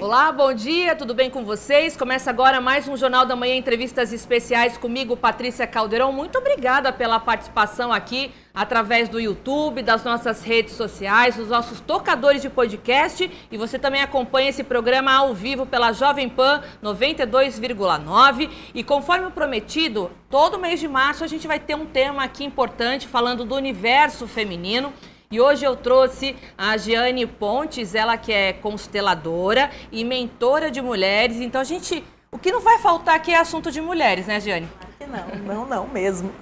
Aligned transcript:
Olá, 0.00 0.32
bom 0.32 0.54
dia, 0.54 0.96
tudo 0.96 1.12
bem 1.12 1.28
com 1.28 1.44
vocês? 1.44 1.94
Começa 1.94 2.30
agora 2.30 2.58
mais 2.58 2.88
um 2.88 2.96
Jornal 2.96 3.26
da 3.26 3.36
Manhã, 3.36 3.54
entrevistas 3.54 4.14
especiais 4.14 4.78
comigo, 4.78 5.14
Patrícia 5.14 5.66
Caldeirão. 5.66 6.10
Muito 6.10 6.38
obrigada 6.38 6.90
pela 6.90 7.20
participação 7.20 7.92
aqui 7.92 8.32
através 8.54 9.10
do 9.10 9.20
YouTube, 9.20 9.82
das 9.82 10.02
nossas 10.02 10.42
redes 10.42 10.72
sociais, 10.72 11.36
dos 11.36 11.48
nossos 11.48 11.80
tocadores 11.80 12.40
de 12.40 12.48
podcast 12.48 13.30
e 13.52 13.58
você 13.58 13.78
também 13.78 14.00
acompanha 14.00 14.48
esse 14.48 14.64
programa 14.64 15.12
ao 15.12 15.34
vivo 15.34 15.66
pela 15.66 15.92
Jovem 15.92 16.30
Pan 16.30 16.62
92,9 16.82 18.48
e 18.74 18.82
conforme 18.82 19.30
prometido, 19.30 20.10
todo 20.30 20.58
mês 20.58 20.80
de 20.80 20.88
março 20.88 21.24
a 21.24 21.26
gente 21.26 21.46
vai 21.46 21.60
ter 21.60 21.74
um 21.74 21.84
tema 21.84 22.24
aqui 22.24 22.42
importante 22.42 23.06
falando 23.06 23.44
do 23.44 23.54
universo 23.54 24.26
feminino. 24.26 24.94
E 25.32 25.40
hoje 25.40 25.64
eu 25.64 25.76
trouxe 25.76 26.34
a 26.58 26.76
Giane 26.76 27.24
Pontes, 27.24 27.94
ela 27.94 28.16
que 28.16 28.32
é 28.32 28.52
consteladora 28.52 29.70
e 29.92 30.04
mentora 30.04 30.72
de 30.72 30.82
mulheres. 30.82 31.36
Então 31.36 31.60
a 31.60 31.64
gente, 31.64 32.02
o 32.32 32.36
que 32.36 32.50
não 32.50 32.60
vai 32.60 32.78
faltar 32.78 33.14
aqui 33.14 33.30
é 33.30 33.38
assunto 33.38 33.70
de 33.70 33.80
mulheres, 33.80 34.26
né, 34.26 34.40
Giane? 34.40 34.66
Não, 35.08 35.54
não, 35.54 35.66
não 35.66 35.86
mesmo. 35.86 36.32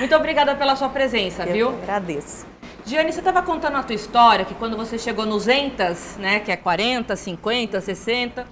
Muito 0.00 0.12
obrigada 0.16 0.56
pela 0.56 0.74
sua 0.74 0.88
presença, 0.88 1.44
eu 1.44 1.52
viu? 1.52 1.68
agradeço. 1.68 2.44
Giane, 2.84 3.12
você 3.12 3.20
estava 3.20 3.42
contando 3.42 3.76
a 3.76 3.84
tua 3.84 3.94
história, 3.94 4.44
que 4.44 4.56
quando 4.56 4.76
você 4.76 4.98
chegou 4.98 5.24
nos 5.24 5.46
entas, 5.46 6.16
né, 6.18 6.40
que 6.40 6.50
é 6.50 6.56
40, 6.56 7.14
50, 7.14 7.80
60, 7.80 8.44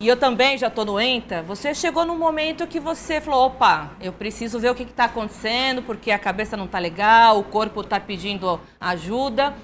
e 0.00 0.06
eu 0.06 0.16
também 0.16 0.56
já 0.56 0.68
estou 0.68 0.84
no 0.84 1.00
ENTA, 1.00 1.42
você 1.42 1.74
chegou 1.74 2.04
num 2.04 2.16
momento 2.16 2.68
que 2.68 2.78
você 2.78 3.20
falou, 3.20 3.46
opa, 3.46 3.90
eu 4.00 4.12
preciso 4.12 4.60
ver 4.60 4.70
o 4.70 4.74
que 4.74 4.84
está 4.84 5.06
acontecendo, 5.06 5.82
porque 5.82 6.12
a 6.12 6.18
cabeça 6.20 6.56
não 6.56 6.66
está 6.66 6.78
legal, 6.78 7.36
o 7.40 7.42
corpo 7.42 7.80
está 7.80 7.98
pedindo 7.98 8.60
ajuda. 8.80 9.54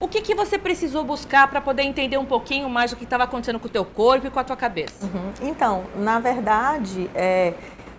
O 0.00 0.06
que, 0.06 0.20
que 0.20 0.32
você 0.32 0.56
precisou 0.56 1.02
buscar 1.02 1.50
para 1.50 1.60
poder 1.60 1.82
entender 1.82 2.16
um 2.18 2.24
pouquinho 2.24 2.70
mais 2.70 2.92
o 2.92 2.96
que 2.96 3.02
estava 3.02 3.24
acontecendo 3.24 3.58
com 3.58 3.66
o 3.66 3.68
teu 3.68 3.84
corpo 3.84 4.28
e 4.28 4.30
com 4.30 4.38
a 4.38 4.44
tua 4.44 4.56
cabeça? 4.56 5.04
Uhum. 5.04 5.48
Então, 5.48 5.86
na 5.96 6.20
verdade, 6.20 7.10
é, 7.12 7.52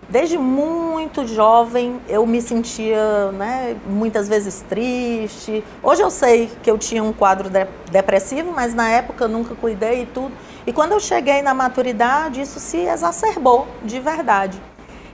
desde 0.08 0.38
muito 0.38 1.26
jovem 1.26 2.00
eu 2.08 2.26
me 2.26 2.40
sentia 2.40 3.30
né, 3.32 3.76
muitas 3.86 4.30
vezes 4.30 4.64
triste. 4.66 5.62
Hoje 5.82 6.00
eu 6.00 6.10
sei 6.10 6.50
que 6.62 6.70
eu 6.70 6.78
tinha 6.78 7.04
um 7.04 7.12
quadro 7.12 7.50
de 7.50 7.66
depressivo, 7.90 8.50
mas 8.50 8.72
na 8.72 8.88
época 8.88 9.24
eu 9.24 9.28
nunca 9.28 9.54
cuidei 9.54 10.04
e 10.04 10.06
tudo. 10.06 10.32
E 10.66 10.72
quando 10.72 10.92
eu 10.92 11.00
cheguei 11.00 11.42
na 11.42 11.54
maturidade, 11.54 12.40
isso 12.40 12.60
se 12.60 12.78
exacerbou 12.78 13.66
de 13.82 13.98
verdade. 13.98 14.60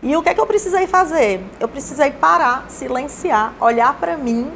E 0.02 0.16
o 0.16 0.22
que 0.22 0.28
é 0.28 0.34
que 0.34 0.40
eu 0.40 0.46
precisei 0.46 0.86
fazer? 0.86 1.40
Eu 1.58 1.68
precisei 1.68 2.10
parar, 2.10 2.66
silenciar, 2.68 3.54
olhar 3.60 3.94
para 3.94 4.16
mim 4.16 4.52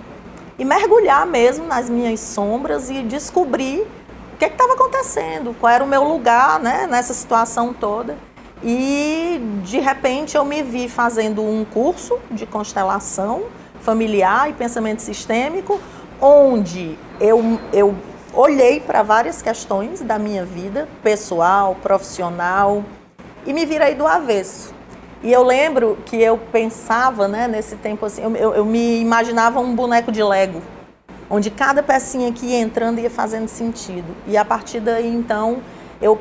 e 0.59 0.65
mergulhar 0.65 1.27
mesmo 1.27 1.67
nas 1.67 1.89
minhas 1.89 2.21
sombras 2.21 2.91
e 2.91 3.03
descobrir 3.03 3.87
o 4.35 4.37
que 4.37 4.45
é 4.45 4.49
estava 4.49 4.75
acontecendo, 4.75 5.57
qual 5.59 5.73
era 5.73 5.83
o 5.83 5.87
meu 5.87 6.05
lugar 6.05 6.61
né, 6.61 6.87
nessa 6.87 7.15
situação 7.15 7.73
toda. 7.73 8.17
E 8.63 9.41
de 9.65 9.79
repente 9.79 10.37
eu 10.37 10.45
me 10.45 10.63
vi 10.63 10.89
fazendo 10.89 11.43
um 11.43 11.65
curso 11.65 12.19
de 12.31 12.45
constelação 12.45 13.45
familiar 13.81 14.51
e 14.51 14.53
pensamento 14.53 15.01
sistêmico, 15.01 15.81
onde 16.21 16.99
eu, 17.19 17.59
eu 17.73 17.97
olhei 18.35 18.81
para 18.81 19.03
várias 19.03 19.43
questões 19.43 20.01
da 20.01 20.19
minha 20.19 20.45
vida, 20.45 20.89
pessoal, 21.03 21.77
profissional, 21.83 22.85
e 23.47 23.53
me 23.53 23.67
virei 23.67 23.95
do 23.95 24.07
avesso. 24.07 24.73
E 25.23 25.33
eu 25.33 25.43
lembro 25.43 25.99
que 26.07 26.17
eu 26.17 26.39
pensava, 26.39 27.29
né, 27.29 27.47
nesse 27.47 27.77
tempo 27.77 28.07
assim, 28.07 28.23
eu, 28.23 28.35
eu, 28.37 28.55
eu 28.55 28.65
me 28.65 29.01
imaginava 29.01 29.61
um 29.61 29.75
boneco 29.75 30.11
de 30.11 30.23
Lego, 30.23 30.63
onde 31.29 31.51
cada 31.51 31.83
pecinha 31.83 32.33
que 32.33 32.47
ia 32.47 32.59
entrando 32.59 33.01
ia 33.01 33.11
fazendo 33.11 33.49
sentido. 33.49 34.17
E 34.27 34.37
a 34.37 34.45
partir 34.45 34.81
daí, 34.81 35.15
então, 35.15 35.59
eu 36.01 36.19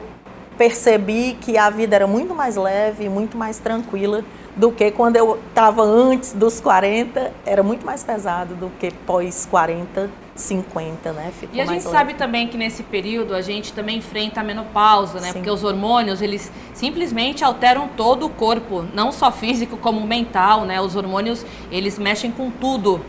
percebi 0.57 1.37
que 1.39 1.57
a 1.57 1.69
vida 1.69 1.95
era 1.95 2.05
muito 2.05 2.35
mais 2.35 2.57
leve, 2.57 3.07
muito 3.07 3.37
mais 3.37 3.59
tranquila 3.59 4.25
do 4.57 4.71
que 4.71 4.91
quando 4.91 5.15
eu 5.15 5.39
estava 5.47 5.81
antes 5.81 6.33
dos 6.33 6.59
40, 6.59 7.31
era 7.45 7.63
muito 7.63 7.85
mais 7.85 8.03
pesado 8.03 8.55
do 8.55 8.69
que 8.77 8.91
pós 8.91 9.47
40 9.49 10.09
50, 10.39 11.13
né? 11.13 11.31
Ficou 11.37 11.55
e 11.55 11.61
a 11.61 11.65
gente 11.65 11.83
leve. 11.83 11.89
sabe 11.89 12.13
também 12.13 12.47
que 12.47 12.57
nesse 12.57 12.83
período 12.83 13.33
a 13.35 13.41
gente 13.41 13.73
também 13.73 13.97
enfrenta 13.97 14.41
a 14.41 14.43
menopausa, 14.43 15.19
né? 15.19 15.27
Sim. 15.27 15.33
Porque 15.33 15.49
os 15.49 15.63
hormônios, 15.63 16.21
eles 16.21 16.51
simplesmente 16.73 17.43
alteram 17.43 17.87
todo 17.89 18.25
o 18.25 18.29
corpo, 18.29 18.85
não 18.93 19.11
só 19.11 19.31
físico 19.31 19.77
como 19.77 20.05
mental, 20.05 20.65
né? 20.65 20.79
Os 20.81 20.95
hormônios, 20.95 21.45
eles 21.71 21.99
mexem 21.99 22.31
com 22.31 22.49
tudo. 22.49 23.01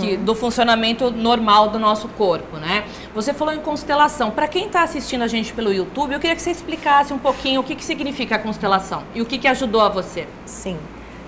Que, 0.00 0.16
uhum. 0.16 0.24
do 0.24 0.34
funcionamento 0.34 1.12
normal 1.12 1.68
do 1.68 1.78
nosso 1.78 2.08
corpo, 2.08 2.56
né? 2.56 2.84
Você 3.14 3.32
falou 3.32 3.54
em 3.54 3.60
constelação. 3.60 4.32
Para 4.32 4.48
quem 4.48 4.66
está 4.66 4.82
assistindo 4.82 5.22
a 5.22 5.28
gente 5.28 5.52
pelo 5.52 5.72
YouTube, 5.72 6.12
eu 6.12 6.18
queria 6.18 6.34
que 6.34 6.42
você 6.42 6.50
explicasse 6.50 7.12
um 7.12 7.18
pouquinho 7.18 7.60
o 7.60 7.62
que, 7.62 7.76
que 7.76 7.84
significa 7.84 8.34
a 8.34 8.38
constelação 8.40 9.04
e 9.14 9.22
o 9.22 9.24
que, 9.24 9.38
que 9.38 9.46
ajudou 9.46 9.82
a 9.82 9.88
você. 9.88 10.26
Sim. 10.44 10.76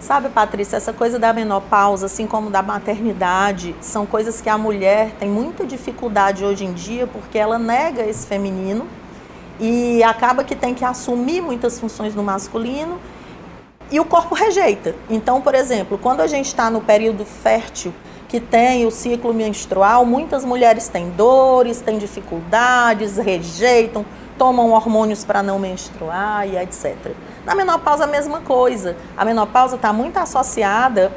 Sabe, 0.00 0.28
Patrícia, 0.28 0.76
essa 0.76 0.92
coisa 0.92 1.18
da 1.18 1.32
menopausa, 1.32 2.06
assim 2.06 2.26
como 2.26 2.50
da 2.50 2.62
maternidade, 2.62 3.74
são 3.80 4.06
coisas 4.06 4.40
que 4.40 4.48
a 4.48 4.56
mulher 4.56 5.10
tem 5.18 5.28
muita 5.28 5.66
dificuldade 5.66 6.44
hoje 6.44 6.64
em 6.64 6.72
dia 6.72 7.06
porque 7.06 7.36
ela 7.36 7.58
nega 7.58 8.02
esse 8.02 8.24
feminino 8.24 8.86
e 9.58 10.00
acaba 10.04 10.44
que 10.44 10.54
tem 10.54 10.72
que 10.72 10.84
assumir 10.84 11.40
muitas 11.40 11.80
funções 11.80 12.14
no 12.14 12.22
masculino 12.22 13.00
e 13.90 13.98
o 13.98 14.04
corpo 14.04 14.36
rejeita. 14.36 14.94
Então, 15.10 15.40
por 15.40 15.54
exemplo, 15.54 15.98
quando 15.98 16.20
a 16.20 16.28
gente 16.28 16.46
está 16.46 16.70
no 16.70 16.80
período 16.80 17.24
fértil, 17.24 17.92
que 18.28 18.38
tem 18.38 18.86
o 18.86 18.90
ciclo 18.92 19.34
menstrual, 19.34 20.04
muitas 20.06 20.44
mulheres 20.44 20.86
têm 20.86 21.10
dores, 21.10 21.80
têm 21.80 21.98
dificuldades, 21.98 23.16
rejeitam, 23.16 24.06
tomam 24.38 24.70
hormônios 24.70 25.24
para 25.24 25.42
não 25.42 25.58
menstruar 25.58 26.48
e 26.48 26.56
etc. 26.56 26.96
Na 27.44 27.54
menopausa, 27.54 28.04
a 28.04 28.06
mesma 28.06 28.40
coisa. 28.40 28.96
A 29.16 29.24
menopausa 29.24 29.76
está 29.76 29.92
muito 29.92 30.16
associada 30.16 31.12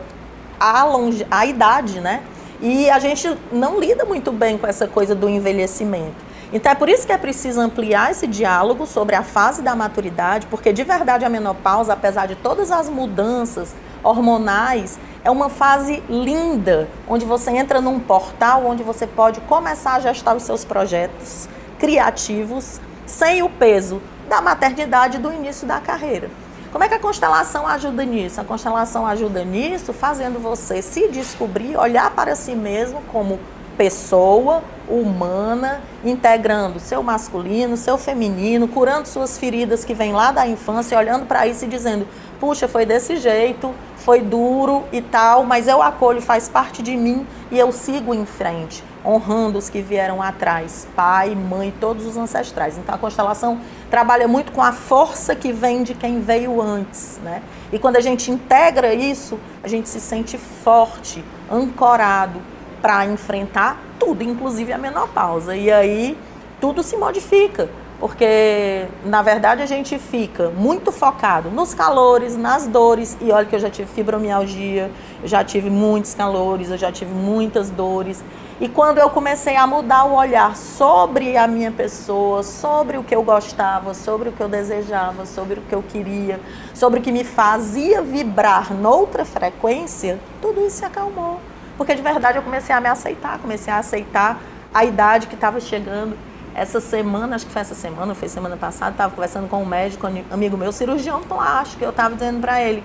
à, 0.59 0.83
longe... 0.83 1.25
à 1.29 1.45
idade, 1.45 2.01
né? 2.01 2.23
E 2.59 2.89
a 2.89 2.99
gente 2.99 3.37
não 3.51 3.79
lida 3.79 4.05
muito 4.05 4.31
bem 4.31 4.57
com 4.57 4.67
essa 4.67 4.87
coisa 4.87 5.15
do 5.15 5.29
envelhecimento. 5.29 6.31
Então 6.53 6.71
é 6.71 6.75
por 6.75 6.89
isso 6.89 7.07
que 7.07 7.13
é 7.13 7.17
preciso 7.17 7.61
ampliar 7.61 8.11
esse 8.11 8.27
diálogo 8.27 8.85
sobre 8.85 9.15
a 9.15 9.23
fase 9.23 9.61
da 9.61 9.73
maturidade, 9.73 10.47
porque 10.47 10.73
de 10.73 10.83
verdade 10.83 11.23
a 11.23 11.29
menopausa, 11.29 11.93
apesar 11.93 12.27
de 12.27 12.35
todas 12.35 12.71
as 12.71 12.89
mudanças 12.89 13.73
hormonais, 14.03 14.99
é 15.23 15.31
uma 15.31 15.49
fase 15.49 16.03
linda, 16.09 16.89
onde 17.07 17.23
você 17.23 17.51
entra 17.51 17.79
num 17.79 17.99
portal 17.99 18.65
onde 18.65 18.83
você 18.83 19.07
pode 19.07 19.39
começar 19.41 19.93
a 19.93 19.99
gestar 20.01 20.35
os 20.35 20.43
seus 20.43 20.65
projetos 20.65 21.47
criativos 21.79 22.81
sem 23.11 23.43
o 23.43 23.49
peso 23.49 24.01
da 24.29 24.41
maternidade 24.41 25.17
do 25.17 25.31
início 25.31 25.67
da 25.67 25.79
carreira. 25.79 26.29
Como 26.71 26.83
é 26.83 26.87
que 26.87 26.93
a 26.93 26.99
constelação 26.99 27.67
ajuda 27.67 28.05
nisso? 28.05 28.39
A 28.39 28.45
constelação 28.45 29.05
ajuda 29.05 29.43
nisso 29.43 29.91
fazendo 29.91 30.39
você 30.39 30.81
se 30.81 31.09
descobrir, 31.09 31.75
olhar 31.75 32.09
para 32.11 32.33
si 32.33 32.55
mesmo 32.55 33.01
como 33.11 33.37
pessoa 33.77 34.63
humana, 34.87 35.81
integrando 36.03 36.79
seu 36.79 37.03
masculino, 37.03 37.75
seu 37.75 37.97
feminino, 37.97 38.69
curando 38.69 39.07
suas 39.07 39.37
feridas 39.37 39.83
que 39.83 39.93
vêm 39.93 40.13
lá 40.13 40.31
da 40.31 40.47
infância, 40.47 40.97
olhando 40.97 41.25
para 41.25 41.45
isso 41.45 41.65
e 41.65 41.67
dizendo: 41.67 42.07
puxa, 42.39 42.69
foi 42.69 42.85
desse 42.85 43.17
jeito, 43.17 43.75
foi 43.97 44.21
duro 44.21 44.85
e 44.93 45.01
tal, 45.01 45.43
mas 45.43 45.67
eu 45.67 45.81
acolho, 45.81 46.21
faz 46.21 46.47
parte 46.47 46.81
de 46.81 46.95
mim 46.95 47.27
e 47.51 47.59
eu 47.59 47.73
sigo 47.73 48.13
em 48.13 48.25
frente 48.25 48.90
honrando 49.05 49.57
os 49.57 49.69
que 49.69 49.81
vieram 49.81 50.21
atrás, 50.21 50.87
pai, 50.95 51.35
mãe, 51.35 51.73
todos 51.79 52.05
os 52.05 52.17
ancestrais. 52.17 52.77
Então 52.77 52.93
a 52.93 52.97
constelação 52.97 53.59
trabalha 53.89 54.27
muito 54.27 54.51
com 54.51 54.61
a 54.61 54.71
força 54.71 55.35
que 55.35 55.51
vem 55.51 55.83
de 55.83 55.93
quem 55.93 56.19
veio 56.19 56.61
antes, 56.61 57.19
né? 57.23 57.41
E 57.71 57.79
quando 57.79 57.97
a 57.97 58.01
gente 58.01 58.29
integra 58.29 58.93
isso, 58.93 59.39
a 59.63 59.67
gente 59.67 59.89
se 59.89 59.99
sente 59.99 60.37
forte, 60.37 61.23
ancorado 61.51 62.41
para 62.81 63.05
enfrentar 63.05 63.77
tudo, 63.99 64.23
inclusive 64.23 64.73
a 64.73 64.77
menopausa. 64.77 65.55
E 65.55 65.71
aí 65.71 66.17
tudo 66.59 66.83
se 66.83 66.95
modifica 66.97 67.69
porque 68.01 68.87
na 69.05 69.21
verdade 69.21 69.61
a 69.61 69.65
gente 69.67 69.99
fica 69.99 70.49
muito 70.49 70.91
focado 70.91 71.51
nos 71.51 71.75
calores, 71.75 72.35
nas 72.35 72.65
dores, 72.65 73.15
e 73.21 73.31
olha 73.31 73.45
que 73.45 73.55
eu 73.55 73.59
já 73.59 73.69
tive 73.69 73.87
fibromialgia, 73.93 74.89
eu 75.21 75.27
já 75.27 75.43
tive 75.43 75.69
muitos 75.69 76.15
calores, 76.15 76.71
eu 76.71 76.79
já 76.79 76.91
tive 76.91 77.13
muitas 77.13 77.69
dores. 77.69 78.23
E 78.61 78.69
quando 78.69 78.99
eu 78.99 79.09
comecei 79.09 79.55
a 79.55 79.65
mudar 79.65 80.03
o 80.03 80.13
olhar 80.13 80.55
sobre 80.55 81.35
a 81.35 81.47
minha 81.47 81.71
pessoa, 81.71 82.43
sobre 82.43 82.95
o 82.95 83.03
que 83.03 83.15
eu 83.15 83.23
gostava, 83.23 83.95
sobre 83.95 84.29
o 84.29 84.31
que 84.31 84.39
eu 84.39 84.47
desejava, 84.47 85.25
sobre 85.25 85.57
o 85.57 85.63
que 85.63 85.73
eu 85.73 85.81
queria, 85.81 86.39
sobre 86.71 86.99
o 86.99 87.01
que 87.01 87.11
me 87.11 87.23
fazia 87.23 88.03
vibrar 88.03 88.71
noutra 88.71 89.25
frequência, 89.25 90.19
tudo 90.39 90.63
isso 90.63 90.77
se 90.77 90.85
acalmou. 90.85 91.41
Porque 91.75 91.95
de 91.95 92.03
verdade 92.03 92.37
eu 92.37 92.43
comecei 92.43 92.75
a 92.75 92.79
me 92.79 92.87
aceitar, 92.87 93.39
comecei 93.39 93.73
a 93.73 93.79
aceitar 93.79 94.39
a 94.71 94.85
idade 94.85 95.25
que 95.25 95.33
estava 95.33 95.59
chegando 95.59 96.15
essa 96.53 96.79
semana, 96.79 97.37
acho 97.37 97.47
que 97.47 97.51
foi 97.51 97.63
essa 97.63 97.73
semana, 97.73 98.13
foi 98.13 98.27
semana 98.27 98.57
passada, 98.57 98.91
estava 98.91 99.11
conversando 99.15 99.49
com 99.49 99.63
um 99.63 99.65
médico, 99.65 100.05
amigo 100.29 100.55
meu, 100.55 100.71
cirurgião 100.71 101.23
plástico, 101.23 101.83
eu 101.83 101.89
estava 101.89 102.13
dizendo 102.13 102.39
para 102.39 102.61
ele, 102.61 102.83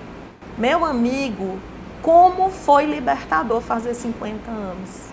meu 0.57 0.83
amigo, 0.83 1.59
como 2.01 2.49
foi 2.49 2.87
libertador 2.87 3.61
fazer 3.61 3.93
50 3.93 4.49
anos? 4.49 5.06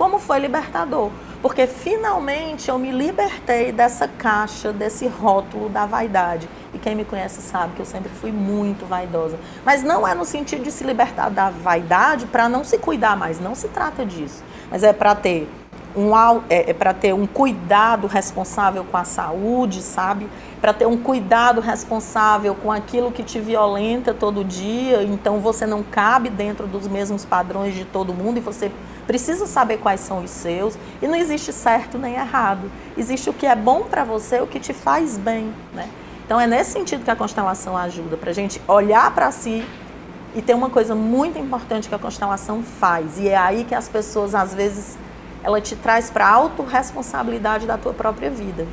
Como 0.00 0.18
foi 0.18 0.38
libertador? 0.38 1.10
porque 1.42 1.66
finalmente 1.66 2.68
eu 2.68 2.78
me 2.78 2.90
libertei 2.90 3.72
dessa 3.72 4.06
caixa, 4.06 4.72
desse 4.72 5.06
rótulo 5.06 5.68
da 5.68 5.86
vaidade. 5.86 6.48
E 6.74 6.78
quem 6.78 6.94
me 6.94 7.04
conhece 7.04 7.40
sabe 7.40 7.74
que 7.74 7.80
eu 7.80 7.86
sempre 7.86 8.10
fui 8.10 8.30
muito 8.30 8.84
vaidosa. 8.84 9.38
Mas 9.64 9.82
não 9.82 10.06
é 10.06 10.14
no 10.14 10.24
sentido 10.24 10.62
de 10.62 10.70
se 10.70 10.84
libertar 10.84 11.30
da 11.30 11.50
vaidade 11.50 12.26
para 12.26 12.48
não 12.48 12.62
se 12.62 12.78
cuidar 12.78 13.16
mais, 13.16 13.40
não 13.40 13.54
se 13.54 13.68
trata 13.68 14.04
disso. 14.04 14.44
Mas 14.70 14.82
é 14.82 14.92
para 14.92 15.14
ter 15.14 15.48
um 15.96 16.14
é, 16.48 16.70
é 16.70 16.72
para 16.74 16.94
ter 16.94 17.12
um 17.12 17.26
cuidado 17.26 18.06
responsável 18.06 18.84
com 18.84 18.96
a 18.96 19.02
saúde, 19.04 19.82
sabe? 19.82 20.28
Para 20.60 20.72
ter 20.72 20.86
um 20.86 20.96
cuidado 20.96 21.60
responsável 21.60 22.54
com 22.54 22.70
aquilo 22.70 23.10
que 23.10 23.24
te 23.24 23.40
violenta 23.40 24.14
todo 24.14 24.44
dia. 24.44 25.02
Então 25.02 25.40
você 25.40 25.66
não 25.66 25.82
cabe 25.82 26.28
dentro 26.28 26.66
dos 26.66 26.86
mesmos 26.86 27.24
padrões 27.24 27.74
de 27.74 27.84
todo 27.84 28.14
mundo 28.14 28.36
e 28.36 28.40
você 28.40 28.70
precisa 29.10 29.44
saber 29.44 29.78
quais 29.78 29.98
são 29.98 30.22
os 30.22 30.30
seus. 30.30 30.78
E 31.02 31.08
não 31.08 31.16
existe 31.16 31.52
certo 31.52 31.98
nem 31.98 32.14
errado. 32.14 32.70
Existe 32.96 33.28
o 33.28 33.32
que 33.32 33.44
é 33.44 33.56
bom 33.56 33.82
para 33.82 34.04
você, 34.04 34.40
o 34.40 34.46
que 34.46 34.60
te 34.60 34.72
faz 34.72 35.18
bem, 35.18 35.52
né? 35.74 35.88
Então 36.24 36.40
é 36.40 36.46
nesse 36.46 36.70
sentido 36.70 37.02
que 37.02 37.10
a 37.10 37.16
constelação 37.16 37.76
ajuda, 37.76 38.16
para 38.16 38.30
a 38.30 38.32
gente 38.32 38.62
olhar 38.68 39.12
para 39.12 39.32
si 39.32 39.66
e 40.32 40.40
tem 40.40 40.54
uma 40.54 40.70
coisa 40.70 40.94
muito 40.94 41.36
importante 41.40 41.88
que 41.88 41.94
a 41.96 41.98
constelação 41.98 42.62
faz, 42.62 43.18
e 43.18 43.28
é 43.28 43.36
aí 43.36 43.64
que 43.64 43.74
as 43.74 43.88
pessoas, 43.88 44.32
às 44.32 44.54
vezes, 44.54 44.96
ela 45.42 45.60
te 45.60 45.74
traz 45.74 46.08
para 46.08 46.28
a 46.28 46.30
autorresponsabilidade 46.30 47.66
da 47.66 47.76
tua 47.76 47.92
própria 47.92 48.30
vida. 48.30 48.64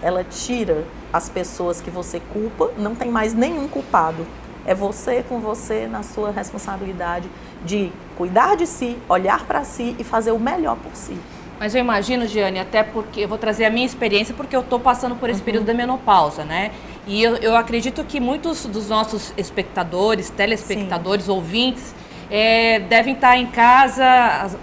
Ela 0.00 0.22
tira 0.22 0.84
as 1.12 1.28
pessoas 1.28 1.80
que 1.80 1.90
você 1.90 2.22
culpa, 2.32 2.70
não 2.78 2.94
tem 2.94 3.10
mais 3.10 3.34
nenhum 3.34 3.66
culpado. 3.66 4.24
É 4.64 4.76
você 4.76 5.24
com 5.28 5.40
você 5.40 5.88
na 5.88 6.04
sua 6.04 6.30
responsabilidade 6.30 7.28
de 7.64 7.90
cuidar 8.16 8.56
de 8.56 8.66
si, 8.66 8.96
olhar 9.08 9.44
para 9.44 9.64
si 9.64 9.94
e 9.98 10.04
fazer 10.04 10.32
o 10.32 10.38
melhor 10.38 10.76
por 10.76 10.94
si. 10.94 11.16
Mas 11.58 11.74
eu 11.74 11.80
imagino, 11.80 12.26
Giane, 12.26 12.58
até 12.58 12.82
porque 12.82 13.20
eu 13.22 13.28
vou 13.28 13.38
trazer 13.38 13.64
a 13.64 13.70
minha 13.70 13.86
experiência, 13.86 14.34
porque 14.34 14.54
eu 14.54 14.60
estou 14.60 14.78
passando 14.78 15.16
por 15.16 15.30
esse 15.30 15.40
uhum. 15.40 15.44
período 15.44 15.66
da 15.66 15.74
menopausa, 15.74 16.44
né? 16.44 16.70
E 17.06 17.22
eu, 17.22 17.36
eu, 17.36 17.56
acredito 17.56 18.04
que 18.04 18.20
muitos 18.20 18.66
dos 18.66 18.88
nossos 18.88 19.32
espectadores, 19.36 20.28
telespectadores, 20.28 21.26
Sim. 21.26 21.30
ouvintes, 21.30 21.94
é, 22.30 22.80
devem 22.80 23.14
estar 23.14 23.38
em 23.38 23.46
casa 23.46 24.58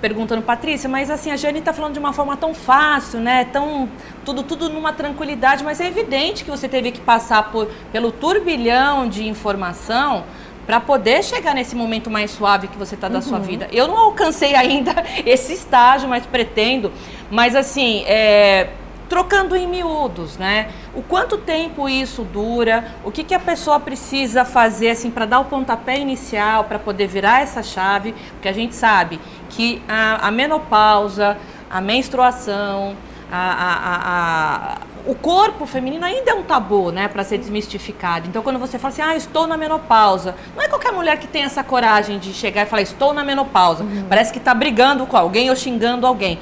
perguntando, 0.00 0.40
Patrícia, 0.40 0.88
mas 0.88 1.10
assim, 1.10 1.30
a 1.30 1.36
Jane 1.36 1.58
está 1.58 1.72
falando 1.72 1.92
de 1.92 1.98
uma 1.98 2.12
forma 2.12 2.36
tão 2.36 2.54
fácil, 2.54 3.20
né? 3.20 3.44
Tão, 3.44 3.88
tudo, 4.24 4.42
tudo 4.42 4.68
numa 4.70 4.92
tranquilidade, 4.92 5.62
mas 5.62 5.78
é 5.78 5.86
evidente 5.86 6.42
que 6.42 6.50
você 6.50 6.68
teve 6.68 6.90
que 6.90 7.00
passar 7.00 7.50
por, 7.52 7.68
pelo 7.92 8.10
turbilhão 8.10 9.08
de 9.08 9.28
informação 9.28 10.24
para 10.70 10.78
poder 10.78 11.24
chegar 11.24 11.52
nesse 11.52 11.74
momento 11.74 12.08
mais 12.08 12.30
suave 12.30 12.68
que 12.68 12.78
você 12.78 12.94
está 12.94 13.08
da 13.08 13.16
uhum. 13.16 13.22
sua 13.22 13.40
vida. 13.40 13.66
Eu 13.72 13.88
não 13.88 13.96
alcancei 13.98 14.54
ainda 14.54 14.92
esse 15.26 15.52
estágio, 15.52 16.08
mas 16.08 16.24
pretendo. 16.24 16.92
Mas 17.28 17.56
assim, 17.56 18.04
é, 18.06 18.68
trocando 19.08 19.56
em 19.56 19.66
miúdos, 19.66 20.38
né? 20.38 20.68
O 20.94 21.02
quanto 21.02 21.38
tempo 21.38 21.88
isso 21.88 22.22
dura? 22.22 22.84
O 23.02 23.10
que, 23.10 23.24
que 23.24 23.34
a 23.34 23.40
pessoa 23.40 23.80
precisa 23.80 24.44
fazer 24.44 24.90
assim 24.90 25.10
para 25.10 25.26
dar 25.26 25.40
o 25.40 25.46
pontapé 25.46 25.98
inicial, 25.98 26.62
para 26.62 26.78
poder 26.78 27.08
virar 27.08 27.42
essa 27.42 27.64
chave? 27.64 28.14
Porque 28.34 28.46
a 28.46 28.52
gente 28.52 28.76
sabe 28.76 29.18
que 29.48 29.82
a, 29.88 30.28
a 30.28 30.30
menopausa, 30.30 31.36
a 31.68 31.80
menstruação, 31.80 32.94
a, 33.30 33.52
a, 33.52 34.74
a 34.74 34.78
o 35.06 35.14
corpo 35.14 35.66
feminino 35.66 36.04
ainda 36.04 36.30
é 36.30 36.34
um 36.34 36.42
tabu, 36.42 36.90
né, 36.90 37.08
para 37.08 37.24
ser 37.24 37.38
desmistificado. 37.38 38.28
Então, 38.28 38.42
quando 38.42 38.58
você 38.58 38.78
fala 38.78 38.92
assim, 38.92 39.02
ah, 39.02 39.16
estou 39.16 39.46
na 39.46 39.56
menopausa, 39.56 40.34
não 40.54 40.62
é 40.62 40.68
qualquer 40.68 40.92
mulher 40.92 41.18
que 41.18 41.26
tem 41.26 41.42
essa 41.42 41.64
coragem 41.64 42.18
de 42.18 42.32
chegar 42.32 42.62
e 42.62 42.66
falar, 42.66 42.82
estou 42.82 43.14
na 43.14 43.24
menopausa. 43.24 43.82
Uhum. 43.82 44.04
Parece 44.08 44.32
que 44.32 44.38
está 44.38 44.52
brigando 44.52 45.06
com 45.06 45.16
alguém 45.16 45.48
ou 45.50 45.56
xingando 45.56 46.06
alguém. 46.06 46.38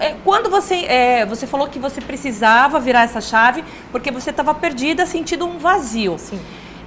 É, 0.00 0.14
quando 0.24 0.48
você, 0.48 0.86
é, 0.86 1.26
você 1.26 1.46
falou 1.46 1.68
que 1.68 1.78
você 1.78 2.00
precisava 2.00 2.80
virar 2.80 3.02
essa 3.02 3.20
chave 3.20 3.62
porque 3.92 4.10
você 4.10 4.30
estava 4.30 4.54
perdida, 4.54 5.04
sentindo 5.04 5.44
um 5.46 5.58
vazio. 5.58 6.16
Sim. 6.18 6.40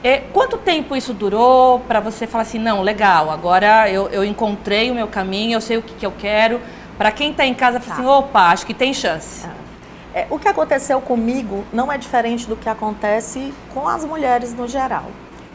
É, 0.04 0.18
quanto 0.32 0.58
tempo 0.58 0.96
isso 0.96 1.14
durou 1.14 1.80
para 1.82 2.00
você 2.00 2.26
falar 2.26 2.44
assim, 2.44 2.60
não, 2.60 2.82
legal, 2.82 3.30
agora 3.32 3.90
eu, 3.90 4.08
eu 4.10 4.24
encontrei 4.24 4.90
o 4.92 4.96
meu 4.96 5.08
caminho, 5.08 5.56
eu 5.56 5.62
sei 5.62 5.78
o 5.78 5.82
que, 5.82 5.94
que 5.94 6.06
eu 6.06 6.14
quero. 6.18 6.62
Para 6.98 7.12
quem 7.12 7.32
está 7.32 7.46
em 7.46 7.54
casa, 7.54 7.80
fala 7.80 7.96
tá. 7.96 8.02
assim, 8.02 8.10
opa, 8.10 8.42
acho 8.52 8.66
que 8.66 8.74
tem 8.74 8.94
chance. 8.94 9.46
É. 9.46 9.68
É, 10.22 10.28
o 10.32 10.40
que 10.40 10.48
aconteceu 10.48 11.00
comigo 11.00 11.64
não 11.72 11.92
é 11.92 11.98
diferente 11.98 12.48
do 12.48 12.56
que 12.56 12.68
acontece 12.68 13.54
com 13.72 13.88
as 13.88 14.04
mulheres 14.04 14.52
no 14.52 14.68
geral. 14.68 15.06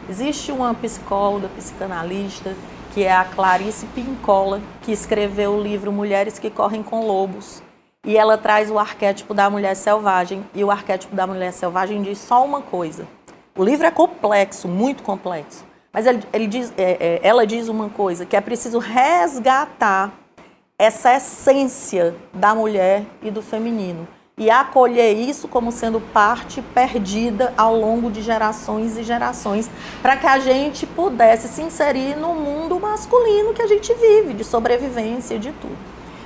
Existe 0.09 0.53
uma 0.53 0.73
psicóloga, 0.73 1.49
psicanalista, 1.49 2.55
que 2.93 3.03
é 3.03 3.11
a 3.11 3.25
Clarice 3.25 3.85
Pincola, 3.87 4.61
que 4.81 4.93
escreveu 4.93 5.51
o 5.51 5.61
livro 5.61 5.91
Mulheres 5.91 6.39
que 6.39 6.49
Correm 6.49 6.81
com 6.81 7.05
Lobos. 7.05 7.61
E 8.05 8.15
ela 8.17 8.37
traz 8.37 8.71
o 8.71 8.79
arquétipo 8.79 9.33
da 9.33 9.49
mulher 9.49 9.75
selvagem. 9.75 10.45
E 10.55 10.63
o 10.63 10.71
arquétipo 10.71 11.13
da 11.13 11.27
mulher 11.27 11.51
selvagem 11.51 12.01
diz 12.01 12.19
só 12.19 12.45
uma 12.45 12.61
coisa. 12.61 13.05
O 13.57 13.65
livro 13.65 13.85
é 13.85 13.91
complexo, 13.91 14.69
muito 14.69 15.03
complexo. 15.03 15.65
Mas 15.91 16.05
ele, 16.05 16.23
ele 16.31 16.47
diz, 16.47 16.73
é, 16.77 16.97
é, 16.99 17.19
ela 17.21 17.45
diz 17.45 17.67
uma 17.67 17.89
coisa, 17.89 18.25
que 18.25 18.35
é 18.35 18.39
preciso 18.39 18.79
resgatar 18.79 20.11
essa 20.77 21.15
essência 21.15 22.15
da 22.33 22.55
mulher 22.55 23.05
e 23.21 23.29
do 23.29 23.41
feminino 23.41 24.07
e 24.37 24.49
acolher 24.49 25.13
isso 25.13 25.47
como 25.47 25.71
sendo 25.71 26.01
parte 26.01 26.61
perdida 26.73 27.53
ao 27.55 27.75
longo 27.75 28.09
de 28.09 28.21
gerações 28.21 28.97
e 28.97 29.03
gerações, 29.03 29.69
para 30.01 30.17
que 30.17 30.25
a 30.25 30.39
gente 30.39 30.87
pudesse 30.87 31.47
se 31.47 31.61
inserir 31.61 32.15
no 32.15 32.33
mundo 32.33 32.79
masculino 32.79 33.53
que 33.53 33.61
a 33.61 33.67
gente 33.67 33.93
vive, 33.93 34.33
de 34.33 34.43
sobrevivência, 34.43 35.37
de 35.37 35.51
tudo. 35.51 35.77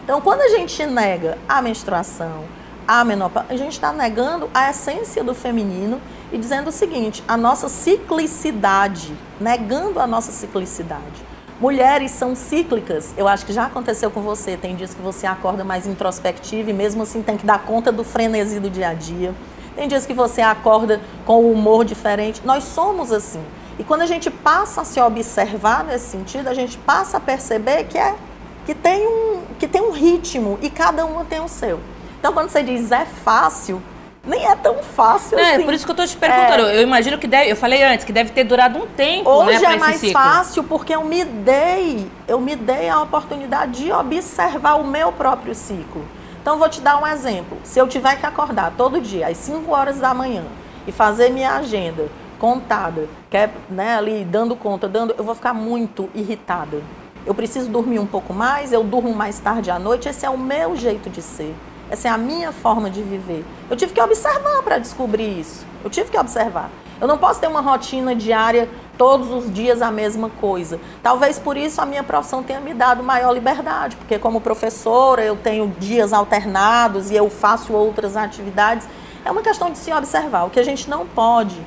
Então, 0.04 0.22
quando 0.22 0.40
a 0.40 0.48
gente 0.48 0.86
nega 0.86 1.38
a 1.50 1.62
menstruação, 1.62 2.46
a 2.88 3.04
menopausa, 3.04 3.52
a 3.52 3.58
gente 3.58 3.74
está 3.74 3.92
negando 3.92 4.50
a 4.54 4.70
essência 4.70 5.22
do 5.22 5.36
feminino 5.36 6.00
e 6.32 6.38
dizendo 6.38 6.70
o 6.70 6.72
seguinte: 6.72 7.22
a 7.28 7.36
nossa 7.36 7.68
ciclicidade, 7.68 9.14
negando 9.38 10.00
a 10.00 10.08
nossa 10.08 10.32
ciclicidade. 10.32 11.28
Mulheres 11.60 12.12
são 12.12 12.36
cíclicas. 12.36 13.16
Eu 13.18 13.28
acho 13.28 13.44
que 13.44 13.52
já 13.52 13.66
aconteceu 13.66 14.12
com 14.12 14.22
você. 14.22 14.56
Tem 14.56 14.76
dias 14.76 14.94
que 14.94 15.02
você 15.02 15.26
acorda 15.26 15.64
mais 15.64 15.88
introspectiva 15.88 16.70
e 16.70 16.74
mesmo 16.74 17.02
assim 17.02 17.24
tem 17.24 17.36
que 17.36 17.48
dar 17.48 17.66
conta 17.66 17.92
do 17.92 18.04
frenesi 18.04 18.60
do 18.60 18.70
dia 18.70 18.90
a 18.90 18.94
dia. 18.94 19.34
Tem 19.76 19.88
dias 19.88 20.06
que 20.06 20.14
você 20.14 20.40
acorda 20.42 21.02
com 21.26 21.44
um 21.44 21.52
humor 21.52 21.84
diferente. 21.84 22.42
Nós 22.46 22.64
somos 22.64 23.12
assim. 23.12 23.44
E 23.80 23.84
quando 23.84 24.02
a 24.02 24.06
gente 24.06 24.30
passa 24.30 24.82
a 24.82 24.86
se 24.86 25.02
observar 25.02 25.84
nesse 25.84 26.12
sentido, 26.12 26.48
a 26.48 26.54
gente 26.54 26.78
passa 26.78 27.18
a 27.18 27.20
perceber 27.20 27.86
que 27.86 27.98
é 27.98 28.16
que 28.64 28.76
tem 28.76 29.08
um 29.08 29.42
que 29.58 29.68
tem 29.68 29.82
um 29.82 29.92
ritmo 29.92 30.60
e 30.62 30.70
cada 30.70 31.06
uma 31.08 31.26
tem 31.26 31.40
o 31.40 31.48
seu. 31.48 31.80
Então 32.20 32.34
quando 32.34 32.50
você 32.50 32.62
diz 32.62 32.92
é 32.92 33.06
fácil, 33.06 33.82
nem 34.28 34.46
é 34.46 34.56
tão 34.56 34.76
fácil 34.76 35.40
é, 35.40 35.56
assim. 35.56 35.64
por 35.64 35.74
isso 35.74 35.86
que 35.86 35.92
eu 35.92 35.94
estou 35.94 36.06
te 36.06 36.18
perguntando. 36.18 36.68
É. 36.68 36.78
Eu 36.78 36.82
imagino 36.82 37.18
que 37.18 37.28
deve, 37.28 37.52
eu 37.52 37.56
falei 37.56 37.84
antes, 37.84 38.06
que 38.06 38.12
deve 38.12 38.32
ter 38.32 38.44
durado 38.44 38.78
um 38.78 38.86
tempo, 38.86 39.30
Hoje 39.30 39.62
né, 39.62 39.74
é 39.74 39.78
mais 39.78 39.98
ciclo. 39.98 40.14
fácil 40.22 40.64
porque 40.66 40.94
eu 40.94 41.04
me 41.04 41.24
dei, 41.24 42.08
eu 42.28 42.40
me 42.40 42.56
dei 42.56 42.90
a 42.90 43.02
oportunidade 43.02 43.86
de 43.86 43.92
observar 43.92 44.76
o 44.76 44.84
meu 44.86 45.12
próprio 45.12 45.56
ciclo. 45.56 46.06
Então 46.42 46.58
vou 46.58 46.70
te 46.70 46.82
dar 46.82 47.02
um 47.02 47.08
exemplo. 47.08 47.58
Se 47.64 47.80
eu 47.80 47.88
tiver 47.88 48.18
que 48.18 48.26
acordar 48.26 48.74
todo 48.78 49.02
dia 49.02 49.28
às 49.28 49.38
5 49.38 49.72
horas 49.72 50.00
da 50.00 50.14
manhã 50.14 50.44
e 50.86 50.92
fazer 50.92 51.30
minha 51.30 51.52
agenda 51.56 52.08
contada, 52.40 53.08
que 53.30 53.38
é, 53.38 53.50
né, 53.70 53.98
ali 53.98 54.24
dando 54.24 54.56
conta, 54.56 54.88
dando, 54.88 55.16
eu 55.18 55.24
vou 55.24 55.36
ficar 55.36 55.54
muito 55.54 56.10
irritada. 56.14 56.82
Eu 57.26 57.34
preciso 57.34 57.70
dormir 57.70 58.00
um 58.00 58.06
pouco 58.06 58.34
mais, 58.34 58.72
eu 58.72 58.84
durmo 58.84 59.14
mais 59.14 59.40
tarde 59.40 59.70
à 59.70 59.78
noite, 59.78 60.08
esse 60.08 60.26
é 60.26 60.30
o 60.30 60.38
meu 60.38 60.76
jeito 60.76 61.10
de 61.10 61.22
ser. 61.22 61.54
Essa 61.90 62.10
é 62.10 62.12
a 62.12 62.18
minha 62.18 62.52
forma 62.52 62.90
de 62.90 63.02
viver. 63.02 63.46
Eu 63.70 63.78
tive 63.78 63.94
que 63.94 64.02
observar 64.02 64.62
para 64.64 64.78
descobrir 64.78 65.40
isso. 65.40 65.66
Eu 65.84 65.90
tive 65.90 66.12
que 66.12 66.18
observar. 66.18 66.70
Eu 67.00 67.08
não 67.08 67.18
posso 67.18 67.40
ter 67.40 67.48
uma 67.48 67.62
rotina 67.62 68.16
diária 68.16 68.68
todos 68.98 69.32
os 69.32 69.54
dias 69.54 69.82
a 69.82 69.92
mesma 69.92 70.30
coisa. 70.30 70.80
Talvez 71.04 71.38
por 71.38 71.56
isso 71.56 71.80
a 71.80 71.86
minha 71.86 72.04
profissão 72.04 72.42
tenha 72.42 72.60
me 72.60 72.74
dado 72.74 73.04
maior 73.04 73.32
liberdade, 73.32 73.96
porque 73.96 74.18
como 74.18 74.42
professora 74.42 75.24
eu 75.24 75.36
tenho 75.36 75.68
dias 75.80 76.12
alternados 76.12 77.12
e 77.12 77.16
eu 77.16 77.30
faço 77.30 77.74
outras 77.74 78.18
atividades. 78.18 78.88
É 79.24 79.32
uma 79.32 79.42
questão 79.42 79.72
de 79.72 79.78
se 79.78 79.94
observar. 79.94 80.46
O 80.46 80.50
que 80.50 80.60
a 80.60 80.64
gente 80.64 80.90
não 80.90 81.06
pode 81.06 81.62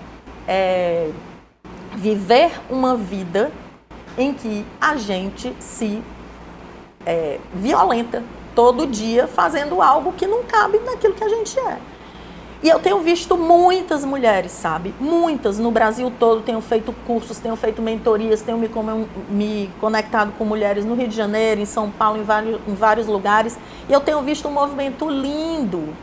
é 0.48 1.10
viver 1.94 2.50
uma 2.68 2.96
vida 2.96 3.52
em 4.18 4.34
que 4.34 4.66
a 4.80 4.96
gente 4.96 5.54
se 5.60 6.02
é, 7.06 7.38
violenta 7.54 8.22
todo 8.54 8.86
dia 8.86 9.26
fazendo 9.26 9.80
algo 9.80 10.12
que 10.12 10.26
não 10.26 10.42
cabe 10.44 10.78
naquilo 10.78 11.14
que 11.14 11.24
a 11.24 11.28
gente 11.28 11.58
é. 11.58 11.78
E 12.62 12.68
eu 12.68 12.78
tenho 12.78 13.00
visto 13.00 13.38
muitas 13.38 14.04
mulheres, 14.04 14.52
sabe? 14.52 14.94
Muitas 15.00 15.58
no 15.58 15.70
Brasil 15.70 16.12
todo. 16.18 16.42
Tenho 16.42 16.60
feito 16.60 16.92
cursos, 17.06 17.38
tenho 17.38 17.56
feito 17.56 17.80
mentorias, 17.80 18.42
tenho 18.42 18.58
me, 18.58 18.68
me 19.30 19.70
conectado 19.80 20.32
com 20.36 20.44
mulheres 20.44 20.84
no 20.84 20.94
Rio 20.94 21.08
de 21.08 21.16
Janeiro, 21.16 21.62
em 21.62 21.64
São 21.64 21.90
Paulo, 21.90 22.18
em 22.18 22.22
vários, 22.22 22.60
em 22.68 22.74
vários 22.74 23.06
lugares. 23.06 23.58
E 23.88 23.92
eu 23.92 24.00
tenho 24.00 24.20
visto 24.20 24.46
um 24.46 24.52
movimento 24.52 25.08
lindo 25.08 25.94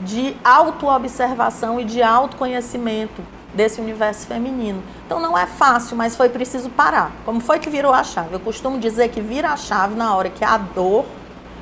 de 0.00 0.36
autoobservação 0.44 1.80
e 1.80 1.84
de 1.84 2.00
autoconhecimento 2.00 3.20
desse 3.52 3.80
universo 3.80 4.26
feminino. 4.26 4.80
Então 5.04 5.18
não 5.18 5.36
é 5.36 5.46
fácil, 5.46 5.96
mas 5.96 6.16
foi 6.16 6.28
preciso 6.28 6.70
parar. 6.70 7.10
Como 7.24 7.40
foi 7.40 7.58
que 7.58 7.68
virou 7.68 7.92
a 7.92 8.04
chave? 8.04 8.34
Eu 8.34 8.40
costumo 8.40 8.78
dizer 8.78 9.08
que 9.08 9.20
vira 9.20 9.50
a 9.50 9.56
chave 9.56 9.96
na 9.96 10.14
hora 10.14 10.30
que 10.30 10.44
a 10.44 10.56
dor 10.56 11.04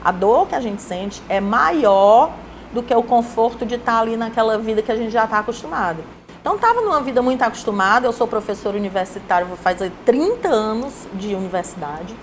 A 0.02 0.10
dor 0.10 0.48
que 0.48 0.54
a 0.54 0.60
gente 0.60 0.80
sente 0.80 1.22
é 1.28 1.40
maior 1.40 2.32
do 2.72 2.82
que 2.82 2.94
o 2.94 3.02
conforto 3.02 3.66
de 3.66 3.74
estar 3.74 4.00
ali 4.00 4.16
naquela 4.16 4.56
vida 4.58 4.80
que 4.80 4.90
a 4.90 4.96
gente 4.96 5.10
já 5.10 5.24
está 5.24 5.40
acostumado. 5.40 6.02
Então, 6.40 6.54
estava 6.54 6.80
numa 6.80 7.02
vida 7.02 7.20
muito 7.20 7.42
acostumada. 7.42 8.06
Eu 8.06 8.12
sou 8.12 8.26
professora 8.26 8.76
universitária, 8.76 9.46
vou 9.46 9.56
fazer 9.56 9.92
30 10.06 10.48
anos 10.48 11.06
de 11.12 11.34
universidade. 11.34 12.14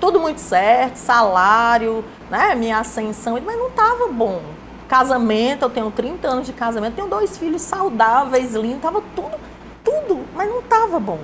Tudo 0.00 0.20
muito 0.20 0.40
certo, 0.40 0.96
salário, 0.96 2.04
né, 2.30 2.54
minha 2.54 2.78
ascensão, 2.78 3.40
mas 3.44 3.58
não 3.58 3.68
estava 3.68 4.06
bom. 4.08 4.40
Casamento, 4.86 5.64
eu 5.64 5.70
tenho 5.70 5.90
30 5.90 6.28
anos 6.28 6.46
de 6.46 6.52
casamento, 6.52 6.94
tenho 6.94 7.08
dois 7.08 7.36
filhos 7.36 7.62
saudáveis, 7.62 8.54
lindos, 8.54 8.76
estava 8.76 9.02
tudo, 9.16 9.36
tudo, 9.82 10.20
mas 10.34 10.48
não 10.48 10.60
estava 10.60 11.00
bom. 11.00 11.18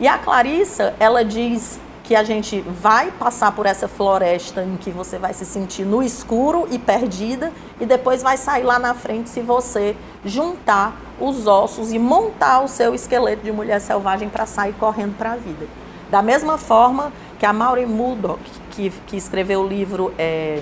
E 0.00 0.08
a 0.08 0.16
Clarissa, 0.16 0.94
ela 0.98 1.24
diz 1.24 1.78
que 2.12 2.16
a 2.16 2.22
gente 2.22 2.60
vai 2.60 3.10
passar 3.10 3.52
por 3.52 3.64
essa 3.64 3.88
floresta 3.88 4.62
em 4.62 4.76
que 4.76 4.90
você 4.90 5.16
vai 5.16 5.32
se 5.32 5.46
sentir 5.46 5.86
no 5.86 6.02
escuro 6.02 6.68
e 6.70 6.78
perdida 6.78 7.50
e 7.80 7.86
depois 7.86 8.22
vai 8.22 8.36
sair 8.36 8.64
lá 8.64 8.78
na 8.78 8.92
frente 8.92 9.30
se 9.30 9.40
você 9.40 9.96
juntar 10.22 10.94
os 11.18 11.46
ossos 11.46 11.90
e 11.90 11.98
montar 11.98 12.60
o 12.60 12.68
seu 12.68 12.94
esqueleto 12.94 13.42
de 13.42 13.50
mulher 13.50 13.80
selvagem 13.80 14.28
para 14.28 14.44
sair 14.44 14.74
correndo 14.74 15.16
para 15.16 15.32
a 15.32 15.36
vida. 15.36 15.66
Da 16.10 16.20
mesma 16.20 16.58
forma 16.58 17.10
que 17.38 17.46
a 17.46 17.52
Maureen 17.54 17.86
Murdoch, 17.86 18.42
que, 18.72 18.90
que 19.06 19.16
escreveu 19.16 19.62
o 19.62 19.66
livro 19.66 20.12
é, 20.18 20.60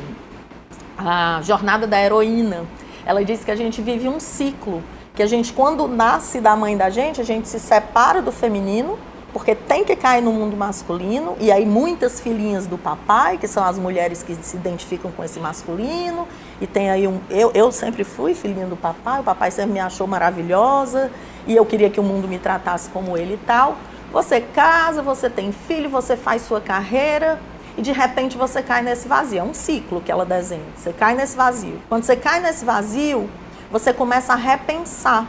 A 0.97 1.40
Jornada 1.42 1.85
da 1.85 2.00
Heroína, 2.00 2.64
ela 3.04 3.25
diz 3.25 3.42
que 3.42 3.50
a 3.50 3.57
gente 3.57 3.83
vive 3.83 4.09
um 4.09 4.21
ciclo, 4.21 4.85
que 5.16 5.23
a 5.25 5.26
gente 5.26 5.52
quando 5.52 5.88
nasce 5.88 6.40
da 6.40 6.54
mãe 6.54 6.76
da 6.76 6.90
gente, 6.90 7.21
a 7.21 7.25
gente 7.25 7.49
se 7.49 7.59
separa 7.59 8.23
do 8.23 8.30
feminino 8.30 8.97
porque 9.32 9.54
tem 9.54 9.84
que 9.84 9.94
cair 9.94 10.22
no 10.22 10.32
mundo 10.32 10.56
masculino, 10.56 11.37
e 11.40 11.52
aí 11.52 11.64
muitas 11.64 12.20
filhinhas 12.20 12.66
do 12.66 12.76
papai, 12.76 13.38
que 13.38 13.46
são 13.46 13.64
as 13.64 13.78
mulheres 13.78 14.22
que 14.22 14.34
se 14.34 14.56
identificam 14.56 15.10
com 15.12 15.22
esse 15.22 15.38
masculino, 15.38 16.26
e 16.60 16.66
tem 16.66 16.90
aí 16.90 17.06
um. 17.06 17.20
Eu, 17.30 17.50
eu 17.54 17.70
sempre 17.70 18.04
fui 18.04 18.34
filhinha 18.34 18.66
do 18.66 18.76
papai, 18.76 19.20
o 19.20 19.25
papai 19.25 19.50
sempre 19.50 19.72
me 19.72 19.80
achou 19.80 20.06
maravilhosa, 20.06 21.10
e 21.46 21.54
eu 21.54 21.64
queria 21.64 21.88
que 21.88 22.00
o 22.00 22.02
mundo 22.02 22.26
me 22.26 22.38
tratasse 22.38 22.90
como 22.90 23.16
ele 23.16 23.34
e 23.34 23.46
tal. 23.46 23.76
Você 24.12 24.40
casa, 24.40 25.00
você 25.02 25.30
tem 25.30 25.52
filho, 25.52 25.88
você 25.88 26.16
faz 26.16 26.42
sua 26.42 26.60
carreira, 26.60 27.38
e 27.78 27.82
de 27.82 27.92
repente 27.92 28.37
você 28.37 28.62
cai 28.62 28.82
nesse 28.82 29.06
vazio. 29.06 29.38
É 29.38 29.42
um 29.42 29.54
ciclo 29.54 30.00
que 30.00 30.10
ela 30.10 30.26
desenha. 30.26 30.64
Você 30.76 30.92
cai 30.92 31.14
nesse 31.14 31.37
vazio. 31.37 31.80
Quando 31.88 32.02
você 32.02 32.16
cai 32.16 32.40
nesse 32.40 32.64
vazio, 32.64 33.30
você 33.70 33.92
começa 33.92 34.32
a 34.32 34.37
repensar. 34.37 35.28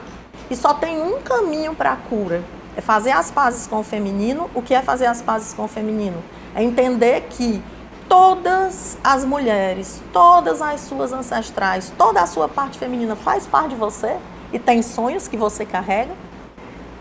E 0.50 0.56
só 0.56 0.74
tem 0.74 1.02
um 1.02 1.22
caminho 1.22 1.76
para 1.76 1.94
a 1.94 1.96
cura, 1.96 2.44
é 2.76 2.82
fazer 2.82 3.12
as 3.12 3.30
pazes 3.30 3.68
com 3.68 3.80
o 3.80 3.84
feminino. 3.84 4.50
O 4.54 4.62
que 4.62 4.74
é 4.74 4.82
fazer 4.82 5.06
as 5.06 5.22
pazes 5.22 5.54
com 5.54 5.66
o 5.66 5.68
feminino? 5.68 6.24
É 6.56 6.64
entender 6.64 7.28
que 7.30 7.62
todas 8.08 8.98
as 9.04 9.24
mulheres, 9.24 10.02
todas 10.12 10.62
as 10.62 10.82
suas 10.82 11.14
ancestrais, 11.14 11.94
toda 11.98 12.22
a 12.22 12.26
sua 12.26 12.48
parte 12.50 12.78
feminina 12.78 13.16
faz 13.16 13.48
parte 13.48 13.70
de 13.70 13.76
você 13.76 14.18
e 14.52 14.60
tem 14.60 14.82
sonhos 14.82 15.28
que 15.28 15.38
você 15.38 15.66
carrega. 15.66 16.12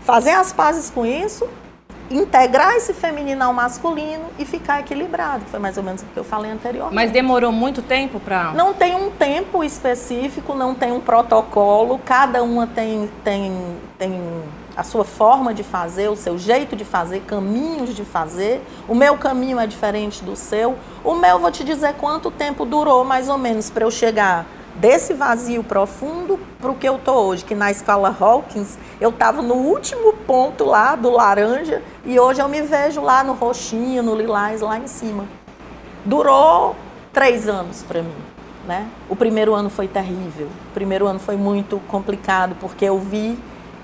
Fazer 0.01 0.31
as 0.31 0.53
pazes 0.53 0.89
com 0.89 1.05
isso, 1.05 1.47
integrar 2.09 2.75
esse 2.75 2.93
feminino 2.93 3.43
ao 3.43 3.53
masculino 3.53 4.25
e 4.39 4.45
ficar 4.45 4.79
equilibrado, 4.79 5.45
que 5.45 5.51
foi 5.51 5.59
mais 5.59 5.77
ou 5.77 5.83
menos 5.83 6.01
o 6.01 6.05
que 6.05 6.17
eu 6.17 6.23
falei 6.23 6.51
anteriormente. 6.51 6.95
Mas 6.95 7.11
demorou 7.11 7.51
muito 7.51 7.81
tempo 7.81 8.19
para. 8.19 8.53
Não 8.53 8.73
tem 8.73 8.95
um 8.95 9.11
tempo 9.11 9.63
específico, 9.63 10.53
não 10.53 10.73
tem 10.73 10.91
um 10.91 10.99
protocolo, 10.99 11.99
cada 11.99 12.41
uma 12.43 12.67
tem, 12.67 13.09
tem, 13.23 13.77
tem 13.97 14.43
a 14.81 14.83
sua 14.83 15.05
forma 15.05 15.53
de 15.53 15.61
fazer, 15.61 16.09
o 16.09 16.15
seu 16.15 16.39
jeito 16.39 16.75
de 16.75 16.83
fazer, 16.83 17.21
caminhos 17.21 17.95
de 17.95 18.03
fazer. 18.03 18.65
O 18.87 18.95
meu 18.95 19.15
caminho 19.15 19.59
é 19.59 19.67
diferente 19.67 20.23
do 20.23 20.35
seu. 20.35 20.75
O 21.03 21.13
meu, 21.13 21.37
vou 21.37 21.51
te 21.51 21.63
dizer 21.63 21.93
quanto 21.93 22.31
tempo 22.31 22.65
durou, 22.65 23.03
mais 23.03 23.29
ou 23.29 23.37
menos, 23.37 23.69
para 23.69 23.85
eu 23.85 23.91
chegar 23.91 24.47
desse 24.75 25.13
vazio 25.13 25.63
profundo 25.63 26.39
para 26.59 26.71
o 26.71 26.75
que 26.75 26.89
eu 26.89 26.97
tô 26.97 27.13
hoje, 27.13 27.45
que 27.45 27.53
na 27.53 27.69
escola 27.69 28.15
Hawkins 28.19 28.79
eu 28.99 29.11
estava 29.11 29.43
no 29.43 29.53
último 29.53 30.13
ponto 30.25 30.63
lá 30.63 30.95
do 30.95 31.11
laranja 31.11 31.83
e 32.03 32.19
hoje 32.19 32.41
eu 32.41 32.49
me 32.49 32.63
vejo 32.63 33.01
lá 33.01 33.23
no 33.23 33.33
roxinho, 33.33 34.01
no 34.01 34.15
lilás, 34.15 34.61
lá 34.61 34.79
em 34.79 34.87
cima. 34.87 35.25
Durou 36.03 36.75
três 37.13 37.47
anos 37.47 37.83
para 37.83 38.01
mim. 38.01 38.15
Né? 38.67 38.87
O 39.07 39.15
primeiro 39.15 39.53
ano 39.53 39.69
foi 39.69 39.87
terrível. 39.87 40.47
O 40.71 40.73
primeiro 40.73 41.05
ano 41.05 41.19
foi 41.19 41.35
muito 41.35 41.79
complicado 41.87 42.55
porque 42.59 42.85
eu 42.85 42.97
vi 42.97 43.37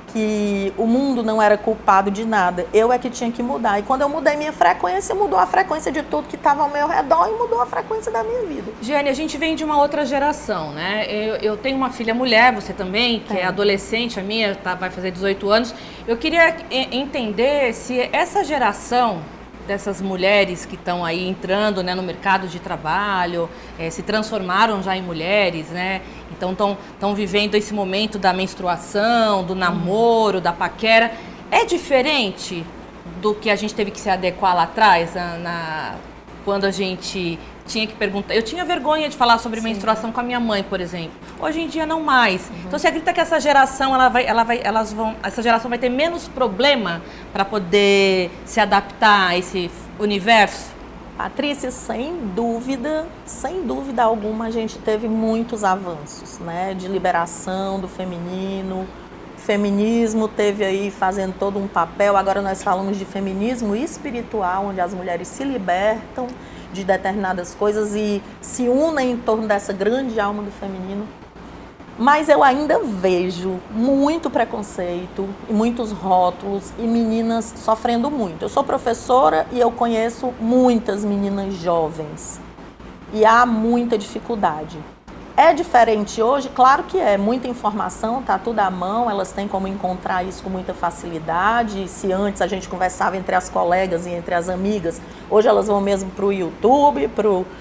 que 0.08 0.74
o 0.78 0.86
mundo 0.86 1.24
não 1.24 1.42
era 1.42 1.58
culpado 1.58 2.10
de 2.10 2.26
nada. 2.26 2.66
Eu 2.74 2.92
é 2.92 2.98
que 2.98 3.10
tinha 3.10 3.32
que 3.32 3.44
mudar. 3.44 3.80
E 3.80 3.84
quando 3.84 4.02
eu 4.02 4.10
mudei 4.10 4.36
minha 4.36 4.54
frequência, 4.54 5.14
mudou 5.14 5.38
a 5.38 5.46
frequência 5.46 5.92
de 5.92 6.02
tudo 6.04 6.28
que 6.28 6.36
estava 6.36 6.64
ao 6.64 6.70
meu 6.70 6.88
redor 6.88 7.28
e 7.28 7.38
mudou 7.38 7.62
a 7.62 7.66
frequência 7.66 8.12
da 8.12 8.24
minha 8.24 8.42
vida. 8.44 8.72
Jane, 8.82 9.10
a 9.10 9.14
gente 9.14 9.38
vem 9.38 9.56
de 9.56 9.64
uma 9.64 9.80
outra 9.80 10.06
geração, 10.06 10.72
né? 10.72 11.06
Eu, 11.10 11.36
eu 11.36 11.58
tenho 11.58 11.78
uma 11.78 11.90
filha 11.90 12.14
mulher, 12.14 12.54
você 12.54 12.74
também, 12.74 13.20
que 13.20 13.34
é, 13.34 13.42
é 13.42 13.46
adolescente, 13.46 14.20
a 14.20 14.24
minha 14.24 14.56
tá, 14.56 14.76
vai 14.76 14.90
fazer 14.90 15.12
18 15.12 15.50
anos. 15.50 15.76
Eu 16.08 16.18
queria 16.18 16.56
entender 16.72 17.74
se 17.74 18.10
essa 18.12 18.44
geração 18.44 19.22
dessas 19.67 20.01
mulheres 20.01 20.65
que 20.65 20.75
estão 20.75 21.03
aí 21.05 21.27
entrando 21.27 21.83
né, 21.83 21.93
no 21.93 22.01
mercado 22.01 22.47
de 22.47 22.59
trabalho, 22.59 23.50
é, 23.77 23.89
se 23.89 24.01
transformaram 24.01 24.81
já 24.81 24.95
em 24.95 25.01
mulheres, 25.01 25.67
né? 25.67 26.01
Então 26.31 26.55
estão 26.93 27.13
vivendo 27.13 27.55
esse 27.55 27.74
momento 27.74 28.17
da 28.17 28.33
menstruação, 28.33 29.43
do 29.43 29.53
namoro, 29.53 30.39
da 30.39 30.53
paquera. 30.53 31.12
É 31.51 31.65
diferente 31.65 32.65
do 33.21 33.36
que 33.36 33.50
a 33.50 33.55
gente 33.55 33.75
teve 33.75 33.91
que 33.91 34.00
se 34.00 34.09
adequar 34.09 34.55
lá 34.55 34.63
atrás, 34.63 35.13
na, 35.13 35.38
na 35.38 35.95
quando 36.45 36.65
a 36.65 36.71
gente 36.71 37.38
tinha 37.67 37.86
que 37.86 37.93
perguntar. 37.93 38.33
Eu 38.33 38.41
tinha 38.41 38.65
vergonha 38.65 39.09
de 39.09 39.15
falar 39.15 39.38
sobre 39.38 39.59
Sim. 39.59 39.67
menstruação 39.67 40.12
com 40.12 40.19
a 40.19 40.24
minha 40.24 40.39
mãe, 40.39 40.63
por 40.63 40.81
exemplo. 40.81 41.12
Hoje 41.39 41.62
em 41.62 41.67
dia 41.67 41.86
não 41.86 42.01
mais. 42.01 42.50
Uhum. 42.50 42.55
Então 42.65 42.79
você 42.79 42.88
acredita 42.88 43.13
que 43.13 43.19
essa 43.19 43.39
geração 43.39 43.93
ela 43.93 44.09
vai, 44.09 44.25
ela 44.25 44.43
vai, 44.43 44.62
elas 44.63 44.91
vão, 44.93 45.15
essa 45.21 45.43
geração 45.43 45.69
vai 45.69 45.77
ter 45.77 45.89
menos 45.89 46.27
problema 46.27 47.01
para 47.31 47.45
poder 47.45 48.31
se 48.45 48.59
adaptar 48.59 49.29
a 49.29 49.38
esse 49.38 49.69
universo? 50.00 50.77
Patrícia, 51.17 51.71
sem 51.71 52.15
dúvida, 52.36 53.07
sem 53.25 53.63
dúvida 53.63 54.03
alguma, 54.03 54.45
a 54.45 54.51
gente 54.51 54.77
teve 54.77 55.07
muitos 55.07 55.63
avanços, 55.63 56.38
né, 56.38 56.75
de 56.75 56.88
liberação 56.88 57.79
do 57.79 57.88
feminino. 57.88 58.88
Feminismo 59.36 60.27
teve 60.27 60.63
aí 60.63 60.91
fazendo 60.91 61.33
todo 61.39 61.57
um 61.57 61.67
papel. 61.67 62.15
Agora 62.15 62.39
nós 62.39 62.62
falamos 62.62 63.00
de 63.00 63.05
feminismo 63.05 63.75
espiritual, 63.75 64.67
onde 64.67 64.79
as 64.79 64.93
mulheres 64.93 65.27
se 65.27 65.43
libertam 65.43 66.27
de 66.74 66.83
determinadas 66.83 67.55
coisas 67.55 67.95
e 67.95 68.21
se 68.41 68.67
unem 68.67 69.12
em 69.12 69.17
torno 69.17 69.47
dessa 69.47 69.74
grande 69.74 70.19
alma 70.19 70.43
do 70.43 70.51
feminino. 70.51 71.07
Mas 72.00 72.29
eu 72.29 72.43
ainda 72.43 72.79
vejo 72.79 73.59
muito 73.71 74.29
preconceito 74.29 75.27
e 75.50 75.53
muitos 75.53 75.91
rótulos 75.91 76.71
e 76.77 76.83
meninas 76.83 77.53
sofrendo 77.57 78.12
muito. 78.12 78.43
Eu 78.43 78.50
sou 78.50 78.63
professora 78.63 79.47
e 79.51 79.59
eu 79.59 79.71
conheço 79.71 80.31
muitas 80.39 81.03
meninas 81.03 81.55
jovens 81.55 82.39
e 83.12 83.25
há 83.25 83.45
muita 83.45 83.97
dificuldade. 83.97 84.77
É 85.39 85.53
diferente 85.53 86.20
hoje? 86.20 86.50
Claro 86.50 86.86
que 86.86 86.98
é. 86.98 87.15
Muita 87.15 87.48
informação, 87.48 88.24
tá 88.24 88.39
tudo 88.39 88.58
à 88.58 88.72
mão, 88.72 89.08
elas 89.08 89.32
têm 89.32 89.48
como 89.48 89.67
encontrar 89.67 90.24
isso 90.24 90.41
com 90.41 90.50
muita 90.50 90.74
facilidade. 90.74 91.88
Se 91.88 92.12
antes 92.12 92.41
a 92.41 92.48
gente 92.48 92.67
conversava 92.67 93.15
entre 93.15 93.36
as 93.36 93.48
colegas 93.48 94.08
e 94.08 94.10
entre 94.10 94.34
as 94.34 94.50
amigas, 94.50 95.00
hoje 95.29 95.48
elas 95.48 95.67
vão 95.67 95.79
mesmo 95.79 96.10
para 96.10 96.25
o 96.25 96.34
YouTube, 96.34 97.08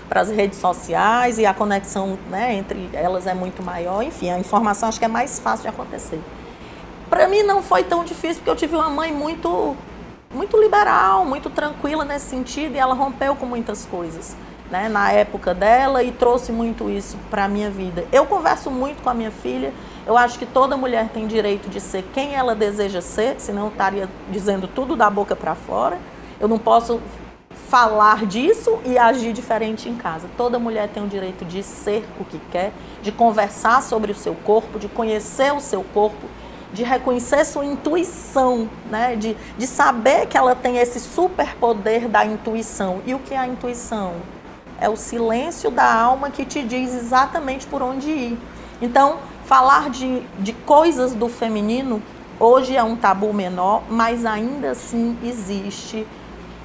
para 0.09 0.23
as 0.23 0.30
redes 0.30 0.59
sociais 0.59 1.38
e 1.38 1.45
a 1.45 1.52
conexão 1.52 2.18
né, 2.30 2.54
entre 2.54 2.88
elas 2.95 3.26
é 3.26 3.35
muito 3.35 3.62
maior. 3.62 4.02
Enfim, 4.02 4.30
a 4.30 4.38
informação 4.38 4.88
acho 4.88 4.99
que 4.99 5.04
é 5.04 5.09
mais 5.09 5.38
fácil 5.38 5.64
de 5.64 5.68
acontecer. 5.68 6.23
Para 7.11 7.28
mim 7.28 7.42
não 7.42 7.62
foi 7.62 7.85
tão 7.85 8.04
difícil, 8.04 8.37
porque 8.37 8.49
eu 8.49 8.56
tive 8.56 8.75
uma 8.75 8.88
mãe 8.88 9.12
muito, 9.12 9.76
muito 10.35 10.59
liberal, 10.59 11.26
muito 11.26 11.50
tranquila 11.50 12.06
nesse 12.06 12.25
sentido 12.25 12.75
e 12.75 12.78
ela 12.78 12.95
rompeu 12.95 13.37
com 13.37 13.45
muitas 13.45 13.85
coisas 13.85 14.35
né, 14.70 14.88
na 14.88 15.12
época 15.12 15.54
dela 15.54 16.02
e 16.02 16.12
trouxe 16.12 16.52
muito 16.52 16.90
isso 16.90 17.16
para 17.30 17.44
a 17.44 17.49
minha 17.49 17.70
vida. 17.70 18.04
Eu 18.12 18.26
converso 18.26 18.70
muito 18.70 19.02
com 19.02 19.11
a 19.11 19.14
minha 19.14 19.30
filha, 19.30 19.73
eu 20.06 20.16
acho 20.16 20.38
que 20.38 20.46
toda 20.46 20.76
mulher 20.76 21.08
tem 21.08 21.26
direito 21.26 21.68
de 21.68 21.80
ser 21.80 22.04
quem 22.14 22.35
ela 22.35 22.54
deseja 22.54 23.00
ser, 23.00 23.37
senão 23.38 23.62
eu 23.66 23.68
estaria 23.68 24.08
dizendo 24.30 24.68
tudo 24.68 24.96
da 24.96 25.11
boca 25.11 25.35
para 25.35 25.54
fora. 25.54 25.99
Eu 26.38 26.49
não 26.49 26.58
posso 26.58 27.00
falar 27.68 28.26
disso 28.26 28.78
e 28.85 28.96
agir 28.96 29.32
diferente 29.32 29.88
em 29.88 29.96
casa. 29.96 30.28
Toda 30.37 30.58
mulher 30.58 30.88
tem 30.88 31.02
o 31.02 31.08
direito 31.08 31.44
de 31.44 31.62
ser 31.62 32.06
o 32.20 32.25
que 32.25 32.38
quer, 32.50 32.73
de 33.02 33.11
conversar 33.11 33.82
sobre 33.82 34.12
o 34.12 34.14
seu 34.14 34.35
corpo, 34.35 34.78
de 34.78 34.88
conhecer 34.88 35.52
o 35.52 35.61
seu 35.61 35.82
corpo, 35.82 36.26
de 36.73 36.85
reconhecer 36.85 37.44
sua 37.44 37.64
intuição, 37.64 38.68
né? 38.90 39.16
de, 39.16 39.37
de 39.56 39.66
saber 39.66 40.26
que 40.26 40.37
ela 40.37 40.54
tem 40.54 40.76
esse 40.78 41.00
superpoder 41.00 42.08
da 42.08 42.25
intuição. 42.25 43.00
E 43.06 43.14
o 43.14 43.18
que 43.18 43.35
é 43.35 43.38
a 43.38 43.46
intuição? 43.46 44.14
É 44.80 44.88
o 44.88 44.97
silêncio 44.97 45.71
da 45.71 45.92
alma 45.92 46.30
que 46.30 46.45
te 46.45 46.62
diz 46.62 46.95
exatamente 46.95 47.66
por 47.66 47.83
onde 47.83 48.11
ir. 48.11 48.38
Então, 48.80 49.18
falar 49.45 49.90
de, 49.90 50.21
de 50.38 50.52
coisas 50.52 51.14
do 51.14 51.28
feminino 51.28 52.02
hoje 52.38 52.76
é 52.76 52.83
um 52.83 52.97
tabu 52.97 53.33
menor, 53.33 53.83
mas 53.88 54.26
ainda 54.26 54.73
assim 54.73 55.16
existe 55.25 56.06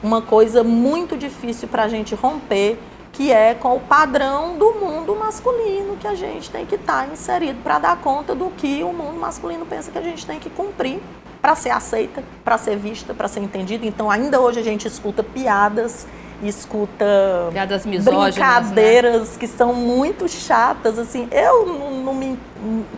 uma 0.04 0.22
coisa 0.22 0.64
muito 0.64 1.16
difícil 1.16 1.68
para 1.68 1.84
a 1.84 1.88
gente 1.88 2.16
romper, 2.16 2.78
que 3.14 3.32
é 3.32 3.54
com 3.54 3.76
o 3.76 3.80
padrão 3.80 4.58
do 4.58 4.74
mundo 4.74 5.16
masculino 5.16 5.96
que 5.98 6.08
a 6.08 6.16
gente 6.16 6.50
tem 6.50 6.66
que 6.66 6.76
estar 6.76 7.06
tá 7.06 7.14
inserido 7.14 7.62
para 7.62 7.78
dar 7.78 7.98
conta 7.98 8.34
do 8.34 8.50
que 8.52 8.84
o 8.84 8.92
mundo 8.92 9.20
masculino 9.20 9.66
pensa 9.66 9.92
que 9.92 9.98
a 9.98 10.02
gente 10.02 10.26
tem 10.26 10.40
que 10.40 10.50
cumprir 10.50 11.02
para 11.42 11.56
ser 11.56 11.72
aceita, 11.72 12.24
para 12.44 12.58
ser 12.58 12.78
vista, 12.78 13.14
para 13.14 13.28
ser 13.28 13.42
entendida. 13.42 13.86
Então, 13.86 14.10
ainda 14.10 14.40
hoje 14.40 14.60
a 14.60 14.64
gente 14.64 14.88
escuta 14.88 15.24
piadas, 15.24 16.08
escuta 16.48 17.06
piadas 17.52 17.86
né? 17.86 18.00
brincadeiras 18.00 19.32
né? 19.32 19.36
que 19.40 19.48
são 19.48 19.74
muito 19.74 20.28
chatas. 20.28 20.98
Assim, 20.98 21.28
eu 21.32 21.66
não, 21.66 21.92
não 22.04 22.14
me 22.14 22.40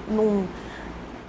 não, 0.07 0.47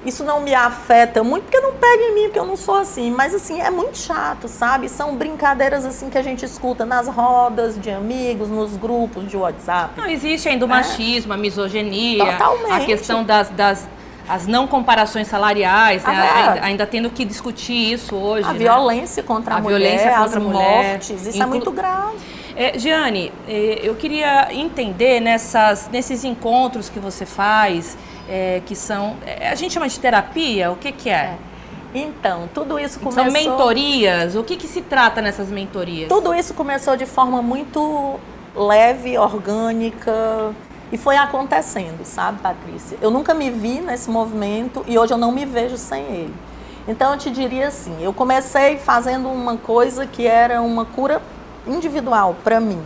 isso 0.04 0.22
não 0.22 0.40
me 0.40 0.54
afeta 0.54 1.24
muito, 1.24 1.44
porque 1.44 1.60
não 1.60 1.72
pega 1.72 2.02
em 2.02 2.14
mim, 2.14 2.22
porque 2.24 2.38
eu 2.38 2.46
não 2.46 2.56
sou 2.56 2.76
assim. 2.76 3.10
Mas, 3.10 3.34
assim, 3.34 3.60
é 3.60 3.70
muito 3.70 3.96
chato, 3.96 4.48
sabe? 4.48 4.88
São 4.88 5.16
brincadeiras, 5.16 5.84
assim, 5.84 6.10
que 6.10 6.18
a 6.18 6.22
gente 6.22 6.44
escuta 6.44 6.84
nas 6.84 7.08
rodas 7.08 7.80
de 7.80 7.90
amigos, 7.90 8.48
nos 8.48 8.76
grupos 8.76 9.26
de 9.28 9.36
WhatsApp. 9.36 9.98
Não, 9.98 10.06
existe 10.06 10.48
ainda 10.48 10.66
o 10.66 10.68
é. 10.68 10.70
machismo, 10.70 11.32
a 11.32 11.36
misoginia, 11.36 12.32
Totalmente. 12.32 12.70
a 12.72 12.80
questão 12.84 13.24
das, 13.24 13.48
das 13.50 13.88
as 14.28 14.46
não 14.46 14.66
comparações 14.66 15.28
salariais, 15.28 16.02
né? 16.04 16.12
Ah, 16.12 16.50
ainda, 16.52 16.66
ainda, 16.66 16.86
tendo 16.86 17.10
que 17.10 17.24
discutir 17.24 17.92
isso 17.92 18.14
hoje. 18.14 18.48
A 18.48 18.52
né? 18.52 18.58
violência 18.58 19.22
contra 19.22 19.54
a, 19.54 19.58
a 19.58 19.60
mulher, 19.60 19.78
violência 19.78 20.10
contra 20.10 20.38
as 20.38 20.44
mulher, 20.44 20.88
mortes, 20.90 21.26
isso 21.26 21.28
inclu... 21.30 21.42
é 21.42 21.46
muito 21.46 21.70
grave. 21.70 22.16
É, 22.56 22.78
Giane, 22.78 23.32
é, 23.48 23.80
eu 23.82 23.94
queria 23.96 24.48
entender 24.52 25.20
nessas, 25.20 25.88
nesses 25.90 26.24
encontros 26.24 26.88
que 26.88 27.00
você 27.00 27.26
faz, 27.26 27.98
é, 28.28 28.62
que 28.64 28.76
são. 28.76 29.16
É, 29.26 29.48
a 29.48 29.54
gente 29.54 29.74
chama 29.74 29.88
de 29.88 29.98
terapia? 29.98 30.70
O 30.70 30.76
que, 30.76 30.92
que 30.92 31.10
é? 31.10 31.12
é. 31.12 31.36
Então, 31.94 32.48
tudo 32.52 32.78
isso 32.78 32.98
começou. 32.98 33.24
São 33.24 33.32
mentorias? 33.32 34.34
O 34.34 34.42
que, 34.42 34.56
que 34.56 34.66
se 34.66 34.80
trata 34.82 35.20
nessas 35.20 35.48
mentorias? 35.48 36.08
Tudo 36.08 36.34
isso 36.34 36.54
começou 36.54 36.96
de 36.96 37.06
forma 37.06 37.40
muito 37.42 38.18
leve, 38.54 39.18
orgânica. 39.18 40.54
E 40.94 40.96
foi 40.96 41.16
acontecendo, 41.16 42.04
sabe, 42.04 42.38
Patrícia? 42.38 42.96
Eu 43.02 43.10
nunca 43.10 43.34
me 43.34 43.50
vi 43.50 43.80
nesse 43.80 44.08
movimento 44.08 44.84
e 44.86 44.96
hoje 44.96 45.12
eu 45.12 45.18
não 45.18 45.32
me 45.32 45.44
vejo 45.44 45.76
sem 45.76 46.04
ele. 46.04 46.34
Então 46.86 47.10
eu 47.10 47.18
te 47.18 47.32
diria 47.32 47.66
assim, 47.66 48.00
eu 48.00 48.12
comecei 48.12 48.78
fazendo 48.78 49.28
uma 49.28 49.56
coisa 49.56 50.06
que 50.06 50.24
era 50.24 50.62
uma 50.62 50.84
cura 50.84 51.20
individual 51.66 52.36
para 52.44 52.60
mim, 52.60 52.80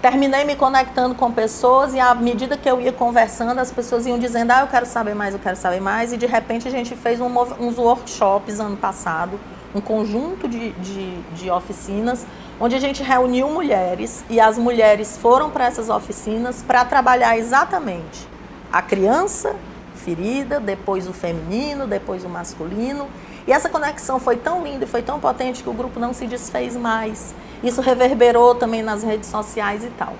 terminei 0.00 0.44
me 0.44 0.54
conectando 0.54 1.16
com 1.16 1.32
pessoas 1.32 1.92
e 1.92 1.98
à 1.98 2.14
medida 2.14 2.56
que 2.56 2.70
eu 2.70 2.80
ia 2.80 2.92
conversando, 2.92 3.58
as 3.58 3.72
pessoas 3.72 4.06
iam 4.06 4.16
dizendo, 4.16 4.52
ah, 4.52 4.60
eu 4.60 4.68
quero 4.68 4.86
saber 4.86 5.16
mais, 5.16 5.34
eu 5.34 5.40
quero 5.40 5.56
saber 5.56 5.80
mais. 5.80 6.12
E 6.12 6.16
de 6.16 6.26
repente 6.26 6.68
a 6.68 6.70
gente 6.70 6.94
fez 6.94 7.20
um, 7.20 7.26
uns 7.58 7.78
workshops 7.78 8.60
ano 8.60 8.76
passado, 8.76 9.40
um 9.74 9.80
conjunto 9.80 10.46
de, 10.46 10.70
de, 10.70 11.16
de 11.32 11.50
oficinas, 11.50 12.24
onde 12.60 12.74
a 12.74 12.80
gente 12.80 13.02
reuniu 13.02 13.50
mulheres 13.50 14.24
e 14.30 14.40
as 14.40 14.56
mulheres 14.56 15.16
foram 15.16 15.50
para 15.50 15.66
essas 15.66 15.88
oficinas 15.88 16.62
para 16.62 16.84
trabalhar 16.84 17.36
exatamente 17.36 18.28
a 18.72 18.82
criança 18.82 19.54
ferida, 19.94 20.60
depois 20.60 21.08
o 21.08 21.12
feminino, 21.12 21.86
depois 21.86 22.24
o 22.24 22.28
masculino. 22.28 23.08
E 23.46 23.52
essa 23.52 23.68
conexão 23.68 24.18
foi 24.18 24.36
tão 24.36 24.62
linda 24.62 24.84
e 24.84 24.88
foi 24.88 25.02
tão 25.02 25.18
potente 25.18 25.62
que 25.62 25.68
o 25.68 25.72
grupo 25.72 25.98
não 25.98 26.12
se 26.12 26.26
desfez 26.26 26.76
mais. 26.76 27.34
Isso 27.62 27.80
reverberou 27.80 28.54
também 28.54 28.82
nas 28.82 29.02
redes 29.02 29.28
sociais 29.28 29.84
e 29.84 29.88
tal. 29.90 30.14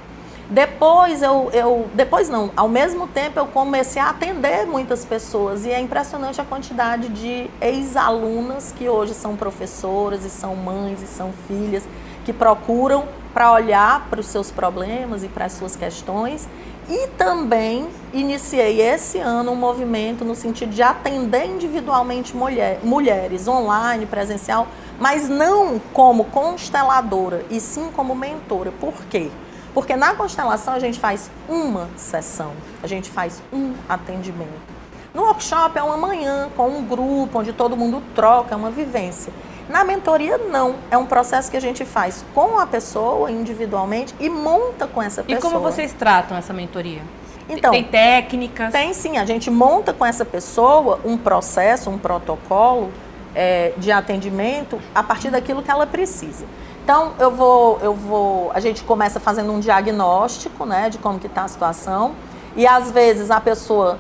Depois 0.49 1.23
eu, 1.23 1.51
eu, 1.53 1.89
depois 1.95 2.29
não, 2.29 2.51
ao 2.55 2.69
mesmo 2.69 3.09
tempo 3.09 3.39
eu 3.41 3.47
comecei 3.47 4.01
a 4.01 4.11
atender 4.11 4.67
muitas 4.67 5.03
pessoas 5.03 5.65
e 5.65 5.71
é 5.71 5.81
impressionante 5.81 6.39
a 6.39 6.45
quantidade 6.45 7.09
de 7.09 7.49
ex-alunas 7.63 8.71
que 8.71 8.87
hoje 8.87 9.15
são 9.15 9.37
professoras 9.37 10.23
e 10.23 10.29
são 10.29 10.55
mães 10.55 11.03
e 11.03 11.07
são 11.07 11.33
filhas 11.49 11.83
que 12.25 12.33
procuram 12.33 13.07
para 13.33 13.53
olhar 13.53 14.07
para 14.09 14.21
os 14.21 14.27
seus 14.27 14.51
problemas 14.51 15.25
e 15.25 15.29
para 15.29 15.47
as 15.47 15.53
suas 15.53 15.77
questões 15.77 16.49
e 16.89 17.09
também 17.17 17.89
iniciei 18.13 18.81
esse 18.81 19.19
ano 19.19 19.53
um 19.53 19.57
movimento 19.57 20.25
no 20.25 20.35
sentido 20.35 20.71
de 20.71 20.83
atender 20.83 21.47
individualmente 21.47 22.37
mulher, 22.37 22.81
mulheres, 22.83 23.49
online, 23.49 24.05
presencial, 24.05 24.69
mas 24.99 25.29
não 25.29 25.81
como 25.93 26.25
consteladora, 26.27 27.45
e 27.51 27.59
sim 27.59 27.91
como 27.95 28.15
mentora. 28.15 28.71
Por 28.79 28.93
quê? 29.07 29.31
Porque 29.73 29.97
na 29.97 30.15
constelação 30.15 30.75
a 30.75 30.79
gente 30.79 31.01
faz 31.01 31.31
uma 31.49 31.89
sessão, 31.97 32.53
a 32.83 32.87
gente 32.87 33.11
faz 33.11 33.43
um 33.53 33.73
atendimento. 33.89 34.75
No 35.15 35.23
workshop 35.23 35.79
é 35.79 35.83
uma 35.83 35.97
manhã 35.97 36.51
com 36.57 36.69
um 36.69 36.85
grupo 36.85 37.39
onde 37.39 37.53
todo 37.53 37.77
mundo 37.77 38.03
troca, 38.15 38.55
é 38.55 38.57
uma 38.57 38.71
vivência. 38.71 39.33
Na 39.69 39.85
mentoria, 39.85 40.39
não. 40.39 40.77
É 40.91 40.99
um 40.99 41.07
processo 41.07 41.51
que 41.51 41.57
a 41.57 41.61
gente 41.61 41.85
faz 41.85 42.25
com 42.35 42.59
a 42.59 42.67
pessoa 42.67 43.31
individualmente 43.31 44.15
e 44.21 44.29
monta 44.29 44.87
com 44.87 45.03
essa 45.03 45.23
pessoa. 45.23 45.39
E 45.39 45.43
como 45.43 45.61
vocês 45.61 45.93
tratam 45.93 46.37
essa 46.37 46.53
mentoria? 46.53 47.03
Então, 47.49 47.71
tem 47.71 47.85
técnicas? 47.85 48.73
Tem 48.73 48.93
sim. 48.93 49.19
A 49.19 49.25
gente 49.25 49.51
monta 49.51 49.93
com 49.93 50.05
essa 50.05 50.25
pessoa 50.25 51.01
um 51.05 51.17
processo, 51.17 51.91
um 51.91 51.99
protocolo 51.99 52.91
é, 53.35 53.73
de 53.77 53.91
atendimento 53.91 54.79
a 54.95 55.03
partir 55.03 55.31
daquilo 55.31 55.63
que 55.63 55.71
ela 55.71 55.87
precisa. 55.87 56.45
Então, 56.83 57.15
eu 57.19 57.31
vou, 57.31 57.79
eu 57.83 57.95
vou, 57.95 58.51
a 58.53 58.61
gente 58.61 58.83
começa 58.83 59.19
fazendo 59.19 59.51
um 59.53 59.61
diagnóstico, 59.61 60.67
né, 60.67 60.91
de 60.91 60.99
como 60.99 61.19
que 61.19 61.27
está 61.27 61.45
a 61.45 61.49
situação. 61.49 62.15
E 62.57 62.67
às 62.67 62.91
vezes 62.91 63.31
a 63.31 63.41
pessoa 63.41 63.99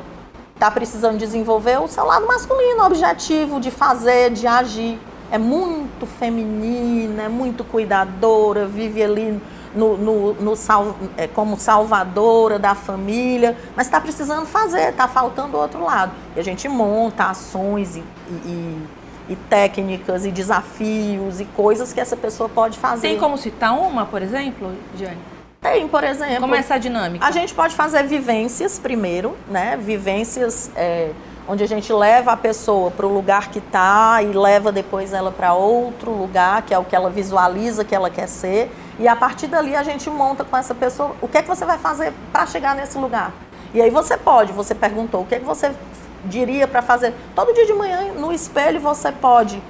está 0.54 0.70
precisando 0.70 1.18
desenvolver 1.18 1.80
o 1.80 1.88
seu 1.88 2.04
lado 2.04 2.26
masculino, 2.26 2.84
objetivo 2.84 3.58
de 3.58 3.70
fazer, 3.70 4.30
de 4.30 4.46
agir 4.46 4.98
é 5.34 5.38
muito 5.38 6.06
feminina, 6.06 7.24
é 7.24 7.28
muito 7.28 7.64
cuidadora, 7.64 8.66
vive 8.66 9.02
ali 9.02 9.42
no, 9.74 9.96
no, 9.96 10.34
no 10.34 10.54
sal, 10.54 10.94
é, 11.16 11.26
como 11.26 11.58
salvadora 11.58 12.56
da 12.56 12.76
família, 12.76 13.56
mas 13.74 13.88
está 13.88 14.00
precisando 14.00 14.46
fazer, 14.46 14.90
está 14.90 15.08
faltando 15.08 15.56
o 15.56 15.60
outro 15.60 15.82
lado. 15.82 16.12
E 16.36 16.38
a 16.38 16.44
gente 16.44 16.68
monta 16.68 17.24
ações 17.24 17.96
e, 17.96 18.04
e, 18.46 18.78
e, 19.30 19.36
técnicas 19.50 20.24
e 20.24 20.30
desafios 20.30 21.40
e 21.40 21.44
coisas 21.46 21.92
que 21.92 22.00
essa 22.00 22.16
pessoa 22.16 22.48
pode 22.48 22.78
fazer. 22.78 23.08
Tem 23.08 23.18
como 23.18 23.36
citar 23.36 23.76
uma, 23.76 24.06
por 24.06 24.22
exemplo, 24.22 24.70
Diane? 24.94 25.18
Tem, 25.60 25.88
por 25.88 26.04
exemplo. 26.04 26.42
Como 26.42 26.54
é 26.54 26.58
essa 26.58 26.78
dinâmica? 26.78 27.26
A 27.26 27.32
gente 27.32 27.52
pode 27.52 27.74
fazer 27.74 28.04
vivências 28.04 28.78
primeiro, 28.78 29.36
né? 29.50 29.76
Vivências. 29.76 30.70
É, 30.76 31.10
onde 31.46 31.62
a 31.62 31.66
gente 31.66 31.92
leva 31.92 32.32
a 32.32 32.36
pessoa 32.36 32.90
para 32.90 33.06
o 33.06 33.12
lugar 33.12 33.50
que 33.50 33.58
está 33.58 34.22
e 34.22 34.32
leva 34.32 34.72
depois 34.72 35.12
ela 35.12 35.30
para 35.30 35.52
outro 35.52 36.10
lugar, 36.10 36.62
que 36.62 36.72
é 36.72 36.78
o 36.78 36.84
que 36.84 36.96
ela 36.96 37.10
visualiza 37.10 37.84
que 37.84 37.94
ela 37.94 38.08
quer 38.08 38.26
ser. 38.26 38.70
E 38.98 39.06
a 39.06 39.14
partir 39.14 39.46
dali 39.46 39.76
a 39.76 39.82
gente 39.82 40.08
monta 40.08 40.44
com 40.44 40.56
essa 40.56 40.74
pessoa 40.74 41.14
o 41.20 41.28
que 41.28 41.38
é 41.38 41.42
que 41.42 41.48
você 41.48 41.64
vai 41.64 41.78
fazer 41.78 42.12
para 42.32 42.46
chegar 42.46 42.74
nesse 42.74 42.96
lugar. 42.96 43.32
E 43.74 43.82
aí 43.82 43.90
você 43.90 44.16
pode, 44.16 44.52
você 44.52 44.74
perguntou, 44.74 45.22
o 45.22 45.26
que 45.26 45.34
é 45.34 45.38
que 45.38 45.44
você 45.44 45.72
diria 46.24 46.66
para 46.66 46.80
fazer? 46.80 47.12
Todo 47.34 47.52
dia 47.52 47.66
de 47.66 47.74
manhã 47.74 48.12
no 48.14 48.32
espelho 48.32 48.80
você 48.80 49.12
pode, 49.12 49.62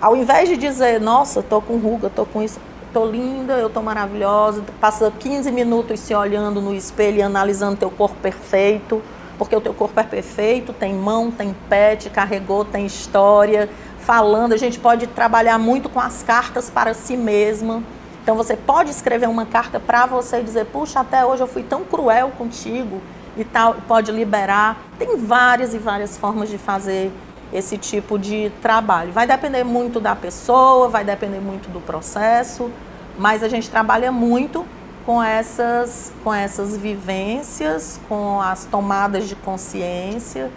ao 0.00 0.14
invés 0.14 0.48
de 0.48 0.56
dizer, 0.56 1.00
nossa, 1.00 1.42
tô 1.42 1.60
com 1.60 1.78
ruga, 1.78 2.10
tô 2.10 2.26
com 2.26 2.42
isso, 2.42 2.60
tô 2.92 3.06
linda, 3.06 3.54
eu 3.54 3.70
tô 3.70 3.80
maravilhosa, 3.80 4.62
passa 4.80 5.10
15 5.10 5.50
minutos 5.52 6.00
se 6.00 6.14
olhando 6.14 6.60
no 6.60 6.74
espelho 6.74 7.18
e 7.18 7.22
analisando 7.22 7.76
teu 7.76 7.90
corpo 7.90 8.16
perfeito 8.20 9.00
porque 9.38 9.54
o 9.54 9.60
teu 9.60 9.72
corpo 9.72 9.98
é 10.00 10.02
perfeito, 10.02 10.72
tem 10.72 10.92
mão, 10.92 11.30
tem 11.30 11.54
pé, 11.68 11.94
te 11.94 12.10
carregou, 12.10 12.64
tem 12.64 12.84
história, 12.84 13.70
falando. 14.00 14.52
A 14.52 14.56
gente 14.56 14.78
pode 14.78 15.06
trabalhar 15.06 15.58
muito 15.58 15.88
com 15.88 16.00
as 16.00 16.22
cartas 16.22 16.68
para 16.68 16.92
si 16.92 17.16
mesma. 17.16 17.82
Então 18.22 18.36
você 18.36 18.56
pode 18.56 18.90
escrever 18.90 19.28
uma 19.28 19.46
carta 19.46 19.78
para 19.78 20.04
você 20.04 20.40
e 20.40 20.42
dizer, 20.42 20.66
puxa, 20.66 21.00
até 21.00 21.24
hoje 21.24 21.42
eu 21.42 21.46
fui 21.46 21.62
tão 21.62 21.84
cruel 21.84 22.30
contigo 22.36 23.00
e 23.36 23.44
tal, 23.44 23.76
pode 23.86 24.10
liberar. 24.10 24.76
Tem 24.98 25.16
várias 25.16 25.72
e 25.72 25.78
várias 25.78 26.18
formas 26.18 26.48
de 26.48 26.58
fazer 26.58 27.12
esse 27.52 27.78
tipo 27.78 28.18
de 28.18 28.50
trabalho. 28.60 29.12
Vai 29.12 29.26
depender 29.26 29.64
muito 29.64 30.00
da 30.00 30.14
pessoa, 30.14 30.88
vai 30.88 31.04
depender 31.04 31.40
muito 31.40 31.70
do 31.70 31.80
processo, 31.80 32.70
mas 33.16 33.42
a 33.42 33.48
gente 33.48 33.70
trabalha 33.70 34.12
muito 34.12 34.66
com 35.08 35.22
essas, 35.22 36.12
com 36.22 36.34
essas 36.34 36.76
vivências, 36.76 37.98
com 38.06 38.42
as 38.42 38.66
tomadas 38.66 39.26
de 39.26 39.34
consciência. 39.34 40.50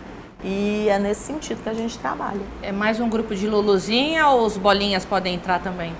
E 0.43 0.89
é 0.89 0.99
nesse 0.99 1.21
sentido 1.21 1.63
que 1.63 1.69
a 1.69 1.73
gente 1.73 1.97
trabalha. 1.97 2.41
É 2.61 2.69
mais 2.69 2.99
um 2.99 3.07
grupo 3.07 3.33
de 3.33 3.47
Luluzinha 3.47 4.27
ou 4.27 4.45
os 4.45 4.57
bolinhas 4.57 5.05
podem 5.05 5.35
entrar 5.35 5.59
também? 5.59 5.95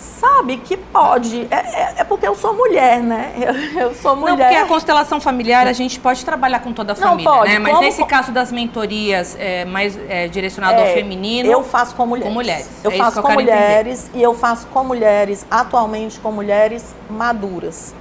Sabe 0.00 0.56
que 0.56 0.76
pode. 0.76 1.46
É, 1.50 1.56
é, 1.56 1.94
é, 1.98 2.04
porque 2.04 2.26
eu 2.26 2.34
sou 2.34 2.54
mulher, 2.54 3.02
né? 3.02 3.34
Eu, 3.36 3.80
eu, 3.82 3.94
sou 3.94 4.16
mulher. 4.16 4.36
Não, 4.36 4.44
porque 4.44 4.56
a 4.56 4.66
constelação 4.66 5.20
familiar 5.20 5.66
a 5.66 5.72
gente 5.74 6.00
pode 6.00 6.24
trabalhar 6.24 6.60
com 6.60 6.72
toda 6.72 6.94
a 6.94 6.96
família, 6.96 7.30
Não, 7.30 7.38
pode. 7.38 7.52
né? 7.52 7.58
Mas 7.58 7.72
Como... 7.72 7.84
nesse 7.84 8.04
caso 8.06 8.32
das 8.32 8.50
mentorias 8.50 9.36
é, 9.38 9.66
mais 9.66 9.98
é, 10.08 10.26
direcionado 10.28 10.80
ao 10.80 10.86
é, 10.86 10.94
feminino. 10.94 11.50
Eu 11.50 11.62
faço 11.62 11.94
com 11.94 12.06
mulheres. 12.06 12.28
Com 12.28 12.34
mulheres. 12.34 12.70
Eu 12.82 12.90
é 12.90 12.96
faço 12.96 13.20
com 13.20 13.32
mulheres 13.32 14.04
entender. 14.04 14.18
e 14.18 14.22
eu 14.22 14.34
faço 14.34 14.66
com 14.68 14.84
mulheres, 14.84 15.46
atualmente 15.50 16.18
com 16.18 16.32
mulheres 16.32 16.94
maduras. 17.08 17.94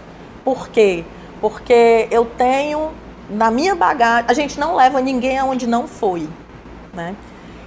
Por 0.43 0.69
quê? 0.69 1.03
Porque 1.41 2.07
eu 2.12 2.25
tenho 2.25 2.91
na 3.29 3.51
minha 3.51 3.75
bagagem. 3.75 4.25
A 4.27 4.33
gente 4.33 4.57
não 4.59 4.75
leva 4.75 5.01
ninguém 5.01 5.38
aonde 5.38 5.67
não 5.67 5.88
foi, 5.88 6.27
né? 6.93 7.13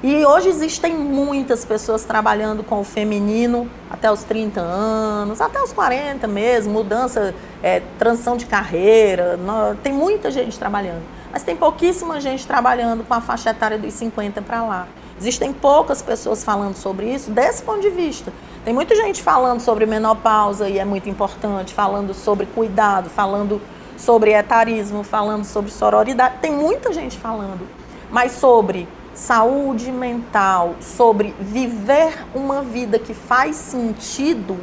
E 0.03 0.27
hoje 0.27 0.49
existem 0.49 0.97
muitas 0.97 1.65
pessoas 1.65 2.03
trabalhando 2.03 2.65
com 2.65 2.81
o 2.81 2.85
feminino 2.85 3.71
até 3.89 4.11
os 4.11 4.25
30 4.25 4.61
anos, 4.61 5.41
até 5.41 5.63
os 5.63 5.73
40 5.73 6.27
mesmo, 6.27 6.73
mudança, 6.73 7.33
é, 7.63 7.81
transição 8.01 8.37
de 8.37 8.45
carreira, 8.45 9.39
tem 9.81 9.93
muita 9.93 10.29
gente 10.29 10.59
trabalhando. 10.59 11.03
Mas 11.31 11.45
tem 11.45 11.57
pouquíssima 11.57 12.21
gente 12.21 12.45
trabalhando 12.49 13.05
com 13.07 13.15
a 13.15 13.21
faixa 13.21 13.51
etária 13.51 13.79
dos 13.79 13.95
50 13.95 14.43
para 14.43 14.65
lá. 14.65 14.89
Existem 15.21 15.53
poucas 15.53 16.03
pessoas 16.03 16.43
falando 16.43 16.75
sobre 16.75 17.07
isso 17.07 17.31
desse 17.31 17.63
ponto 17.63 17.81
de 17.81 17.91
vista. 17.91 18.33
Tem 18.65 18.75
muita 18.75 18.97
gente 18.97 19.23
falando 19.23 19.61
sobre 19.61 19.87
menopausa 19.87 20.69
e 20.69 20.81
é 20.81 20.85
muito 20.85 21.09
importante, 21.09 21.73
falando 21.73 22.13
sobre 22.13 22.47
cuidado, 22.47 23.09
falando 23.09 23.61
sobre 23.97 24.33
etarismo, 24.33 25.05
falando 25.05 25.45
sobre 25.45 25.71
sororidade. 25.71 26.39
Tem 26.43 26.51
muita 26.51 26.93
gente 26.93 27.17
falando. 27.17 27.69
Mas 28.11 28.33
sobre 28.33 28.89
saúde 29.15 29.91
mental, 29.93 30.77
sobre 30.81 31.35
viver 31.39 32.19
uma 32.35 32.63
vida 32.63 32.99
que 32.99 33.15
faz 33.15 33.57
sentido, 33.57 34.57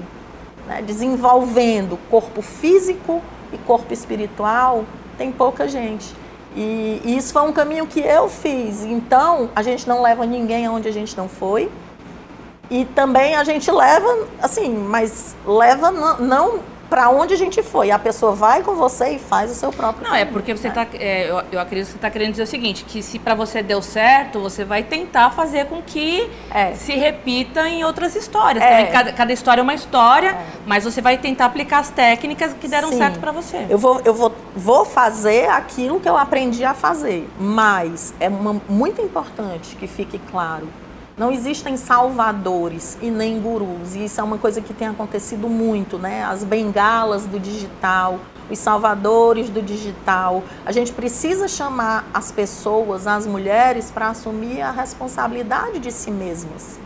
né, 0.68 0.82
desenvolvendo 0.82 1.98
corpo 2.10 2.42
físico 2.42 3.22
e 3.54 3.58
corpo 3.60 3.94
espiritual, 3.94 4.86
tem 5.18 5.32
pouca 5.32 5.68
gente. 5.68 6.14
E, 6.56 7.02
e, 7.06 7.18
isso 7.18 7.32
foi 7.32 7.44
um 7.44 7.54
caminho 7.54 7.86
que 7.86 8.00
eu 8.00 8.28
fiz. 8.28 8.84
Então, 8.84 9.50
a 9.56 9.62
gente 9.62 9.88
não 9.88 10.02
leva 10.02 10.26
ninguém 10.26 10.66
aonde 10.66 10.88
a 10.88 10.92
gente 10.92 11.16
não 11.16 11.30
foi. 11.30 11.70
E 12.70 12.86
também 12.86 13.36
a 13.36 13.44
gente 13.44 13.70
leva, 13.72 14.28
assim, 14.42 14.70
mas 14.70 15.36
leva 15.46 15.92
não 16.20 16.60
para 16.90 17.10
onde 17.10 17.34
a 17.34 17.38
gente 17.38 17.62
foi. 17.62 17.92
A 17.92 18.00
pessoa 18.00 18.34
vai 18.34 18.64
com 18.64 18.76
você 18.76 19.12
e 19.12 19.20
faz 19.20 19.52
o 19.52 19.54
seu 19.54 19.72
próprio. 19.72 20.08
Não, 20.08 20.16
é 20.16 20.20
caminho, 20.20 20.30
é 20.30 20.34
porque 20.34 20.56
você 20.56 20.68
está. 20.68 20.88
É, 20.94 21.30
eu, 21.30 21.42
eu, 21.52 21.60
acredito 21.60 21.86
que 21.86 21.92
você 21.92 21.98
está 21.98 22.10
querendo 22.10 22.32
dizer 22.32 22.44
o 22.44 22.48
seguinte: 22.48 22.84
que 22.84 23.04
se 23.04 23.20
para 23.20 23.36
você 23.36 23.62
deu 23.62 23.82
certo, 23.82 24.40
você 24.40 24.66
vai 24.66 24.84
tentar 24.84 25.30
fazer 25.32 25.66
com 25.66 25.82
que 25.82 26.30
é. 26.52 26.74
se 26.74 26.94
repita 26.96 27.68
em 27.70 27.84
outras 27.84 28.16
histórias. 28.16 28.64
É. 28.64 28.86
cada, 28.88 29.14
cada, 29.14 29.32
história 29.32 29.62
é 29.62 29.64
uma 29.64 29.74
história, 29.74 30.30
é. 30.30 30.46
mas 30.66 30.84
você 30.84 31.02
vai 31.02 31.18
tentar 31.18 31.46
aplicar 31.46 31.80
as 31.80 31.90
técnicas 31.90 32.54
que 32.54 32.68
deram 32.68 32.90
Sim. 32.90 32.98
certo 32.98 33.20
para 33.20 33.32
você. 33.32 33.68
Eu 33.70 33.78
vou, 33.78 34.02
eu 34.04 34.14
vou, 34.14 34.34
vou 34.56 34.86
fazer 34.86 35.50
aquilo 35.50 36.00
que 36.00 36.10
eu 36.10 36.18
aprendi 36.18 36.64
a 36.66 36.74
fazer, 36.74 37.30
mas 37.40 38.14
é 38.20 38.28
uma, 38.28 38.60
muito 38.68 39.02
importante 39.02 39.76
que 39.76 39.88
fique 39.88 40.20
claro 40.32 40.68
não 41.20 41.34
existem 41.34 41.76
salvadores 41.76 42.98
e 43.02 43.12
nem 43.12 43.42
gurus, 43.42 43.94
e 43.94 44.06
isso 44.06 44.22
é 44.22 44.24
uma 44.24 44.38
coisa 44.38 44.62
que 44.62 44.74
tem 44.74 44.88
acontecido 44.88 45.50
muito, 45.50 46.00
né? 46.00 46.24
As 46.24 46.46
bengalas 46.46 47.26
do 47.26 47.38
digital, 47.38 48.22
os 48.50 48.58
salvadores 48.58 49.50
do 49.50 49.62
digital. 49.62 50.42
A 50.66 50.72
gente 50.72 50.94
precisa 50.94 51.46
chamar 51.50 52.06
as 52.14 52.32
pessoas, 52.32 53.06
as 53.06 53.28
mulheres, 53.28 53.92
para 53.92 54.08
assumir 54.08 54.62
a 54.62 54.72
responsabilidade 54.72 55.80
de 55.80 55.92
si 55.92 56.10
mesmas. 56.10 56.80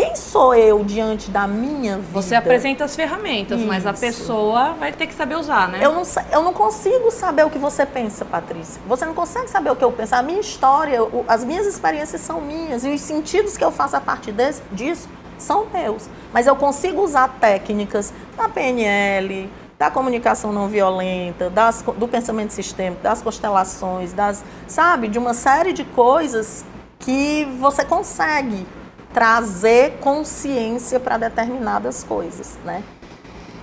Quem 0.00 0.16
sou 0.16 0.54
eu 0.54 0.82
diante 0.82 1.30
da 1.30 1.46
minha 1.46 1.98
vida? 1.98 2.08
Você 2.12 2.34
apresenta 2.34 2.84
as 2.84 2.96
ferramentas, 2.96 3.58
Isso. 3.58 3.68
mas 3.68 3.84
a 3.84 3.92
pessoa 3.92 4.72
vai 4.72 4.92
ter 4.92 5.06
que 5.06 5.12
saber 5.12 5.36
usar, 5.36 5.68
né? 5.68 5.78
Eu 5.82 5.92
não, 5.92 6.02
eu 6.32 6.42
não 6.42 6.54
consigo 6.54 7.10
saber 7.10 7.44
o 7.44 7.50
que 7.50 7.58
você 7.58 7.84
pensa, 7.84 8.24
Patrícia. 8.24 8.80
Você 8.88 9.04
não 9.04 9.12
consegue 9.12 9.50
saber 9.50 9.70
o 9.70 9.76
que 9.76 9.84
eu 9.84 9.92
penso. 9.92 10.14
A 10.14 10.22
minha 10.22 10.40
história, 10.40 11.00
as 11.28 11.44
minhas 11.44 11.66
experiências 11.66 12.22
são 12.22 12.40
minhas 12.40 12.82
e 12.82 12.88
os 12.88 13.02
sentidos 13.02 13.58
que 13.58 13.64
eu 13.64 13.70
faço 13.70 13.94
a 13.94 14.00
partir 14.00 14.32
desse, 14.32 14.62
disso 14.72 15.06
são 15.36 15.66
meus. 15.66 16.08
Mas 16.32 16.46
eu 16.46 16.56
consigo 16.56 17.02
usar 17.02 17.36
técnicas 17.38 18.10
da 18.38 18.48
PNL, 18.48 19.50
da 19.78 19.90
comunicação 19.90 20.50
não 20.50 20.66
violenta, 20.66 21.50
das, 21.50 21.82
do 21.82 22.08
pensamento 22.08 22.54
sistêmico, 22.54 23.02
das 23.02 23.20
constelações, 23.20 24.14
das, 24.14 24.42
sabe, 24.66 25.08
de 25.08 25.18
uma 25.18 25.34
série 25.34 25.74
de 25.74 25.84
coisas 25.84 26.64
que 26.98 27.44
você 27.60 27.84
consegue 27.84 28.66
trazer 29.12 29.98
consciência 30.00 31.00
para 31.00 31.18
determinadas 31.18 32.04
coisas, 32.04 32.58
né? 32.64 32.82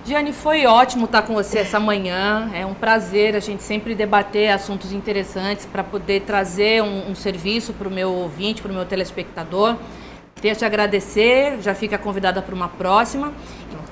Diane, 0.04 0.32
foi 0.32 0.64
ótimo 0.64 1.04
estar 1.04 1.20
com 1.22 1.34
você 1.34 1.58
essa 1.58 1.78
manhã. 1.78 2.50
É 2.54 2.64
um 2.64 2.72
prazer 2.72 3.36
a 3.36 3.40
gente 3.40 3.62
sempre 3.62 3.94
debater 3.94 4.50
assuntos 4.50 4.90
interessantes 4.90 5.66
para 5.66 5.84
poder 5.84 6.22
trazer 6.22 6.82
um, 6.82 7.10
um 7.10 7.14
serviço 7.14 7.74
para 7.74 7.86
o 7.86 7.90
meu 7.90 8.10
ouvinte, 8.10 8.62
para 8.62 8.70
o 8.70 8.74
meu 8.74 8.86
telespectador. 8.86 9.76
Queria 10.34 10.54
te 10.54 10.64
agradecer, 10.64 11.60
já 11.60 11.74
fica 11.74 11.98
convidada 11.98 12.40
para 12.40 12.54
uma 12.54 12.68
próxima. 12.68 13.34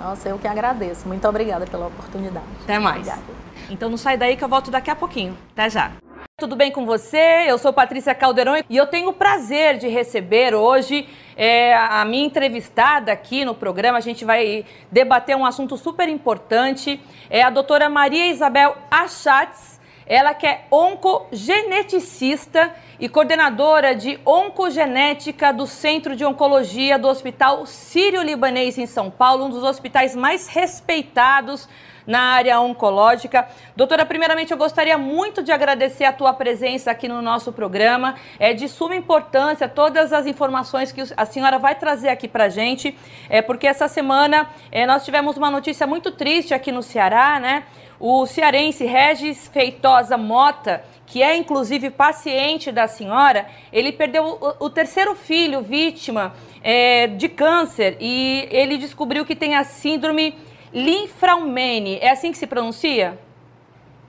Nossa, 0.01 0.29
eu 0.29 0.38
que 0.38 0.47
agradeço. 0.47 1.07
Muito 1.07 1.27
obrigada 1.29 1.66
pela 1.66 1.88
oportunidade. 1.88 2.47
Até 2.62 2.79
mais. 2.79 3.01
Obrigada. 3.01 3.23
Então 3.69 3.90
não 3.90 3.97
sai 3.99 4.16
daí 4.16 4.37
que 4.37 4.45
eu 4.45 4.49
volto 4.49 4.71
daqui 4.71 4.90
a 4.90 4.97
pouquinho. 4.97 5.37
Até 5.53 5.69
já. 5.69 5.92
Tudo 6.38 6.55
bem 6.55 6.70
com 6.70 6.85
você? 6.85 7.46
Eu 7.49 7.57
sou 7.57 7.72
Patrícia 7.72 8.14
Caldeirão 8.14 8.62
e 8.68 8.77
eu 8.77 8.87
tenho 8.87 9.09
o 9.09 9.14
prazer 9.14 9.79
de 9.79 9.88
receber 9.88 10.55
hoje 10.55 11.09
é, 11.35 11.75
a 11.75 12.05
minha 12.05 12.27
entrevistada 12.27 13.11
aqui 13.11 13.42
no 13.42 13.55
programa. 13.55 13.96
A 13.96 14.03
gente 14.03 14.22
vai 14.22 14.66
debater 14.92 15.35
um 15.35 15.46
assunto 15.46 15.79
super 15.79 16.11
importante. 16.11 17.01
É 17.31 17.40
a 17.40 17.49
doutora 17.49 17.88
Maria 17.88 18.27
Isabel 18.27 18.77
Achatz. 18.90 19.75
Ela 20.07 20.35
que 20.35 20.47
é 20.47 20.66
oncogeneticista 20.71 22.73
e 23.01 23.09
coordenadora 23.09 23.95
de 23.95 24.21
oncogenética 24.25 25.53
do 25.53 25.66
Centro 25.66 26.14
de 26.14 26.25
Oncologia 26.25 26.99
do 26.99 27.09
Hospital 27.09 27.66
Sírio-Libanês 27.66 28.79
em 28.79 28.87
São 28.87 29.11
Paulo, 29.11 29.47
um 29.47 29.51
dos 29.51 29.64
hospitais 29.64 30.14
mais 30.14 30.47
respeitados 30.47 31.69
na 32.07 32.21
área 32.21 32.61
oncológica. 32.61 33.49
Doutora, 33.75 34.07
primeiramente 34.07 34.53
eu 34.53 34.57
gostaria 34.57 34.97
muito 34.97 35.42
de 35.42 35.51
agradecer 35.51 36.05
a 36.05 36.12
tua 36.12 36.33
presença 36.33 36.88
aqui 36.90 37.09
no 37.09 37.21
nosso 37.21 37.53
programa. 37.53 38.14
É 38.38 38.55
de 38.55 38.69
suma 38.69 38.95
importância 38.95 39.69
todas 39.69 40.12
as 40.12 40.27
informações 40.27 40.92
que 40.92 41.03
a 41.16 41.27
senhora 41.27 41.59
vai 41.59 41.75
trazer 41.75 42.11
aqui 42.11 42.29
para 42.29 42.49
gente, 42.49 42.97
é 43.29 43.42
porque 43.42 43.66
essa 43.66 43.88
semana 43.88 44.49
é, 44.71 44.87
nós 44.87 45.05
tivemos 45.05 45.37
uma 45.37 45.51
notícia 45.51 45.85
muito 45.87 46.12
triste 46.12 46.55
aqui 46.55 46.71
no 46.71 46.83
Ceará, 46.83 47.40
né? 47.40 47.64
O 47.98 48.26
cearense 48.26 48.85
Regis 48.85 49.48
Feitosa 49.48 50.18
Mota, 50.18 50.85
que 51.06 51.22
é 51.22 51.37
inclusive 51.37 51.90
paciente 51.90 52.70
da 52.70 52.87
senhora, 52.87 53.46
ele 53.72 53.92
perdeu 53.92 54.38
o, 54.61 54.68
terceiro 54.68 55.14
filho 55.14 55.62
vítima 55.62 56.35
é, 56.62 57.06
de 57.06 57.28
câncer 57.28 57.96
e 58.00 58.48
ele 58.50 58.76
descobriu 58.76 59.24
que 59.24 59.35
tem 59.35 59.54
a 59.54 59.64
síndrome 59.64 60.35
Linfraumene. 60.72 61.98
É 62.00 62.11
assim 62.11 62.30
que 62.30 62.38
se 62.38 62.46
pronuncia? 62.46 63.18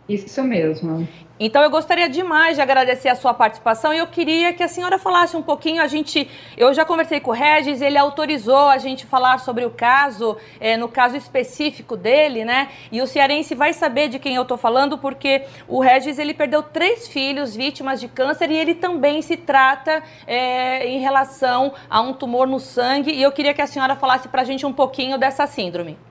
Isso 0.10 0.44
mesmo. 0.44 1.08
Então 1.40 1.62
eu 1.62 1.70
gostaria 1.70 2.10
demais 2.10 2.56
de 2.56 2.62
agradecer 2.62 3.10
a 3.10 3.16
sua 3.16 3.32
participação 3.32 3.94
e 3.94 4.00
eu 4.00 4.08
queria 4.08 4.54
que 4.54 4.64
a 4.64 4.68
senhora 4.68 4.98
falasse 4.98 5.38
um 5.38 5.42
pouquinho. 5.42 5.84
A 5.84 5.88
gente, 5.88 6.28
eu 6.58 6.74
já 6.74 6.84
conversei 6.84 7.20
com 7.20 7.30
o 7.30 7.34
Regis, 7.34 7.80
ele 7.80 7.98
autorizou 7.98 8.68
a 8.68 8.80
gente 8.80 9.06
falar 9.06 9.40
sobre 9.40 9.64
o 9.64 9.70
caso, 9.70 10.36
é, 10.60 10.76
no 10.76 10.90
caso 10.90 11.16
específico 11.16 11.96
dele, 11.96 12.44
né? 12.44 12.70
E 12.92 13.02
o 13.04 13.08
cearense 13.08 13.54
vai 13.54 13.72
saber 13.72 14.08
de 14.10 14.18
quem 14.18 14.34
eu 14.34 14.42
estou 14.42 14.58
falando 14.58 14.98
porque 14.98 15.44
o 15.68 15.80
Regis 15.80 16.18
ele 16.18 16.34
perdeu 16.34 16.64
três 16.64 17.08
filhos 17.08 17.56
vítimas 17.56 18.00
de 18.00 18.08
câncer 18.08 18.50
e 18.50 18.56
ele 18.56 18.74
também 18.74 19.22
se 19.22 19.38
trata 19.38 20.02
é, 20.26 20.88
em 20.88 21.00
relação 21.00 21.72
a 21.88 22.02
um 22.02 22.14
tumor 22.14 22.48
no 22.48 22.60
sangue. 22.60 23.12
E 23.12 23.22
eu 23.22 23.32
queria 23.32 23.54
que 23.54 23.62
a 23.62 23.68
senhora 23.68 23.96
falasse 23.96 24.28
para 24.28 24.42
a 24.42 24.46
gente 24.46 24.66
um 24.66 24.74
pouquinho 24.74 25.20
dessa 25.20 25.46
síndrome. 25.46 26.07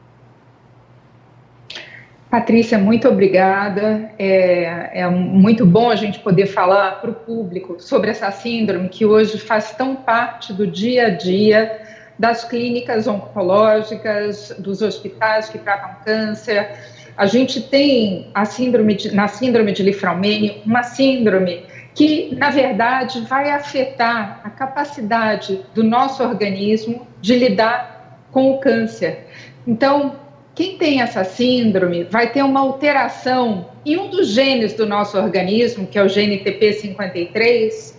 Patrícia, 2.31 2.77
muito 2.77 3.09
obrigada. 3.09 4.11
É, 4.19 5.01
é, 5.01 5.09
muito 5.09 5.65
bom 5.65 5.91
a 5.91 5.97
gente 5.97 6.19
poder 6.19 6.47
falar 6.47 7.01
para 7.01 7.11
o 7.11 7.15
público 7.15 7.77
sobre 7.79 8.11
essa 8.11 8.31
síndrome 8.33 8.89
que 8.89 9.07
hoje 9.07 9.39
faz 9.39 9.73
tão 9.73 9.95
parte 9.95 10.53
do 10.53 10.67
dia 10.67 11.07
a 11.07 11.11
dia 11.11 11.81
das 12.19 12.45
clínicas 12.45 13.07
oncológicas, 13.07 14.55
dos 14.59 14.83
hospitais 14.83 15.49
que 15.49 15.59
tratam 15.59 15.97
câncer. 16.05 16.71
A 17.17 17.27
gente 17.27 17.61
tem 17.61 18.31
a 18.35 18.45
síndrome 18.45 18.95
de, 18.95 19.15
na 19.15 19.29
síndrome 19.29 19.73
de 19.73 19.83
Lifraumene 19.83 20.63
uma 20.67 20.83
síndrome 20.83 21.65
que, 21.95 22.35
na 22.35 22.51
verdade, 22.51 23.21
vai 23.23 23.51
afetar 23.51 24.41
a 24.45 24.51
capacidade 24.51 25.65
do 25.75 25.83
nosso 25.83 26.23
organismo 26.23 27.07
de 27.23 27.37
lidar 27.37 28.21
com 28.31 28.51
o 28.51 28.59
câncer. 28.59 29.27
Então, 29.67 30.26
quem 30.57 30.79
tem 30.79 31.03
essa 31.03 31.23
síndrome 31.23 32.05
vai 32.05 32.33
ter 32.33 32.43
uma 32.43 32.61
alteração 32.61 33.67
em 33.85 33.99
um 33.99 34.09
dos 34.09 34.29
genes 34.29 34.73
do 34.73 34.87
nosso 34.87 35.19
organismo, 35.19 35.87
que 35.87 35.99
é 35.99 36.03
o 36.03 36.09
gene 36.09 36.43
TP53, 36.43 37.95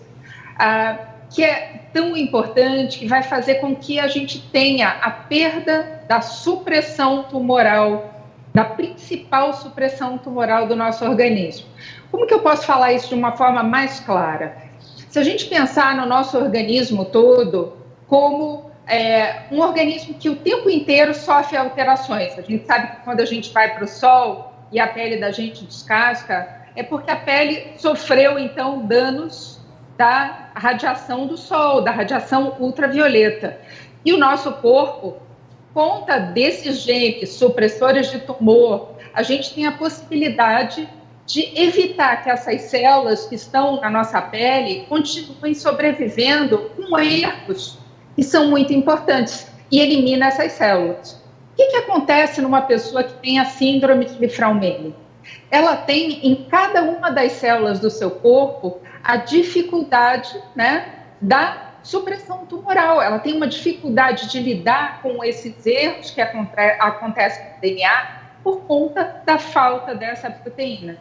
ah, 0.57 0.97
que 1.29 1.43
é 1.43 1.81
tão 1.93 2.17
importante 2.17 2.97
que 2.97 3.07
vai 3.07 3.21
fazer 3.21 3.55
com 3.55 3.75
que 3.75 3.99
a 3.99 4.07
gente 4.07 4.39
tenha 4.39 4.89
a 4.89 5.11
perda 5.11 6.01
da 6.07 6.19
supressão 6.19 7.23
tumoral, 7.23 8.25
da 8.55 8.65
principal 8.65 9.53
supressão 9.53 10.17
tumoral 10.17 10.67
do 10.67 10.75
nosso 10.75 11.05
organismo. 11.05 11.67
Como 12.09 12.25
que 12.25 12.33
eu 12.33 12.39
posso 12.39 12.65
falar 12.65 12.91
isso 12.91 13.09
de 13.09 13.15
uma 13.15 13.33
forma 13.33 13.61
mais 13.61 13.99
clara? 13.99 14.57
Se 15.09 15.19
a 15.19 15.23
gente 15.23 15.45
pensar 15.45 15.95
no 15.95 16.07
nosso 16.07 16.35
organismo 16.35 17.05
todo 17.05 17.73
como 18.07 18.66
é, 18.88 19.43
um 19.52 19.60
organismo 19.60 20.13
que 20.13 20.30
o 20.30 20.36
tempo 20.38 20.69
inteiro 20.69 21.13
sofre 21.13 21.58
alterações. 21.58 22.38
A 22.38 22.41
gente 22.41 22.65
sabe 22.65 22.88
que 22.88 23.04
quando 23.04 23.19
a 23.19 23.26
gente 23.26 23.52
vai 23.52 23.76
para 23.76 23.84
o 23.84 23.88
sol 23.88 24.54
e 24.71 24.80
a 24.80 24.88
pele 24.88 25.17
da 25.17 25.30
gente 25.32 25.65
descasca, 25.65 26.65
é 26.76 26.82
porque 26.84 27.12
a 27.12 27.15
pele 27.15 27.73
sofreu 27.78 28.39
então 28.39 28.86
danos 28.86 29.60
da 29.97 30.52
radiação 30.56 31.28
do 31.28 31.36
sol, 31.36 31.82
da 31.82 31.91
radiação 31.91 32.56
ultravioleta. 32.60 33.60
E 34.06 34.13
o 34.13 34.17
nosso 34.17 34.54
corpo, 34.54 35.17
conta 35.73 36.17
desses 36.17 36.82
genes 36.82 37.34
supressores 37.34 38.10
de 38.10 38.19
tumor, 38.19 38.91
a 39.13 39.21
gente 39.21 39.54
tem 39.54 39.65
a 39.65 39.71
possibilidade 39.71 40.88
de 41.26 41.60
evitar 41.60 42.23
que 42.23 42.30
essas 42.30 42.62
células 42.62 43.26
que 43.26 43.36
estão 43.36 43.82
na 43.82 43.89
nossa 43.89 44.21
pele 44.21 44.86
continuem 44.88 45.54
sobrevivendo 45.54 46.71
com 46.78 46.97
erros 46.97 47.78
que 48.17 48.23
são 48.23 48.49
muito 48.49 48.73
importantes 48.73 49.47
e 49.71 49.80
elimina 49.80 50.25
essas 50.25 50.53
células. 50.53 51.23
O 51.53 51.56
que, 51.56 51.67
que 51.67 51.77
acontece 51.77 52.41
numa 52.41 52.63
pessoa 52.63 53.03
que 53.03 53.13
tem 53.21 53.38
a 53.38 53.45
síndrome 53.45 54.06
de 54.06 54.17
Lifraumeni? 54.17 54.95
Ela 55.51 55.77
tem 55.77 56.25
em 56.27 56.47
cada 56.49 56.82
uma 56.82 57.12
das 57.12 57.34
células 57.34 57.80
do 57.80 57.91
seu 57.91 58.10
corpo 58.10 58.80
a 59.03 59.17
dificuldade 59.17 60.36
né, 60.56 60.95
da 61.21 61.73
supressão 61.84 62.43
tumoral. 62.47 62.99
Ela 62.99 63.19
tem 63.19 63.36
uma 63.36 63.47
dificuldade 63.47 64.32
de 64.32 64.39
lidar 64.39 64.99
com 65.03 65.23
esses 65.23 65.63
erros 65.63 66.10
que 66.10 66.19
acontecem 66.19 67.45
no 67.53 67.62
DNA 67.62 68.08
por 68.43 68.62
conta 68.62 69.21
da 69.23 69.38
falta 69.38 69.93
dessa 69.93 70.32
proteína. 70.32 70.97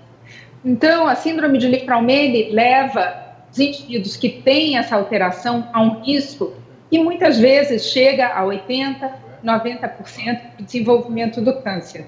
Então, 0.62 1.06
a 1.06 1.14
síndrome 1.14 1.56
de 1.56 1.68
Lifraumeni 1.68 2.50
leva 2.50 3.24
os 3.50 3.58
indivíduos 3.58 4.16
que 4.16 4.28
têm 4.28 4.76
essa 4.76 4.96
alteração 4.96 5.66
a 5.72 5.80
um 5.80 6.02
risco 6.02 6.52
que 6.90 6.98
muitas 6.98 7.38
vezes 7.38 7.86
chega 7.86 8.28
a 8.28 8.42
80%, 8.42 9.26
90% 9.44 10.56
do 10.58 10.64
desenvolvimento 10.64 11.40
do 11.40 11.60
câncer. 11.62 12.06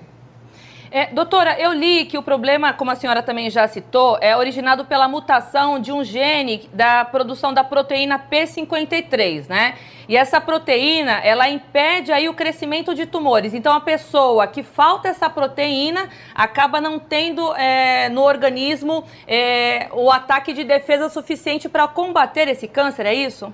É, 0.90 1.06
doutora, 1.06 1.60
eu 1.60 1.72
li 1.74 2.06
que 2.06 2.16
o 2.16 2.22
problema, 2.22 2.72
como 2.72 2.90
a 2.90 2.94
senhora 2.94 3.22
também 3.22 3.50
já 3.50 3.68
citou, 3.68 4.16
é 4.22 4.34
originado 4.34 4.86
pela 4.86 5.06
mutação 5.06 5.78
de 5.78 5.92
um 5.92 6.02
gene 6.02 6.68
da 6.72 7.04
produção 7.04 7.52
da 7.52 7.62
proteína 7.62 8.18
P53, 8.18 9.48
né? 9.48 9.74
E 10.08 10.16
essa 10.16 10.40
proteína, 10.40 11.20
ela 11.22 11.46
impede 11.46 12.10
aí 12.10 12.26
o 12.26 12.32
crescimento 12.32 12.94
de 12.94 13.04
tumores. 13.04 13.52
Então, 13.52 13.74
a 13.74 13.80
pessoa 13.80 14.46
que 14.46 14.62
falta 14.62 15.08
essa 15.08 15.28
proteína 15.28 16.08
acaba 16.34 16.80
não 16.80 16.98
tendo 16.98 17.54
é, 17.54 18.08
no 18.08 18.22
organismo 18.22 19.04
é, 19.26 19.88
o 19.92 20.10
ataque 20.10 20.54
de 20.54 20.64
defesa 20.64 21.10
suficiente 21.10 21.68
para 21.68 21.86
combater 21.86 22.48
esse 22.48 22.66
câncer, 22.66 23.04
é 23.04 23.12
isso? 23.12 23.52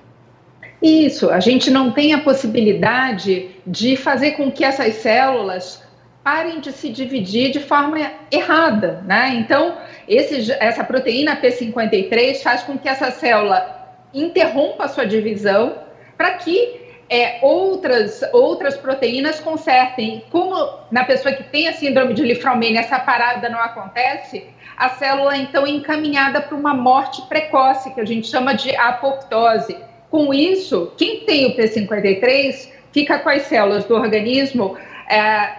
Isso, 0.81 1.29
a 1.29 1.39
gente 1.39 1.71
não 1.71 1.91
tem 1.91 2.13
a 2.13 2.19
possibilidade 2.19 3.49
de 3.65 3.95
fazer 3.95 4.31
com 4.31 4.51
que 4.51 4.63
essas 4.63 4.95
células 4.95 5.83
parem 6.23 6.59
de 6.59 6.71
se 6.71 6.89
dividir 6.89 7.51
de 7.51 7.59
forma 7.59 7.99
errada, 8.31 9.03
né? 9.05 9.29
Então, 9.35 9.77
esse, 10.07 10.51
essa 10.53 10.83
proteína 10.83 11.39
P53 11.39 12.41
faz 12.41 12.63
com 12.63 12.77
que 12.77 12.89
essa 12.89 13.11
célula 13.11 13.75
interrompa 14.13 14.85
a 14.85 14.87
sua 14.87 15.05
divisão 15.05 15.77
para 16.17 16.31
que 16.31 16.85
é, 17.09 17.39
outras, 17.41 18.21
outras 18.33 18.75
proteínas 18.75 19.39
consertem. 19.39 20.23
Como 20.31 20.55
na 20.91 21.03
pessoa 21.03 21.33
que 21.33 21.43
tem 21.43 21.67
a 21.67 21.73
síndrome 21.73 22.13
de 22.13 22.23
Lifraumene 22.23 22.77
essa 22.77 22.97
parada 22.99 23.47
não 23.49 23.59
acontece, 23.59 24.47
a 24.75 24.89
célula 24.89 25.37
então 25.37 25.65
é 25.65 25.69
encaminhada 25.69 26.41
para 26.41 26.55
uma 26.55 26.73
morte 26.73 27.21
precoce, 27.23 27.93
que 27.93 28.01
a 28.01 28.05
gente 28.05 28.27
chama 28.27 28.53
de 28.53 28.75
apoptose. 28.75 29.77
Com 30.15 30.33
isso, 30.33 30.93
quem 30.95 31.25
tem 31.25 31.45
o 31.45 31.57
P53 31.57 32.69
fica 32.93 33.19
com 33.19 33.27
as 33.27 33.41
células 33.41 33.83
do 33.83 33.95
organismo 33.95 34.77
é, 35.09 35.55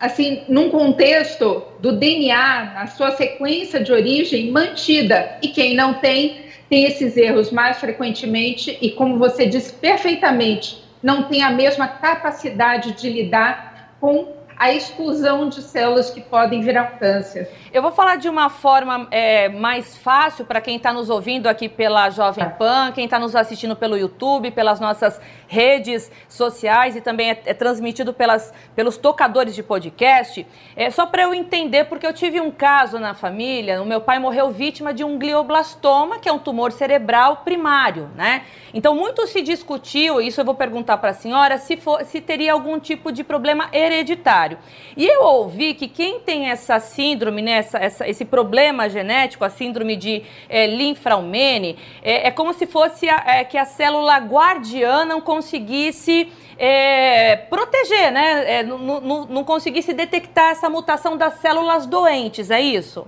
assim, 0.00 0.44
num 0.48 0.70
contexto 0.70 1.62
do 1.78 1.92
DNA, 1.92 2.72
na 2.72 2.86
sua 2.86 3.10
sequência 3.10 3.78
de 3.84 3.92
origem 3.92 4.50
mantida. 4.50 5.36
E 5.42 5.48
quem 5.48 5.74
não 5.74 5.92
tem, 5.92 6.46
tem 6.70 6.84
esses 6.84 7.14
erros 7.14 7.50
mais 7.50 7.76
frequentemente 7.76 8.78
e, 8.80 8.92
como 8.92 9.18
você 9.18 9.44
disse 9.44 9.74
perfeitamente, 9.74 10.82
não 11.02 11.24
tem 11.24 11.42
a 11.42 11.50
mesma 11.50 11.86
capacidade 11.86 12.92
de 12.92 13.10
lidar 13.10 13.98
com 14.00 14.28
a 14.62 14.72
exclusão 14.72 15.48
de 15.48 15.60
células 15.60 16.08
que 16.08 16.20
podem 16.20 16.60
virar 16.60 16.96
câncer. 16.96 17.50
Eu 17.72 17.82
vou 17.82 17.90
falar 17.90 18.14
de 18.14 18.28
uma 18.28 18.48
forma 18.48 19.08
é, 19.10 19.48
mais 19.48 19.96
fácil 19.96 20.44
para 20.44 20.60
quem 20.60 20.76
está 20.76 20.92
nos 20.92 21.10
ouvindo 21.10 21.48
aqui 21.48 21.68
pela 21.68 22.08
Jovem 22.10 22.48
Pan, 22.50 22.92
quem 22.94 23.06
está 23.06 23.18
nos 23.18 23.34
assistindo 23.34 23.74
pelo 23.74 23.96
YouTube, 23.96 24.52
pelas 24.52 24.78
nossas 24.78 25.20
redes 25.48 26.12
sociais 26.28 26.94
e 26.94 27.00
também 27.00 27.30
é, 27.30 27.42
é 27.46 27.52
transmitido 27.52 28.14
pelas, 28.14 28.54
pelos 28.76 28.96
tocadores 28.96 29.52
de 29.52 29.64
podcast. 29.64 30.46
É 30.76 30.90
só 30.92 31.06
para 31.06 31.22
eu 31.22 31.34
entender, 31.34 31.86
porque 31.86 32.06
eu 32.06 32.12
tive 32.12 32.40
um 32.40 32.52
caso 32.52 33.00
na 33.00 33.14
família, 33.14 33.82
o 33.82 33.84
meu 33.84 34.00
pai 34.00 34.20
morreu 34.20 34.52
vítima 34.52 34.94
de 34.94 35.02
um 35.02 35.18
glioblastoma, 35.18 36.20
que 36.20 36.28
é 36.28 36.32
um 36.32 36.38
tumor 36.38 36.70
cerebral 36.70 37.38
primário, 37.38 38.10
né? 38.14 38.44
Então 38.72 38.94
muito 38.94 39.26
se 39.26 39.42
discutiu, 39.42 40.20
isso 40.20 40.40
eu 40.40 40.44
vou 40.44 40.54
perguntar 40.54 40.98
para 40.98 41.10
a 41.10 41.14
senhora, 41.14 41.58
se, 41.58 41.76
for, 41.76 42.04
se 42.04 42.20
teria 42.20 42.52
algum 42.52 42.78
tipo 42.78 43.10
de 43.10 43.24
problema 43.24 43.68
hereditário. 43.72 44.51
E 44.96 45.06
eu 45.06 45.22
ouvi 45.22 45.74
que 45.74 45.88
quem 45.88 46.20
tem 46.20 46.50
essa 46.50 46.78
síndrome, 46.80 47.42
né, 47.42 47.52
essa, 47.52 47.78
essa, 47.78 48.08
esse 48.08 48.24
problema 48.24 48.88
genético, 48.88 49.44
a 49.44 49.50
síndrome 49.50 49.96
de 49.96 50.22
é, 50.48 50.66
linfraumene, 50.66 51.76
é, 52.02 52.28
é, 52.28 52.30
como 52.30 52.52
se 52.52 52.66
fosse 52.66 53.08
a, 53.08 53.22
é, 53.26 53.44
que 53.44 53.58
a 53.58 53.64
célula 53.64 54.16
guardiã 54.18 55.04
não 55.04 55.20
conseguisse 55.20 56.28
é, 56.58 57.36
proteger, 57.36 58.12
né? 58.12 58.58
É, 58.58 58.62
não, 58.62 59.44
conseguisse 59.44 59.92
detectar 59.92 60.50
essa 60.50 60.68
mutação 60.70 61.16
das 61.16 61.34
células 61.34 61.86
doentes, 61.86 62.50
é 62.50 62.60
isso? 62.60 63.06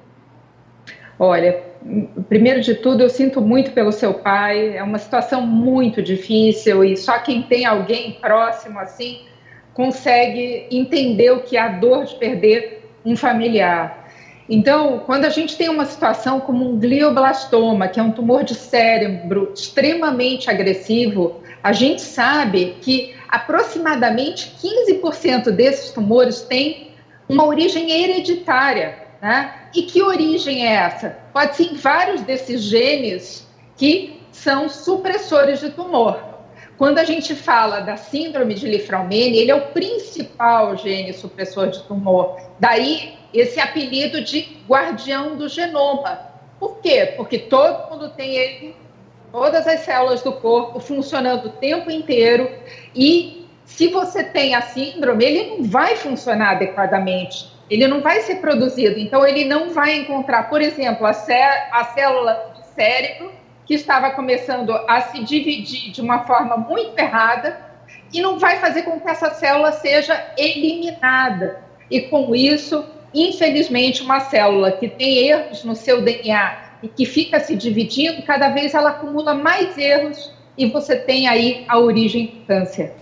Olha, 1.19 1.63
primeiro 2.29 2.61
de 2.61 2.75
tudo, 2.75 3.03
eu 3.03 3.09
sinto 3.09 3.41
muito 3.41 3.71
pelo 3.71 3.93
seu 3.93 4.15
pai. 4.15 4.77
É 4.77 4.83
uma 4.83 4.99
situação 4.99 5.43
muito 5.43 6.03
difícil 6.03 6.83
e 6.83 6.97
só 6.97 7.19
quem 7.19 7.43
tem 7.43 7.65
alguém 7.65 8.13
próximo 8.21 8.79
assim 8.81 9.21
consegue 9.75 10.67
entender 10.71 11.31
o 11.33 11.41
que 11.41 11.57
é 11.57 11.61
a 11.61 11.69
dor 11.69 12.05
de 12.05 12.15
perder 12.15 12.89
um 13.05 13.17
familiar. 13.17 14.05
Então, 14.49 15.03
quando 15.07 15.25
a 15.25 15.31
gente 15.31 15.57
tem 15.57 15.69
uma 15.69 15.87
situação 15.87 16.39
como 16.39 16.69
um 16.69 16.79
glioblastoma, 16.79 17.89
que 17.89 17.99
é 17.99 18.03
um 18.03 18.13
tumor 18.13 18.45
de 18.45 18.55
cérebro 18.55 19.53
extremamente 19.55 20.51
agressivo, 20.51 21.41
a 21.63 21.73
gente 21.73 22.03
sabe 22.03 22.77
que 22.81 23.15
aproximadamente 23.29 24.55
15% 24.63 25.51
desses 25.51 25.91
tumores 25.91 26.43
têm 26.43 26.91
uma 27.29 27.47
origem 27.47 27.91
hereditária. 27.91 28.99
Né? 29.21 29.55
E 29.75 29.83
que 29.83 30.03
origem 30.03 30.67
é 30.67 30.75
essa? 30.75 31.19
Pode 31.33 31.57
ser 31.57 31.75
vários 31.75 32.21
desses 32.21 32.63
genes 32.63 33.49
que 33.77 34.21
são 34.31 34.69
supressores 34.69 35.61
de 35.61 35.71
tumor. 35.71 36.34
Quando 36.85 36.99
a 36.99 37.05
gente 37.05 37.35
fala 37.35 37.81
da 37.81 37.97
síndrome 37.97 38.53
de 38.53 38.69
Lifraumene, 38.69 39.39
ele 39.39 39.51
é 39.51 39.55
o 39.55 39.69
principal 39.69 40.77
gene 40.77 41.15
supressor 41.15 41.71
de 41.71 41.83
tumor. 41.85 42.39
Daí 42.61 43.15
esse 43.33 43.59
apelido 43.59 44.21
de 44.21 44.59
guardião 44.69 45.35
do 45.35 45.49
genoma. 45.49 46.29
Por 46.61 46.81
quê? 46.83 47.15
Porque 47.17 47.39
todo 47.39 47.91
mundo 47.91 48.11
tem 48.11 48.37
ele, 48.37 48.77
todas 49.33 49.67
as 49.67 49.81
células 49.81 50.21
do 50.21 50.33
corpo 50.33 50.79
funcionando 50.79 51.47
o 51.47 51.53
tempo 51.53 51.91
inteiro 51.91 52.51
e 52.95 53.47
se 53.65 53.89
você 53.89 54.23
tem 54.23 54.55
a 54.55 54.61
síndrome, 54.61 55.25
ele 55.25 55.57
não 55.57 55.65
vai 55.65 55.97
funcionar 55.97 56.51
adequadamente, 56.51 57.51
ele 57.71 57.89
não 57.89 58.03
vai 58.03 58.21
ser 58.21 58.43
produzido, 58.43 58.99
então 58.99 59.27
ele 59.27 59.47
não 59.47 59.71
vai 59.71 59.97
encontrar, 59.97 60.51
por 60.51 60.61
exemplo, 60.61 61.07
a, 61.07 61.13
a 61.13 61.85
célula 61.95 62.53
do 62.55 62.63
cérebro 62.75 63.33
que 63.67 63.75
estava 63.75 64.11
começando 64.11 64.71
a 64.89 65.01
se 65.01 65.23
dividir 65.25 65.91
de 65.91 66.01
uma 66.01 66.25
forma 66.25 66.57
muito 66.57 66.99
errada 66.99 67.59
e 68.13 68.21
não 68.21 68.39
vai 68.39 68.59
fazer 68.59 68.83
com 68.83 69.01
que 69.01 69.09
essa 69.09 69.31
célula 69.31 69.73
seja 69.73 70.33
eliminada. 70.37 71.63
E 71.91 72.03
com 72.03 72.35
isso, 72.35 72.85
infelizmente, 73.13 74.03
uma 74.03 74.21
célula 74.21 74.73
que 74.73 74.89
tem 74.89 75.29
erros 75.29 75.65
no 75.65 75.75
seu 75.75 76.03
DNA 76.03 76.65
e 76.83 76.89
que 76.89 77.07
fica 77.07 77.41
se 77.41 77.57
dividindo, 77.57 78.23
cada 78.23 78.51
vez 78.51 78.75
ela 78.75 78.91
acumula 78.91 79.35
mais 79.35 79.77
erros 79.79 80.33
e 80.57 80.67
você 80.67 80.97
tem 80.97 81.27
aí 81.27 81.65
a 81.69 81.79
origem 81.79 82.27
do 82.27 82.47
câncer. 82.47 82.93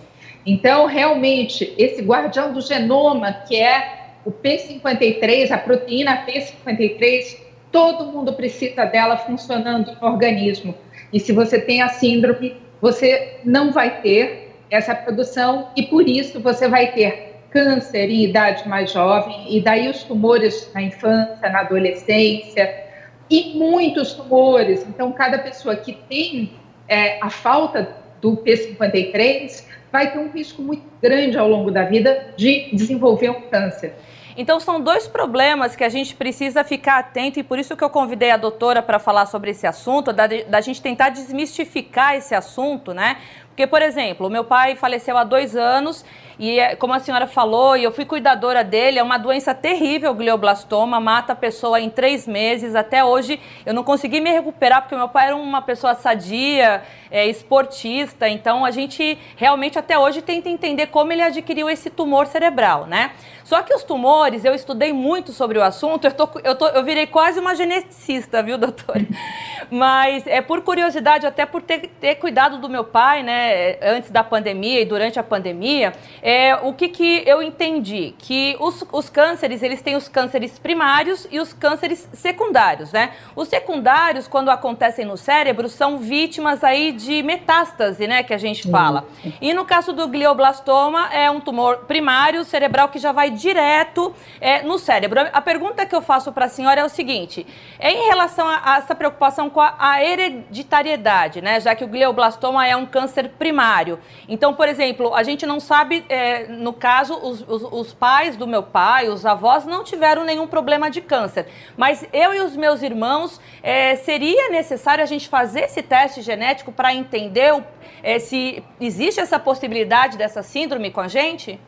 Então, 0.45 0.85
realmente, 0.85 1.73
esse 1.77 2.01
guardião 2.01 2.53
do 2.53 2.61
genoma, 2.61 3.31
que 3.47 3.55
é 3.55 4.03
o 4.25 4.31
P53, 4.31 5.51
a 5.51 5.57
proteína 5.57 6.25
P53, 6.25 7.37
todo 7.73 8.05
mundo 8.05 8.31
precisa 8.33 8.85
dela 8.85 9.17
funcionando 9.17 9.97
no 9.99 10.07
organismo. 10.07 10.75
E 11.11 11.19
se 11.19 11.33
você 11.33 11.59
tem 11.59 11.81
a 11.81 11.89
síndrome, 11.89 12.55
você 12.79 13.39
não 13.43 13.71
vai 13.71 13.99
ter 14.01 14.55
essa 14.69 14.93
produção 14.93 15.69
e 15.75 15.83
por 15.83 16.07
isso 16.07 16.39
você 16.39 16.67
vai 16.67 16.91
ter 16.91 17.33
câncer 17.49 18.09
em 18.09 18.23
idade 18.23 18.67
mais 18.67 18.91
jovem 18.91 19.45
e 19.49 19.59
daí 19.59 19.89
os 19.89 20.03
tumores 20.03 20.71
na 20.73 20.83
infância, 20.83 21.49
na 21.49 21.61
adolescência 21.61 22.83
e 23.29 23.53
muitos 23.55 24.13
tumores. 24.13 24.85
Então, 24.87 25.11
cada 25.11 25.39
pessoa 25.39 25.75
que 25.75 25.93
tem 25.93 26.53
é, 26.87 27.19
a 27.21 27.29
falta 27.29 27.95
do 28.21 28.37
P53 28.37 29.65
vai 29.91 30.11
ter 30.11 30.19
um 30.19 30.29
risco 30.29 30.61
muito 30.61 30.83
grande 31.01 31.37
ao 31.37 31.47
longo 31.47 31.71
da 31.71 31.83
vida 31.83 32.33
de 32.37 32.69
desenvolver 32.73 33.29
um 33.29 33.41
câncer. 33.41 33.93
Então 34.35 34.59
são 34.59 34.81
dois 34.81 35.07
problemas 35.07 35.75
que 35.75 35.83
a 35.83 35.89
gente 35.89 36.15
precisa 36.15 36.63
ficar 36.63 36.99
atento 36.99 37.39
e 37.39 37.43
por 37.43 37.59
isso 37.59 37.75
que 37.75 37.83
eu 37.83 37.89
convidei 37.89 38.31
a 38.31 38.37
doutora 38.37 38.81
para 38.81 38.99
falar 38.99 39.25
sobre 39.25 39.51
esse 39.51 39.67
assunto, 39.67 40.11
da, 40.11 40.27
da 40.27 40.61
gente 40.61 40.81
tentar 40.81 41.09
desmistificar 41.09 42.15
esse 42.15 42.33
assunto, 42.33 42.93
né? 42.93 43.17
Porque, 43.53 43.67
por 43.67 43.83
exemplo, 43.83 44.31
meu 44.31 44.43
pai 44.43 44.75
faleceu 44.75 45.15
há 45.15 45.23
dois 45.23 45.55
anos 45.55 46.03
e, 46.39 46.59
é, 46.59 46.75
como 46.75 46.91
a 46.91 46.99
senhora 46.99 47.27
falou, 47.27 47.77
e 47.77 47.83
eu 47.83 47.91
fui 47.91 48.03
cuidadora 48.03 48.63
dele, 48.63 48.97
é 48.97 49.03
uma 49.03 49.19
doença 49.19 49.53
terrível, 49.53 50.11
glioblastoma, 50.15 50.99
mata 50.99 51.33
a 51.33 51.35
pessoa 51.35 51.79
em 51.79 51.87
três 51.87 52.27
meses. 52.27 52.73
Até 52.73 53.03
hoje 53.03 53.39
eu 53.63 53.73
não 53.73 53.83
consegui 53.83 54.19
me 54.19 54.31
recuperar, 54.31 54.81
porque 54.81 54.95
meu 54.95 55.07
pai 55.07 55.27
era 55.27 55.35
uma 55.35 55.61
pessoa 55.61 55.93
sadia, 55.93 56.81
é, 57.11 57.27
esportista, 57.27 58.27
então 58.27 58.65
a 58.65 58.71
gente 58.71 59.19
realmente 59.35 59.77
até 59.77 59.99
hoje 59.99 60.19
tenta 60.23 60.49
entender 60.49 60.87
como 60.87 61.13
ele 61.13 61.21
adquiriu 61.21 61.69
esse 61.69 61.91
tumor 61.91 62.25
cerebral, 62.25 62.87
né? 62.87 63.11
Só 63.43 63.61
que 63.61 63.73
os 63.73 63.83
tumores, 63.83 64.43
eu 64.43 64.55
estudei 64.55 64.91
muito 64.91 65.31
sobre 65.31 65.59
o 65.59 65.61
assunto, 65.61 66.05
eu, 66.05 66.11
tô, 66.11 66.29
eu, 66.43 66.55
tô, 66.55 66.67
eu 66.69 66.83
virei 66.83 67.05
quase 67.05 67.39
uma 67.39 67.53
geneticista, 67.55 68.41
viu, 68.41 68.57
doutora? 68.57 69.05
Mas 69.69 70.25
é 70.25 70.41
por 70.41 70.61
curiosidade, 70.61 71.27
até 71.27 71.45
por 71.45 71.61
ter, 71.61 71.87
ter 71.99 72.15
cuidado 72.15 72.57
do 72.57 72.67
meu 72.67 72.83
pai, 72.83 73.21
né, 73.21 73.42
antes 73.81 74.11
da 74.11 74.23
pandemia 74.23 74.81
e 74.81 74.85
durante 74.85 75.19
a 75.19 75.23
pandemia, 75.23 75.93
é, 76.21 76.55
o 76.55 76.73
que, 76.73 76.89
que 76.89 77.23
eu 77.25 77.41
entendi? 77.41 78.13
Que 78.17 78.55
os, 78.59 78.85
os 78.91 79.09
cânceres, 79.09 79.61
eles 79.63 79.81
têm 79.81 79.95
os 79.95 80.07
cânceres 80.07 80.57
primários 80.59 81.27
e 81.31 81.39
os 81.39 81.53
cânceres 81.53 82.07
secundários, 82.13 82.91
né? 82.91 83.11
Os 83.35 83.47
secundários, 83.47 84.27
quando 84.27 84.49
acontecem 84.49 85.05
no 85.05 85.17
cérebro, 85.17 85.67
são 85.69 85.97
vítimas 85.97 86.63
aí 86.63 86.91
de 86.91 87.23
metástase, 87.23 88.07
né, 88.07 88.23
que 88.23 88.33
a 88.33 88.37
gente 88.37 88.69
fala. 88.69 89.05
E 89.41 89.53
no 89.53 89.65
caso 89.65 89.93
do 89.93 90.07
glioblastoma, 90.07 91.13
é 91.13 91.29
um 91.29 91.39
tumor 91.39 91.85
primário 91.85 92.43
cerebral 92.43 92.89
que 92.89 92.99
já 92.99 93.11
vai 93.11 93.29
direto 93.29 94.13
é, 94.39 94.61
no 94.61 94.77
cérebro. 94.77 95.19
A 95.31 95.41
pergunta 95.41 95.85
que 95.85 95.95
eu 95.95 96.01
faço 96.01 96.31
para 96.31 96.45
a 96.45 96.49
senhora 96.49 96.81
é 96.81 96.83
o 96.83 96.89
seguinte, 96.89 97.45
é 97.79 97.91
em 97.91 98.07
relação 98.07 98.47
a, 98.47 98.61
a 98.63 98.77
essa 98.77 98.95
preocupação 98.95 99.49
com 99.49 99.61
a, 99.61 99.75
a 99.77 100.03
hereditariedade, 100.03 101.41
né, 101.41 101.59
já 101.59 101.75
que 101.75 101.83
o 101.83 101.87
glioblastoma 101.87 102.67
é 102.67 102.75
um 102.75 102.85
câncer 102.85 103.29
primário. 103.37 103.99
Então, 104.27 104.53
por 104.53 104.67
exemplo, 104.67 105.13
a 105.13 105.23
gente 105.23 105.45
não 105.45 105.59
sabe 105.59 106.03
é, 106.09 106.47
no 106.47 106.73
caso, 106.73 107.15
os, 107.15 107.41
os, 107.47 107.63
os, 107.63 107.93
pais 107.93 108.35
do 108.35 108.47
meu 108.47 108.63
pai, 108.63 109.09
os 109.09 109.25
avós, 109.25 109.65
não 109.65 109.83
tiveram 109.83 110.23
nenhum 110.23 110.47
problema 110.47 110.89
de 110.89 111.01
câncer. 111.01 111.47
Mas 111.75 112.05
eu 112.13 112.33
e 112.33 112.39
os 112.39 112.55
meus 112.55 112.81
irmãos, 112.81 113.39
é, 113.61 113.95
seria 113.95 114.49
necessário 114.49 115.03
a 115.03 115.07
gente 115.07 115.27
fazer 115.27 115.61
esse 115.61 115.81
teste 115.81 116.21
genético 116.21 116.71
para 116.71 116.93
entender 116.93 117.63
é, 118.01 118.19
se 118.19 118.63
existe 118.79 119.19
essa 119.19 119.39
possibilidade 119.39 120.17
dessa 120.17 120.43
síndrome 120.43 120.91
com 120.91 121.01
a 121.01 121.07
gente? 121.07 121.59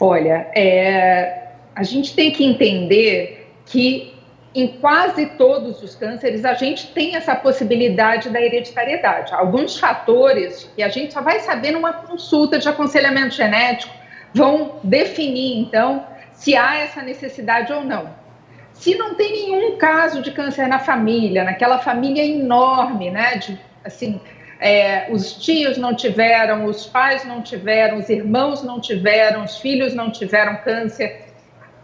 Olha, 0.00 0.50
é, 0.54 1.48
a 1.74 1.82
gente 1.82 2.14
tem 2.14 2.30
que 2.30 2.44
entender 2.44 3.50
que 3.66 4.14
em 4.54 4.66
quase 4.66 5.26
todos 5.26 5.82
os 5.82 5.94
cânceres, 5.94 6.44
a 6.44 6.54
gente 6.54 6.88
tem 6.88 7.14
essa 7.14 7.36
possibilidade 7.36 8.30
da 8.30 8.40
hereditariedade. 8.40 9.32
Alguns 9.32 9.78
fatores 9.78 10.68
que 10.74 10.82
a 10.82 10.88
gente 10.88 11.12
só 11.12 11.20
vai 11.20 11.38
saber 11.40 11.70
numa 11.70 11.92
consulta 11.92 12.58
de 12.58 12.68
aconselhamento 12.68 13.34
genético 13.34 13.94
vão 14.34 14.80
definir, 14.82 15.58
então, 15.58 16.04
se 16.32 16.56
há 16.56 16.76
essa 16.78 17.02
necessidade 17.02 17.72
ou 17.72 17.84
não. 17.84 18.18
Se 18.72 18.96
não 18.96 19.14
tem 19.14 19.32
nenhum 19.32 19.76
caso 19.76 20.22
de 20.22 20.32
câncer 20.32 20.66
na 20.66 20.78
família, 20.78 21.44
naquela 21.44 21.78
família 21.78 22.24
enorme, 22.24 23.10
né, 23.10 23.36
de, 23.36 23.58
assim, 23.84 24.20
é, 24.58 25.06
os 25.10 25.32
tios 25.32 25.78
não 25.78 25.94
tiveram, 25.94 26.66
os 26.66 26.86
pais 26.86 27.24
não 27.24 27.40
tiveram, 27.40 27.98
os 27.98 28.08
irmãos 28.08 28.62
não 28.62 28.80
tiveram, 28.80 29.44
os 29.44 29.58
filhos 29.58 29.94
não 29.94 30.10
tiveram 30.10 30.56
câncer, 30.56 31.29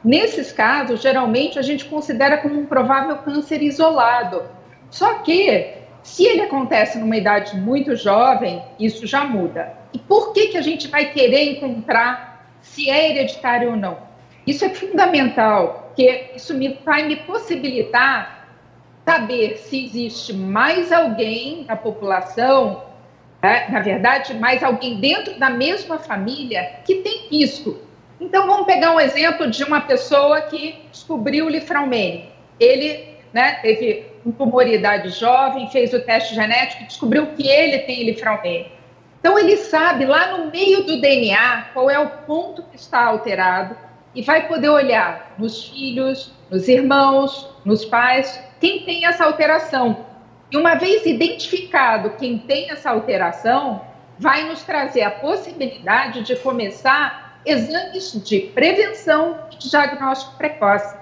Nesses 0.05 0.53
casos, 0.53 1.03
geralmente 1.03 1.59
a 1.59 1.63
gente 1.63 1.85
considera 1.85 2.39
como 2.39 2.61
um 2.61 2.67
provável 2.67 3.17
câncer 3.19 3.63
isolado. 3.63 4.43
Só 4.91 5.15
que, 5.21 5.75
se 6.03 6.25
ele 6.25 6.43
acontece 6.43 6.99
numa 6.99 7.17
idade 7.17 7.57
muito 7.57 7.97
jovem, 7.97 8.63
isso 8.79 9.07
já 9.07 9.25
muda. 9.25 9.75
E 9.93 9.99
por 9.99 10.33
que, 10.33 10.49
que 10.49 10.57
a 10.57 10.63
gente 10.63 10.89
vai 10.89 11.07
querer 11.07 11.57
encontrar 11.57 12.47
se 12.61 12.89
é 12.89 13.11
hereditário 13.11 13.71
ou 13.71 13.77
não? 13.77 13.99
Isso 14.47 14.65
é 14.65 14.69
fundamental, 14.69 15.87
porque 15.89 16.31
isso 16.37 16.55
me, 16.55 16.79
vai 16.85 17.07
me 17.07 17.17
possibilitar 17.17 18.49
saber 19.05 19.57
se 19.59 19.85
existe 19.85 20.33
mais 20.33 20.93
alguém 20.93 21.65
na 21.67 21.77
população, 21.77 22.85
né, 23.43 23.69
na 23.69 23.81
verdade, 23.81 24.35
mais 24.35 24.63
alguém 24.63 25.01
dentro 25.01 25.39
da 25.39 25.51
mesma 25.51 25.99
família 25.99 26.81
que 26.85 26.97
tem 26.97 27.29
risco 27.29 27.86
então, 28.21 28.47
vamos 28.47 28.67
pegar 28.67 28.93
um 28.93 29.01
exemplo 29.01 29.51
de 29.51 29.63
uma 29.63 29.81
pessoa 29.83 30.41
que 30.43 30.87
descobriu 30.91 31.47
o 31.47 31.49
Lifraumene. 31.49 32.31
Ele 32.59 33.17
né, 33.33 33.59
teve 33.61 34.07
uma 34.25 34.35
tumoridade 34.35 35.11
jovem, 35.11 35.69
fez 35.71 35.93
o 35.93 36.01
teste 36.01 36.35
genético 36.35 36.83
e 36.83 36.87
descobriu 36.87 37.27
que 37.29 37.47
ele 37.47 37.81
tem 37.81 38.05
Lifraumene. 38.05 38.73
Então, 39.21 39.39
ele 39.39 39.57
sabe 39.57 40.07
lá 40.07 40.37
no 40.37 40.51
meio 40.51 40.85
do 40.85 41.01
DNA 41.01 41.69
qual 41.75 41.91
é 41.91 41.99
o 41.99 42.09
ponto 42.09 42.63
que 42.63 42.77
está 42.77 43.05
alterado 43.05 43.77
e 44.15 44.23
vai 44.23 44.49
poder 44.49 44.71
olhar 44.71 45.35
nos 45.37 45.69
filhos, 45.69 46.33
nos 46.51 46.69
irmãos, 46.69 47.47
nos 47.65 47.85
pais, 47.85 48.43
quem 48.59 48.85
tem 48.85 49.05
essa 49.05 49.25
alteração. 49.25 50.07
E 50.51 50.57
uma 50.57 50.75
vez 50.77 51.05
identificado 51.05 52.11
quem 52.11 52.39
tem 52.39 52.71
essa 52.71 52.91
alteração, 52.91 53.85
vai 54.19 54.45
nos 54.45 54.63
trazer 54.63 55.03
a 55.03 55.11
possibilidade 55.11 56.23
de 56.23 56.35
começar 56.37 57.26
exames 57.47 58.13
de 58.25 58.41
prevenção 58.41 59.39
de 59.59 59.71
diagnóstico 59.71 60.37
precoce. 60.37 60.95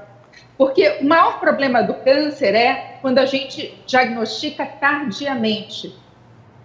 Porque 0.57 0.98
o 1.00 1.04
maior 1.04 1.40
problema 1.40 1.83
do 1.83 1.94
câncer 1.94 2.54
é 2.54 2.98
quando 3.00 3.18
a 3.18 3.26
gente 3.26 3.76
diagnostica 3.87 4.64
tardiamente. 4.64 5.98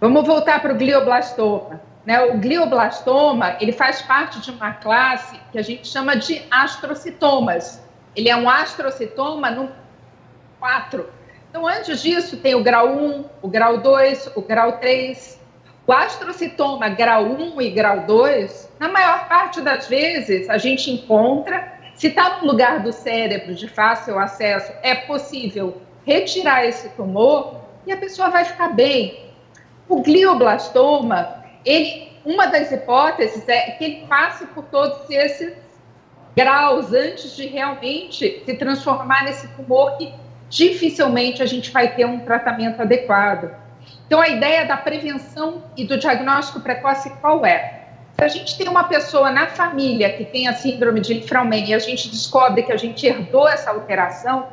Vamos 0.00 0.26
voltar 0.26 0.60
para 0.62 0.72
o 0.72 0.76
glioblastoma. 0.76 1.80
Né? 2.04 2.20
O 2.22 2.38
glioblastoma 2.38 3.56
ele 3.60 3.72
faz 3.72 4.00
parte 4.02 4.40
de 4.40 4.50
uma 4.50 4.72
classe 4.74 5.38
que 5.50 5.58
a 5.58 5.62
gente 5.62 5.88
chama 5.88 6.16
de 6.16 6.42
astrocitomas. 6.50 7.82
Ele 8.14 8.28
é 8.28 8.36
um 8.36 8.48
astrocitoma 8.48 9.50
no 9.50 9.70
4. 10.60 11.08
Então, 11.48 11.66
antes 11.66 12.00
disso, 12.00 12.36
tem 12.36 12.54
o 12.54 12.62
grau 12.62 12.88
1, 12.88 13.24
o 13.42 13.48
grau 13.48 13.78
2, 13.78 14.36
o 14.36 14.42
grau 14.42 14.78
3, 14.78 15.39
o 15.90 15.92
astrocitoma 15.92 16.88
grau 16.88 17.24
1 17.24 17.60
e 17.60 17.70
grau 17.70 18.02
2, 18.02 18.74
na 18.78 18.88
maior 18.88 19.28
parte 19.28 19.60
das 19.60 19.88
vezes, 19.88 20.48
a 20.48 20.56
gente 20.56 20.88
encontra, 20.88 21.72
se 21.96 22.06
está 22.06 22.38
no 22.38 22.46
lugar 22.46 22.78
do 22.78 22.92
cérebro 22.92 23.56
de 23.56 23.66
fácil 23.66 24.16
acesso, 24.16 24.72
é 24.84 24.94
possível 24.94 25.82
retirar 26.06 26.64
esse 26.64 26.90
tumor 26.90 27.56
e 27.84 27.90
a 27.90 27.96
pessoa 27.96 28.30
vai 28.30 28.44
ficar 28.44 28.68
bem. 28.68 29.32
O 29.88 30.00
glioblastoma, 30.00 31.42
ele, 31.64 32.12
uma 32.24 32.46
das 32.46 32.70
hipóteses 32.70 33.48
é 33.48 33.72
que 33.72 33.84
ele 33.84 34.06
passe 34.06 34.46
por 34.46 34.66
todos 34.66 35.10
esses 35.10 35.54
graus 36.36 36.92
antes 36.92 37.34
de 37.34 37.48
realmente 37.48 38.44
se 38.46 38.54
transformar 38.54 39.24
nesse 39.24 39.48
tumor 39.56 39.98
que 39.98 40.14
dificilmente 40.48 41.42
a 41.42 41.46
gente 41.46 41.72
vai 41.72 41.96
ter 41.96 42.06
um 42.06 42.20
tratamento 42.20 42.80
adequado. 42.80 43.50
Então, 44.10 44.20
a 44.20 44.28
ideia 44.28 44.66
da 44.66 44.76
prevenção 44.76 45.62
e 45.76 45.84
do 45.84 45.96
diagnóstico 45.96 46.58
precoce 46.58 47.10
qual 47.20 47.46
é? 47.46 47.84
Se 48.18 48.24
a 48.24 48.26
gente 48.26 48.58
tem 48.58 48.66
uma 48.66 48.82
pessoa 48.82 49.30
na 49.30 49.46
família 49.46 50.12
que 50.12 50.24
tem 50.24 50.48
a 50.48 50.52
síndrome 50.52 50.98
de 50.98 51.14
Lifraumene 51.14 51.70
e 51.70 51.74
a 51.74 51.78
gente 51.78 52.10
descobre 52.10 52.64
que 52.64 52.72
a 52.72 52.76
gente 52.76 53.06
herdou 53.06 53.48
essa 53.48 53.70
alteração, 53.70 54.48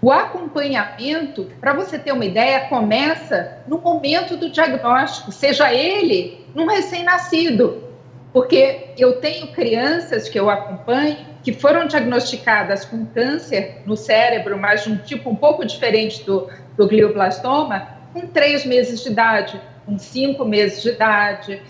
o 0.00 0.10
acompanhamento, 0.10 1.44
para 1.60 1.72
você 1.72 1.96
ter 1.96 2.10
uma 2.10 2.24
ideia, 2.24 2.66
começa 2.66 3.58
no 3.68 3.78
momento 3.78 4.36
do 4.36 4.50
diagnóstico, 4.50 5.30
seja 5.30 5.72
ele 5.72 6.44
num 6.52 6.66
recém-nascido, 6.66 7.84
porque 8.32 8.88
eu 8.98 9.20
tenho 9.20 9.46
crianças 9.52 10.28
que 10.28 10.40
eu 10.40 10.50
acompanho 10.50 11.18
que 11.44 11.52
foram 11.52 11.86
diagnosticadas 11.86 12.84
com 12.84 13.06
câncer 13.06 13.82
no 13.86 13.96
cérebro, 13.96 14.58
mas 14.58 14.82
de 14.82 14.90
um 14.90 14.96
tipo 14.96 15.30
um 15.30 15.36
pouco 15.36 15.64
diferente 15.64 16.24
do, 16.24 16.48
do 16.76 16.88
glioblastoma, 16.88 18.01
com 18.12 18.26
três 18.26 18.64
meses 18.64 19.02
de 19.02 19.10
idade, 19.10 19.60
com 19.86 19.98
cinco 19.98 20.44
meses 20.44 20.82
de 20.82 20.90
idade. 20.90 21.62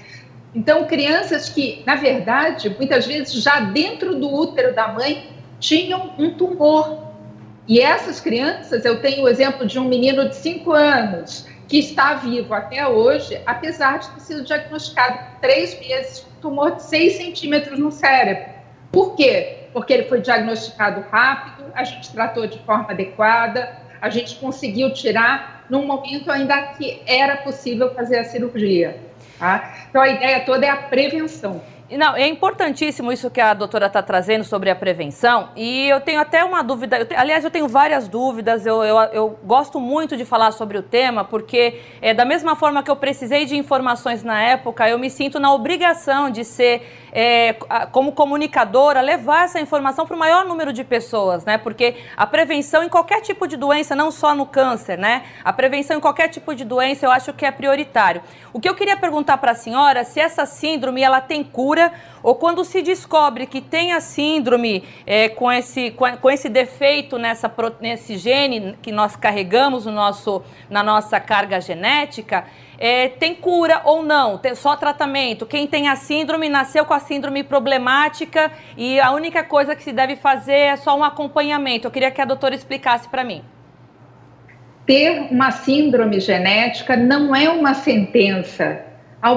Então, 0.55 0.85
crianças 0.85 1.49
que, 1.49 1.83
na 1.87 1.97
verdade, 1.97 2.69
muitas 2.69 3.07
vezes 3.07 3.33
já 3.33 3.61
dentro 3.61 4.15
do 4.15 4.33
útero 4.33 4.75
da 4.75 4.89
mãe 4.89 5.31
tinham 5.59 6.13
um 6.19 6.35
tumor. 6.35 7.13
E 7.67 7.81
essas 7.81 8.21
crianças, 8.21 8.85
eu 8.85 9.01
tenho 9.01 9.25
o 9.25 9.29
exemplo 9.29 9.67
de 9.67 9.79
um 9.79 9.85
menino 9.85 10.29
de 10.29 10.37
cinco 10.37 10.73
anos 10.73 11.47
que 11.69 11.79
está 11.79 12.15
vivo 12.15 12.53
até 12.53 12.87
hoje, 12.87 13.41
apesar 13.47 13.99
de 13.99 14.11
ter 14.11 14.21
sido 14.21 14.45
diagnosticado 14.45 15.19
três 15.41 15.79
meses 15.81 16.21
com 16.21 16.41
tumor 16.41 16.77
de 16.77 16.83
seis 16.83 17.15
centímetros 17.15 17.79
no 17.79 17.91
cérebro. 17.91 18.53
Por 18.91 19.15
quê? 19.15 19.69
Porque 19.73 19.93
ele 19.93 20.03
foi 20.03 20.21
diagnosticado 20.21 21.01
rápido, 21.11 21.73
a 21.75 21.83
gente 21.83 22.13
tratou 22.13 22.47
de 22.47 22.59
forma 22.59 22.91
adequada, 22.91 23.75
a 24.03 24.11
gente 24.11 24.35
conseguiu 24.35 24.93
tirar 24.93 25.65
num 25.71 25.87
momento 25.87 26.31
ainda 26.31 26.61
que 26.75 27.01
era 27.07 27.37
possível 27.37 27.95
fazer 27.95 28.19
a 28.19 28.25
cirurgia. 28.25 29.01
Tá? 29.39 29.87
Então, 29.89 30.03
a 30.03 30.09
ideia 30.09 30.41
toda 30.41 30.67
é 30.67 30.69
a 30.69 30.77
prevenção. 30.77 31.63
Não, 31.97 32.17
é 32.17 32.27
importantíssimo 32.27 33.13
isso 33.13 33.31
que 33.31 33.41
a 33.41 33.53
doutora 33.53 33.87
está 33.87 34.03
trazendo 34.03 34.45
sobre 34.45 34.71
a 34.71 34.75
prevenção. 34.75 35.51
E 35.55 35.89
eu 35.89 36.01
tenho 36.01 36.21
até 36.21 36.43
uma 36.43 36.63
dúvida. 36.63 36.99
Eu 36.99 37.07
te, 37.07 37.15
aliás, 37.15 37.45
eu 37.45 37.51
tenho 37.51 37.69
várias 37.69 38.09
dúvidas. 38.09 38.65
Eu, 38.65 38.83
eu, 38.83 38.99
eu, 39.13 39.39
gosto 39.45 39.79
muito 39.79 40.17
de 40.17 40.25
falar 40.25 40.53
sobre 40.53 40.79
o 40.79 40.83
tema, 40.83 41.23
porque 41.23 41.81
é, 42.01 42.15
da 42.15 42.25
mesma 42.25 42.57
forma 42.57 42.83
que 42.83 42.91
eu 42.91 42.97
precisei 42.97 43.45
de 43.45 43.57
informações 43.57 44.23
na 44.23 44.41
época, 44.41 44.89
eu 44.89 44.99
me 44.99 45.11
sinto 45.11 45.39
na 45.39 45.53
obrigação 45.53 46.31
de 46.31 46.45
ser, 46.45 46.83
é, 47.13 47.55
como 47.91 48.13
comunicadora, 48.13 49.03
levar 49.03 49.45
essa 49.45 49.61
informação 49.61 50.07
para 50.07 50.17
o 50.17 50.19
maior 50.19 50.47
número 50.47 50.73
de 50.73 50.85
pessoas, 50.85 51.45
né? 51.45 51.59
Porque 51.59 51.97
a 52.17 52.27
prevenção 52.27 52.83
em 52.83 52.89
qualquer 52.89 53.21
tipo 53.21 53.47
de 53.47 53.57
doença, 53.57 53.95
não 53.95 54.11
só 54.11 54.35
no 54.35 54.47
câncer, 54.47 54.97
né? 54.97 55.25
A 55.45 55.53
prevenção 55.53 55.99
em 55.99 56.01
qualquer 56.01 56.29
tipo 56.29 56.55
de 56.55 56.65
doença 56.65 57.05
eu 57.05 57.11
acho 57.11 57.35
que 57.35 57.45
é 57.45 57.51
prioritário. 57.51 58.23
O 58.51 58.61
que 58.61 58.69
eu 58.69 58.75
queria 58.75 58.97
perguntar 58.97 59.37
para 59.37 59.53
a 59.53 59.55
senhora 59.55 60.05
se 60.05 60.21
essa 60.21 60.47
síndrome 60.47 61.03
ela 61.03 61.21
tem 61.21 61.45
cura 61.45 61.82
ou 62.23 62.35
quando 62.35 62.65
se 62.65 62.83
descobre 62.83 63.47
que 63.47 63.61
tem 63.61 63.93
a 63.93 64.01
síndrome 64.01 64.85
é, 65.07 65.29
com, 65.29 65.51
esse, 65.51 65.91
com, 65.91 66.31
esse 66.31 66.49
defeito 66.49 67.19
nessa, 67.19 67.53
nesse 67.81 68.17
gene 68.17 68.77
que 68.81 68.93
nós 68.93 69.17
carregamos 69.17 69.87
no 69.87 69.93
nosso, 69.93 70.43
na 70.71 70.83
nossa 70.83 71.19
carga 71.19 71.61
genética, 71.61 72.45
é, 72.79 73.09
tem 73.09 73.35
cura 73.35 73.81
ou 73.85 74.03
não? 74.03 74.39
Tem 74.39 74.55
só 74.55 74.77
tratamento? 74.77 75.47
Quem 75.47 75.67
tem 75.67 75.89
a 75.89 75.97
síndrome 75.97 76.49
nasceu 76.49 76.85
com 76.85 76.95
a 76.95 77.01
síndrome 77.01 77.43
problemática 77.43 78.51
e 78.77 79.01
a 79.01 79.13
única 79.13 79.43
coisa 79.45 79.75
que 79.75 79.83
se 79.83 79.93
deve 79.93 80.17
fazer 80.17 80.53
é 80.53 80.77
só 80.77 80.97
um 80.97 81.05
acompanhamento. 81.05 81.87
Eu 81.87 81.91
queria 81.91 82.11
que 82.11 82.21
a 82.21 82.25
doutora 82.25 82.55
explicasse 82.55 83.09
para 83.09 83.25
mim. 83.25 83.45
Ter 84.85 85.29
uma 85.31 85.53
síndrome 85.53 86.19
genética 86.19 86.97
não 86.97 87.35
é 87.35 87.49
uma 87.49 87.73
sentença, 87.73 88.85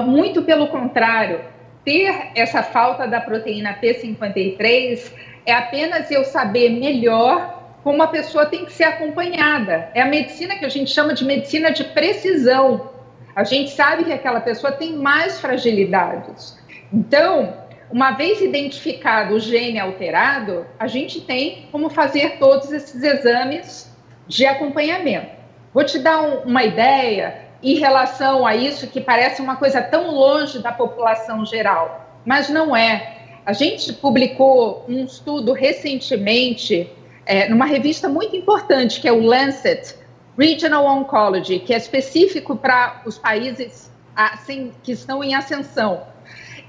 muito 0.04 0.42
pelo 0.42 0.66
contrário 0.66 1.55
ter 1.86 2.32
essa 2.34 2.64
falta 2.64 3.06
da 3.06 3.20
proteína 3.20 3.78
P53 3.80 5.12
é 5.46 5.54
apenas 5.54 6.10
eu 6.10 6.24
saber 6.24 6.70
melhor 6.70 7.78
como 7.84 8.02
a 8.02 8.08
pessoa 8.08 8.44
tem 8.44 8.64
que 8.64 8.72
ser 8.72 8.82
acompanhada. 8.82 9.88
É 9.94 10.02
a 10.02 10.06
medicina 10.06 10.56
que 10.56 10.64
a 10.64 10.68
gente 10.68 10.90
chama 10.90 11.14
de 11.14 11.24
medicina 11.24 11.70
de 11.70 11.84
precisão. 11.84 12.90
A 13.36 13.44
gente 13.44 13.70
sabe 13.70 14.02
que 14.02 14.12
aquela 14.12 14.40
pessoa 14.40 14.72
tem 14.72 14.94
mais 14.94 15.40
fragilidades. 15.40 16.58
Então, 16.92 17.54
uma 17.88 18.10
vez 18.10 18.40
identificado 18.40 19.36
o 19.36 19.38
gene 19.38 19.78
alterado, 19.78 20.66
a 20.80 20.88
gente 20.88 21.20
tem 21.20 21.68
como 21.70 21.88
fazer 21.88 22.38
todos 22.40 22.72
esses 22.72 23.00
exames 23.00 23.96
de 24.26 24.44
acompanhamento. 24.44 25.36
Vou 25.72 25.84
te 25.84 26.00
dar 26.00 26.20
um, 26.20 26.38
uma 26.40 26.64
ideia 26.64 27.45
em 27.62 27.74
relação 27.74 28.46
a 28.46 28.54
isso 28.54 28.86
que 28.88 29.00
parece 29.00 29.40
uma 29.40 29.56
coisa 29.56 29.80
tão 29.82 30.10
longe 30.10 30.58
da 30.58 30.72
população 30.72 31.44
geral, 31.44 32.06
mas 32.24 32.48
não 32.48 32.76
é. 32.76 33.16
A 33.44 33.52
gente 33.52 33.92
publicou 33.92 34.84
um 34.88 35.04
estudo 35.04 35.52
recentemente 35.52 36.90
é, 37.24 37.48
numa 37.48 37.64
revista 37.64 38.08
muito 38.08 38.36
importante, 38.36 39.00
que 39.00 39.08
é 39.08 39.12
o 39.12 39.20
Lancet 39.20 39.94
Regional 40.38 40.86
Oncology, 40.86 41.60
que 41.60 41.72
é 41.72 41.76
específico 41.76 42.56
para 42.56 43.02
os 43.06 43.18
países 43.18 43.90
assim, 44.14 44.72
que 44.82 44.92
estão 44.92 45.22
em 45.22 45.34
ascensão. 45.34 46.02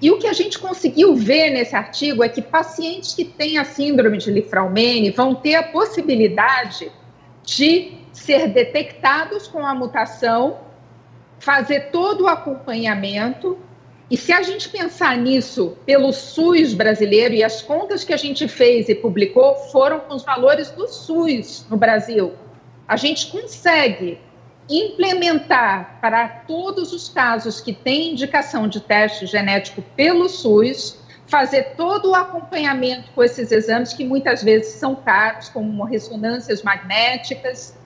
E 0.02 0.12
o 0.12 0.20
que 0.20 0.28
a 0.28 0.34
gente 0.34 0.60
conseguiu 0.60 1.16
ver 1.16 1.50
nesse 1.50 1.76
artigo 1.76 2.24
é 2.24 2.30
que 2.30 2.42
pacientes 2.42 3.14
que 3.14 3.26
têm 3.26 3.58
a 3.58 3.66
síndrome 3.66 4.18
de 4.18 4.32
Lifraumene 4.32 5.10
vão 5.10 5.34
ter 5.34 5.56
a 5.56 5.64
possibilidade 5.64 6.92
de 7.44 7.94
ser 8.14 8.48
detectados 8.50 9.48
com 9.48 9.66
a 9.66 9.74
mutação 9.74 10.67
fazer 11.40 11.92
todo 11.92 12.26
o 12.26 12.28
acompanhamento. 12.28 13.58
E 14.10 14.16
se 14.16 14.32
a 14.32 14.42
gente 14.42 14.70
pensar 14.70 15.18
nisso 15.18 15.78
pelo 15.86 16.14
SUS 16.14 16.74
brasileiro, 16.74 17.34
e 17.34 17.44
as 17.44 17.62
contas 17.62 18.04
que 18.04 18.14
a 18.14 18.18
gente 18.18 18.48
fez 18.48 18.88
e 18.88 18.96
publicou 18.96 19.56
foram 19.72 20.00
com 20.00 20.16
os 20.16 20.24
valores 20.24 20.72
do 20.72 20.88
SUS 20.88 21.66
no 21.70 21.76
Brasil, 21.76 22.34
a 22.88 22.96
gente 22.96 23.28
consegue 23.28 24.20
implementar 24.70 26.00
para 26.02 26.28
todos 26.28 26.94
os 26.94 27.10
casos 27.10 27.62
que 27.62 27.74
têm 27.74 28.12
indicação 28.12 28.68
de 28.68 28.82
teste 28.82 29.26
genético 29.26 29.82
pelo 29.96 30.28
SUS, 30.28 31.00
fazer 31.26 31.76
todo 31.76 32.12
o 32.12 32.16
acompanhamento 32.16 33.12
com 33.12 33.24
esses 33.24 33.52
exames 33.52 33.94
que 33.94 34.06
muitas 34.06 34.44
vezes 34.44 34.74
são 34.74 34.96
caros, 34.96 35.50
como 35.50 35.84
ressonâncias 35.84 36.64
magnéticas, 36.64 37.77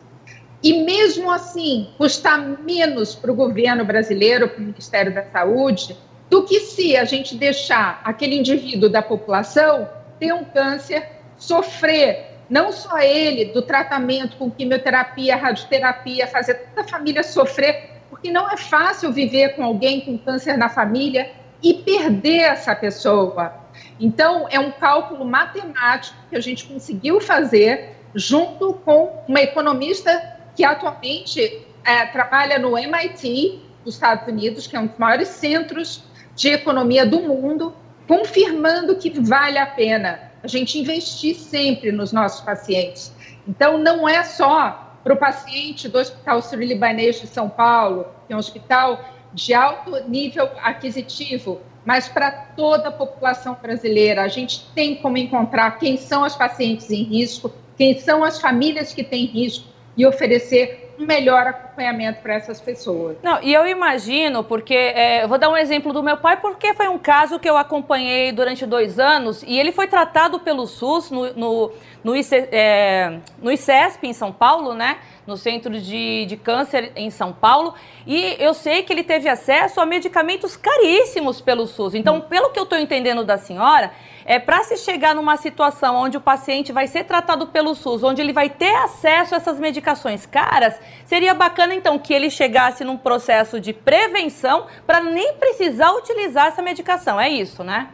e 0.64 0.84
mesmo 0.84 1.32
assim 1.32 1.89
custar 1.97 2.39
menos 2.62 3.16
para 3.16 3.32
o 3.32 3.36
governo 3.36 3.84
brasileiro, 3.84 4.47
para 4.49 4.59
o 4.59 4.66
Ministério 4.66 5.14
da 5.14 5.24
Saúde, 5.24 5.97
do 6.30 6.43
que 6.43 6.59
se 6.59 6.95
a 6.95 7.03
gente 7.03 7.36
deixar 7.36 8.01
aquele 8.03 8.38
indivíduo 8.38 8.89
da 8.89 9.01
população 9.01 9.89
ter 10.20 10.34
um 10.34 10.45
câncer, 10.45 11.09
sofrer 11.38 12.32
não 12.49 12.72
só 12.72 12.99
ele 12.99 13.45
do 13.45 13.62
tratamento 13.62 14.36
com 14.36 14.51
quimioterapia, 14.51 15.38
radioterapia, 15.38 16.28
fazer 16.28 16.55
toda 16.55 16.82
a 16.82 16.88
família 16.88 17.24
sofrer, 17.24 17.91
porque 18.09 18.30
não 18.30 18.49
é 18.51 18.57
fácil 18.57 19.12
viver 19.12 19.55
com 19.55 19.64
alguém 19.64 20.01
com 20.01 20.18
câncer 20.18 20.57
na 20.57 20.68
família 20.68 21.32
e 21.64 21.76
perder 21.76 22.41
essa 22.41 22.76
pessoa. 22.76 23.53
Então, 23.97 24.47
é 24.49 24.59
um 24.59 24.70
cálculo 24.70 25.24
matemático 25.24 26.18
que 26.30 26.36
a 26.36 26.41
gente 26.41 26.66
conseguiu 26.66 27.22
fazer 27.22 27.95
junto 28.14 28.74
com 28.74 29.24
uma 29.30 29.41
economista 29.41 30.40
que 30.55 30.63
atualmente 30.63 31.65
é, 31.83 32.05
trabalha 32.07 32.59
no 32.59 32.77
MIT, 32.77 33.59
dos 33.83 33.95
Estados 33.95 34.27
Unidos, 34.27 34.67
que 34.67 34.75
é 34.75 34.79
um 34.79 34.87
dos 34.87 34.97
maiores 34.97 35.27
centros 35.29 36.03
de 36.35 36.49
economia 36.49 37.05
do 37.05 37.19
mundo, 37.21 37.73
confirmando 38.07 38.95
que 38.95 39.09
vale 39.19 39.57
a 39.57 39.65
pena 39.65 40.31
a 40.43 40.47
gente 40.47 40.79
investir 40.79 41.35
sempre 41.35 41.91
nos 41.91 42.11
nossos 42.11 42.41
pacientes. 42.41 43.13
Então, 43.47 43.77
não 43.77 44.07
é 44.07 44.23
só 44.23 44.97
para 45.03 45.13
o 45.13 45.17
paciente 45.17 45.87
do 45.87 45.97
Hospital 45.97 46.41
Sírio-Libanês 46.41 47.21
de 47.21 47.27
São 47.27 47.49
Paulo, 47.49 48.07
que 48.27 48.33
é 48.33 48.35
um 48.35 48.39
hospital 48.39 49.03
de 49.33 49.53
alto 49.53 49.91
nível 50.07 50.49
aquisitivo, 50.61 51.61
mas 51.85 52.07
para 52.07 52.31
toda 52.31 52.89
a 52.89 52.91
população 52.91 53.57
brasileira. 53.59 54.21
A 54.23 54.27
gente 54.27 54.67
tem 54.75 54.95
como 54.95 55.17
encontrar 55.17 55.79
quem 55.79 55.97
são 55.97 56.23
os 56.23 56.35
pacientes 56.35 56.89
em 56.91 57.03
risco, 57.03 57.51
quem 57.77 57.97
são 57.97 58.23
as 58.23 58.39
famílias 58.39 58.93
que 58.93 59.03
têm 59.03 59.25
risco, 59.25 59.67
e 59.97 60.05
oferecer 60.05 60.91
um 61.01 61.05
melhor 61.05 61.47
acompanhamento 61.47 62.21
para 62.21 62.35
essas 62.35 62.61
pessoas. 62.61 63.17
Não, 63.23 63.41
e 63.41 63.53
eu 63.53 63.65
imagino, 63.67 64.43
porque 64.43 64.73
é, 64.73 65.23
eu 65.23 65.27
vou 65.27 65.37
dar 65.37 65.49
um 65.49 65.57
exemplo 65.57 65.91
do 65.91 66.03
meu 66.03 66.17
pai, 66.17 66.37
porque 66.37 66.73
foi 66.73 66.87
um 66.87 66.97
caso 66.97 67.39
que 67.39 67.49
eu 67.49 67.57
acompanhei 67.57 68.31
durante 68.31 68.65
dois 68.65 68.99
anos 68.99 69.43
e 69.43 69.59
ele 69.59 69.71
foi 69.71 69.87
tratado 69.87 70.39
pelo 70.39 70.67
SUS 70.67 71.09
no, 71.09 71.33
no, 71.33 71.71
no, 72.03 72.15
IC, 72.15 72.35
é, 72.51 73.17
no 73.41 73.51
ICESP 73.51 74.07
em 74.07 74.13
São 74.13 74.31
Paulo, 74.31 74.73
né? 74.73 74.97
No 75.25 75.37
Centro 75.37 75.79
de, 75.79 76.25
de 76.25 76.37
Câncer 76.37 76.91
em 76.95 77.09
São 77.09 77.33
Paulo. 77.33 77.73
E 78.05 78.35
eu 78.39 78.53
sei 78.53 78.83
que 78.83 78.91
ele 78.93 79.03
teve 79.03 79.29
acesso 79.29 79.79
a 79.79 79.85
medicamentos 79.85 80.55
caríssimos 80.55 81.41
pelo 81.41 81.67
SUS. 81.67 81.95
Então, 81.95 82.17
hum. 82.17 82.21
pelo 82.21 82.49
que 82.49 82.59
eu 82.59 82.63
estou 82.63 82.77
entendendo 82.77 83.23
da 83.23 83.37
senhora, 83.37 83.91
é 84.26 84.39
para 84.39 84.63
se 84.63 84.78
chegar 84.78 85.15
numa 85.15 85.38
situação 85.38 85.95
onde 85.95 86.17
o 86.17 86.22
paciente 86.22 86.72
vai 86.72 86.88
ser 86.88 87.03
tratado 87.05 87.47
pelo 87.47 87.76
SUS, 87.76 88.03
onde 88.03 88.22
ele 88.22 88.34
vai 88.34 88.49
ter 88.49 88.74
acesso 88.76 89.34
a 89.34 89.38
essas 89.38 89.59
medicações 89.59 90.26
caras, 90.26 90.80
seria 91.05 91.34
bacana 91.34 91.74
então 91.74 91.97
que 91.97 92.13
ele 92.13 92.30
chegasse 92.30 92.84
num 92.84 92.97
processo 92.97 93.59
de 93.59 93.74
prevenção 93.74 94.65
para 94.86 95.01
nem 95.01 95.34
precisar 95.34 95.91
utilizar 95.93 96.47
essa 96.47 96.61
medicação. 96.61 97.19
É 97.19 97.30
isso, 97.30 97.63
né? 97.63 97.88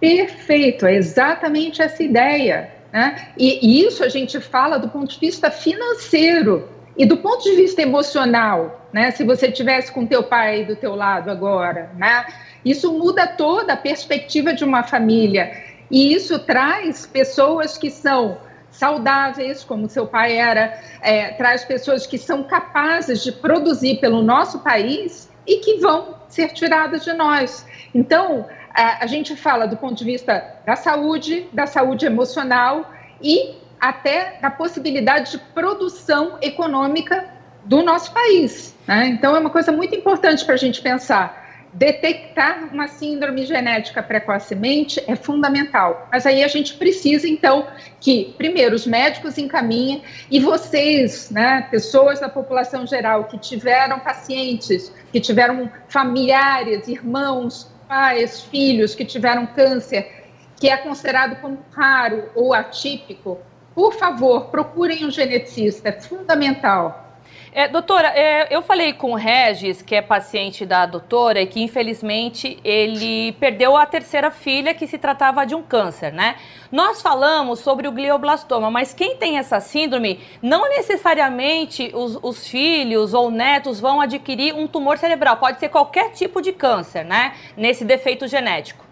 Perfeito, 0.00 0.86
é 0.86 0.94
exatamente 0.94 1.80
essa 1.80 2.02
ideia. 2.02 2.70
Né? 2.92 3.28
E, 3.38 3.58
e 3.66 3.86
isso 3.86 4.04
a 4.04 4.08
gente 4.08 4.38
fala 4.40 4.78
do 4.78 4.88
ponto 4.88 5.14
de 5.14 5.18
vista 5.18 5.50
financeiro 5.50 6.68
e 6.96 7.06
do 7.06 7.16
ponto 7.16 7.42
de 7.42 7.56
vista 7.56 7.80
emocional, 7.80 8.88
né? 8.92 9.10
Se 9.12 9.24
você 9.24 9.50
tivesse 9.50 9.90
com 9.90 10.04
teu 10.04 10.22
pai 10.22 10.64
do 10.64 10.76
teu 10.76 10.94
lado 10.94 11.30
agora, 11.30 11.90
né? 11.96 12.26
Isso 12.64 12.92
muda 12.92 13.26
toda 13.26 13.72
a 13.72 13.76
perspectiva 13.76 14.52
de 14.52 14.62
uma 14.62 14.82
família. 14.82 15.71
E 15.92 16.14
isso 16.14 16.38
traz 16.38 17.06
pessoas 17.06 17.76
que 17.76 17.90
são 17.90 18.38
saudáveis, 18.70 19.62
como 19.62 19.86
seu 19.90 20.06
pai 20.06 20.38
era, 20.38 20.80
é, 21.02 21.32
traz 21.32 21.66
pessoas 21.66 22.06
que 22.06 22.16
são 22.16 22.42
capazes 22.42 23.22
de 23.22 23.30
produzir 23.30 24.00
pelo 24.00 24.22
nosso 24.22 24.60
país 24.60 25.30
e 25.46 25.58
que 25.58 25.76
vão 25.76 26.16
ser 26.28 26.48
tiradas 26.54 27.04
de 27.04 27.12
nós. 27.12 27.66
Então, 27.94 28.46
a, 28.74 29.04
a 29.04 29.06
gente 29.06 29.36
fala 29.36 29.66
do 29.66 29.76
ponto 29.76 29.94
de 29.94 30.04
vista 30.04 30.42
da 30.64 30.74
saúde, 30.74 31.46
da 31.52 31.66
saúde 31.66 32.06
emocional 32.06 32.90
e 33.20 33.54
até 33.78 34.38
da 34.40 34.50
possibilidade 34.50 35.32
de 35.32 35.38
produção 35.38 36.38
econômica 36.40 37.28
do 37.64 37.82
nosso 37.82 38.12
país. 38.12 38.74
Né? 38.86 39.08
Então, 39.08 39.36
é 39.36 39.38
uma 39.38 39.50
coisa 39.50 39.70
muito 39.70 39.94
importante 39.94 40.42
para 40.46 40.54
a 40.54 40.58
gente 40.58 40.80
pensar 40.80 41.41
detectar 41.72 42.68
uma 42.72 42.86
síndrome 42.86 43.46
genética 43.46 44.02
precocemente 44.02 45.02
é 45.06 45.16
fundamental. 45.16 46.08
Mas 46.12 46.26
aí 46.26 46.44
a 46.44 46.48
gente 46.48 46.74
precisa, 46.74 47.26
então, 47.26 47.66
que, 48.00 48.34
primeiro, 48.36 48.74
os 48.74 48.86
médicos 48.86 49.38
encaminhem 49.38 50.02
e 50.30 50.38
vocês, 50.38 51.30
né, 51.30 51.66
pessoas 51.70 52.20
da 52.20 52.28
população 52.28 52.86
geral 52.86 53.24
que 53.24 53.38
tiveram 53.38 53.98
pacientes, 54.00 54.92
que 55.10 55.20
tiveram 55.20 55.70
familiares, 55.88 56.88
irmãos 56.88 57.70
pais, 57.88 58.40
filhos 58.40 58.94
que 58.94 59.04
tiveram 59.04 59.46
câncer, 59.46 60.24
que 60.56 60.68
é 60.68 60.76
considerado 60.76 61.40
como 61.40 61.58
raro 61.72 62.30
ou 62.34 62.54
atípico, 62.54 63.38
por 63.74 63.94
favor, 63.94 64.46
procurem 64.46 65.04
um 65.04 65.10
geneticista, 65.10 65.88
é 65.88 65.92
fundamental. 65.92 67.11
É, 67.54 67.68
doutora, 67.68 68.08
é, 68.08 68.48
eu 68.50 68.62
falei 68.62 68.94
com 68.94 69.12
o 69.12 69.14
Regis, 69.14 69.82
que 69.82 69.94
é 69.94 70.00
paciente 70.00 70.64
da 70.64 70.86
doutora, 70.86 71.42
e 71.42 71.46
que 71.46 71.60
infelizmente 71.62 72.58
ele 72.64 73.32
perdeu 73.32 73.76
a 73.76 73.84
terceira 73.84 74.30
filha 74.30 74.72
que 74.72 74.86
se 74.86 74.96
tratava 74.96 75.44
de 75.44 75.54
um 75.54 75.62
câncer, 75.62 76.14
né? 76.14 76.36
Nós 76.70 77.02
falamos 77.02 77.58
sobre 77.58 77.86
o 77.86 77.92
glioblastoma, 77.92 78.70
mas 78.70 78.94
quem 78.94 79.18
tem 79.18 79.36
essa 79.36 79.60
síndrome, 79.60 80.18
não 80.40 80.66
necessariamente 80.70 81.90
os, 81.92 82.18
os 82.22 82.48
filhos 82.48 83.12
ou 83.12 83.30
netos 83.30 83.78
vão 83.78 84.00
adquirir 84.00 84.54
um 84.54 84.66
tumor 84.66 84.96
cerebral, 84.96 85.36
pode 85.36 85.60
ser 85.60 85.68
qualquer 85.68 86.12
tipo 86.12 86.40
de 86.40 86.52
câncer, 86.52 87.04
né? 87.04 87.34
Nesse 87.54 87.84
defeito 87.84 88.26
genético. 88.26 88.82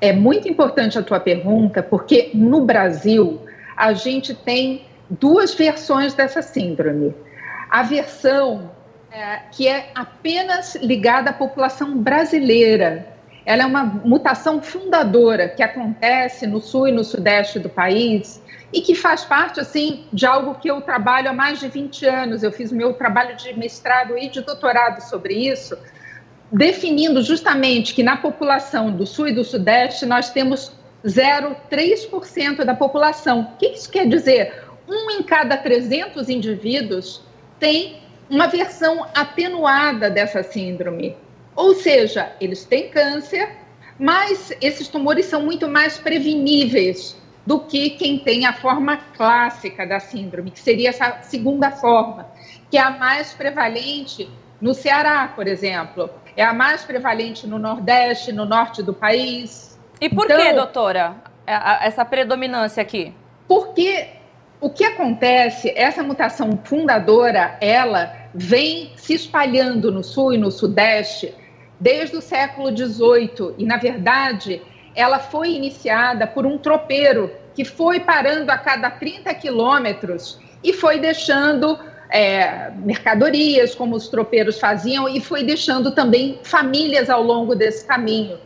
É 0.00 0.10
muito 0.10 0.48
importante 0.48 0.98
a 0.98 1.02
tua 1.02 1.20
pergunta, 1.20 1.82
porque 1.82 2.30
no 2.32 2.62
Brasil 2.62 3.42
a 3.76 3.92
gente 3.92 4.32
tem 4.32 4.86
duas 5.10 5.54
versões 5.54 6.14
dessa 6.14 6.40
síndrome 6.40 7.14
a 7.70 7.82
versão 7.82 8.70
é, 9.10 9.40
que 9.50 9.66
é 9.66 9.90
apenas 9.94 10.74
ligada 10.76 11.30
à 11.30 11.32
população 11.32 11.98
brasileira. 11.98 13.06
Ela 13.44 13.62
é 13.62 13.66
uma 13.66 13.82
mutação 13.82 14.60
fundadora 14.60 15.48
que 15.48 15.62
acontece 15.62 16.46
no 16.46 16.60
sul 16.60 16.88
e 16.88 16.92
no 16.92 17.02
sudeste 17.02 17.58
do 17.58 17.68
país 17.68 18.42
e 18.70 18.82
que 18.82 18.94
faz 18.94 19.24
parte 19.24 19.60
assim 19.60 20.04
de 20.12 20.26
algo 20.26 20.56
que 20.56 20.70
eu 20.70 20.82
trabalho 20.82 21.30
há 21.30 21.32
mais 21.32 21.58
de 21.58 21.68
20 21.68 22.06
anos. 22.06 22.42
Eu 22.42 22.52
fiz 22.52 22.70
meu 22.70 22.92
trabalho 22.92 23.34
de 23.36 23.58
mestrado 23.58 24.18
e 24.18 24.28
de 24.28 24.42
doutorado 24.42 25.00
sobre 25.00 25.34
isso, 25.34 25.78
definindo 26.52 27.22
justamente 27.22 27.94
que 27.94 28.02
na 28.02 28.18
população 28.18 28.90
do 28.90 29.06
sul 29.06 29.28
e 29.28 29.32
do 29.32 29.44
sudeste 29.44 30.04
nós 30.04 30.30
temos 30.30 30.72
0,3% 31.04 32.64
da 32.64 32.74
população. 32.74 33.40
O 33.40 33.56
que 33.56 33.68
isso 33.68 33.90
quer 33.90 34.06
dizer? 34.06 34.64
Um 34.86 35.10
em 35.12 35.22
cada 35.22 35.56
300 35.56 36.28
indivíduos 36.28 37.26
tem 37.58 38.00
uma 38.28 38.46
versão 38.46 39.06
atenuada 39.14 40.10
dessa 40.10 40.42
síndrome. 40.42 41.16
Ou 41.56 41.74
seja, 41.74 42.32
eles 42.40 42.64
têm 42.64 42.88
câncer, 42.88 43.50
mas 43.98 44.52
esses 44.60 44.88
tumores 44.88 45.26
são 45.26 45.42
muito 45.42 45.68
mais 45.68 45.98
preveníveis 45.98 47.16
do 47.44 47.60
que 47.60 47.90
quem 47.90 48.18
tem 48.18 48.44
a 48.46 48.52
forma 48.52 48.98
clássica 49.16 49.86
da 49.86 49.98
síndrome, 49.98 50.50
que 50.50 50.60
seria 50.60 50.90
essa 50.90 51.22
segunda 51.22 51.70
forma, 51.70 52.28
que 52.70 52.76
é 52.76 52.80
a 52.80 52.90
mais 52.90 53.32
prevalente 53.32 54.28
no 54.60 54.74
Ceará, 54.74 55.32
por 55.34 55.48
exemplo. 55.48 56.10
É 56.36 56.44
a 56.44 56.52
mais 56.52 56.84
prevalente 56.84 57.46
no 57.46 57.58
Nordeste, 57.58 58.32
no 58.32 58.44
norte 58.44 58.82
do 58.82 58.92
país. 58.92 59.78
E 60.00 60.08
por 60.08 60.26
então, 60.26 60.40
que, 60.40 60.52
doutora, 60.52 61.16
essa 61.46 62.04
predominância 62.04 62.82
aqui? 62.82 63.14
Porque 63.48 64.17
o 64.60 64.70
que 64.70 64.84
acontece, 64.84 65.72
essa 65.76 66.02
mutação 66.02 66.58
fundadora, 66.64 67.56
ela 67.60 68.12
vem 68.34 68.92
se 68.96 69.14
espalhando 69.14 69.92
no 69.92 70.02
sul 70.02 70.32
e 70.32 70.38
no 70.38 70.50
sudeste 70.50 71.34
desde 71.80 72.16
o 72.16 72.20
século 72.20 72.76
XVIII 72.76 73.54
e, 73.56 73.64
na 73.64 73.76
verdade, 73.76 74.60
ela 74.94 75.20
foi 75.20 75.50
iniciada 75.50 76.26
por 76.26 76.44
um 76.44 76.58
tropeiro 76.58 77.30
que 77.54 77.64
foi 77.64 78.00
parando 78.00 78.50
a 78.50 78.58
cada 78.58 78.90
30 78.90 79.32
quilômetros 79.34 80.40
e 80.62 80.72
foi 80.72 80.98
deixando 80.98 81.78
é, 82.10 82.70
mercadorias, 82.70 83.74
como 83.74 83.94
os 83.94 84.08
tropeiros 84.08 84.58
faziam, 84.58 85.08
e 85.08 85.20
foi 85.20 85.44
deixando 85.44 85.92
também 85.92 86.40
famílias 86.42 87.08
ao 87.10 87.22
longo 87.22 87.54
desse 87.54 87.86
caminho. 87.86 88.38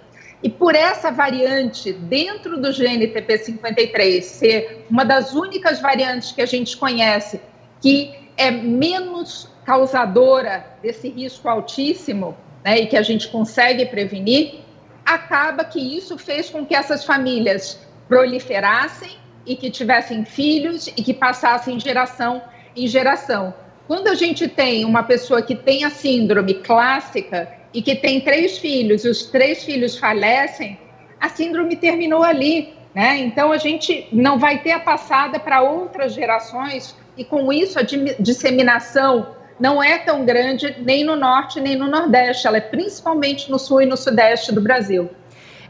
E 0.43 0.51
por 0.51 0.74
essa 0.74 1.11
variante 1.11 1.93
dentro 1.93 2.61
do 2.61 2.70
GNTP53 2.70 4.22
ser 4.22 4.86
uma 4.90 5.05
das 5.05 5.34
únicas 5.34 5.80
variantes 5.80 6.32
que 6.32 6.43
a 6.43 6.47
gente 6.47 6.76
conhece 6.76 7.40
que 7.80 8.14
é 8.36 8.51
menos 8.51 9.49
causadora 9.64 10.66
desse 10.82 11.09
risco 11.09 11.49
altíssimo, 11.49 12.36
né, 12.64 12.80
e 12.80 12.86
que 12.86 12.97
a 12.97 13.03
gente 13.03 13.28
consegue 13.28 13.86
prevenir, 13.86 14.61
acaba 15.05 15.64
que 15.64 15.80
isso 15.80 16.18
fez 16.18 16.51
com 16.51 16.64
que 16.64 16.74
essas 16.74 17.05
famílias 17.05 17.78
proliferassem 18.09 19.16
e 19.47 19.57
que 19.57 19.70
tivessem 19.70 20.24
filhos 20.24 20.86
e 20.88 21.03
que 21.03 21.14
passassem 21.14 21.78
geração 21.78 22.43
em 22.76 22.86
geração. 22.86 23.55
Quando 23.86 24.09
a 24.09 24.14
gente 24.14 24.49
tem 24.49 24.84
uma 24.84 25.03
pessoa 25.03 25.43
que 25.43 25.55
tem 25.55 25.84
a 25.84 25.90
síndrome 25.90 26.55
clássica, 26.55 27.49
e 27.72 27.80
que 27.80 27.94
tem 27.94 28.20
três 28.20 28.58
filhos 28.58 29.04
e 29.04 29.08
os 29.08 29.24
três 29.24 29.64
filhos 29.64 29.98
falecem, 29.98 30.78
a 31.20 31.28
síndrome 31.28 31.76
terminou 31.76 32.22
ali. 32.22 32.74
Né? 32.94 33.18
Então, 33.18 33.52
a 33.52 33.58
gente 33.58 34.06
não 34.12 34.38
vai 34.38 34.62
ter 34.62 34.72
a 34.72 34.80
passada 34.80 35.40
para 35.40 35.62
outras 35.62 36.12
gerações, 36.12 36.94
e 37.16 37.24
com 37.24 37.52
isso 37.52 37.78
a 37.78 37.82
disseminação 38.18 39.34
não 39.58 39.82
é 39.82 39.98
tão 39.98 40.24
grande 40.24 40.74
nem 40.80 41.04
no 41.04 41.14
norte 41.14 41.60
nem 41.60 41.76
no 41.76 41.86
nordeste, 41.86 42.46
ela 42.46 42.56
é 42.56 42.60
principalmente 42.60 43.50
no 43.50 43.58
sul 43.58 43.82
e 43.82 43.86
no 43.86 43.96
sudeste 43.96 44.52
do 44.52 44.60
Brasil. 44.60 45.10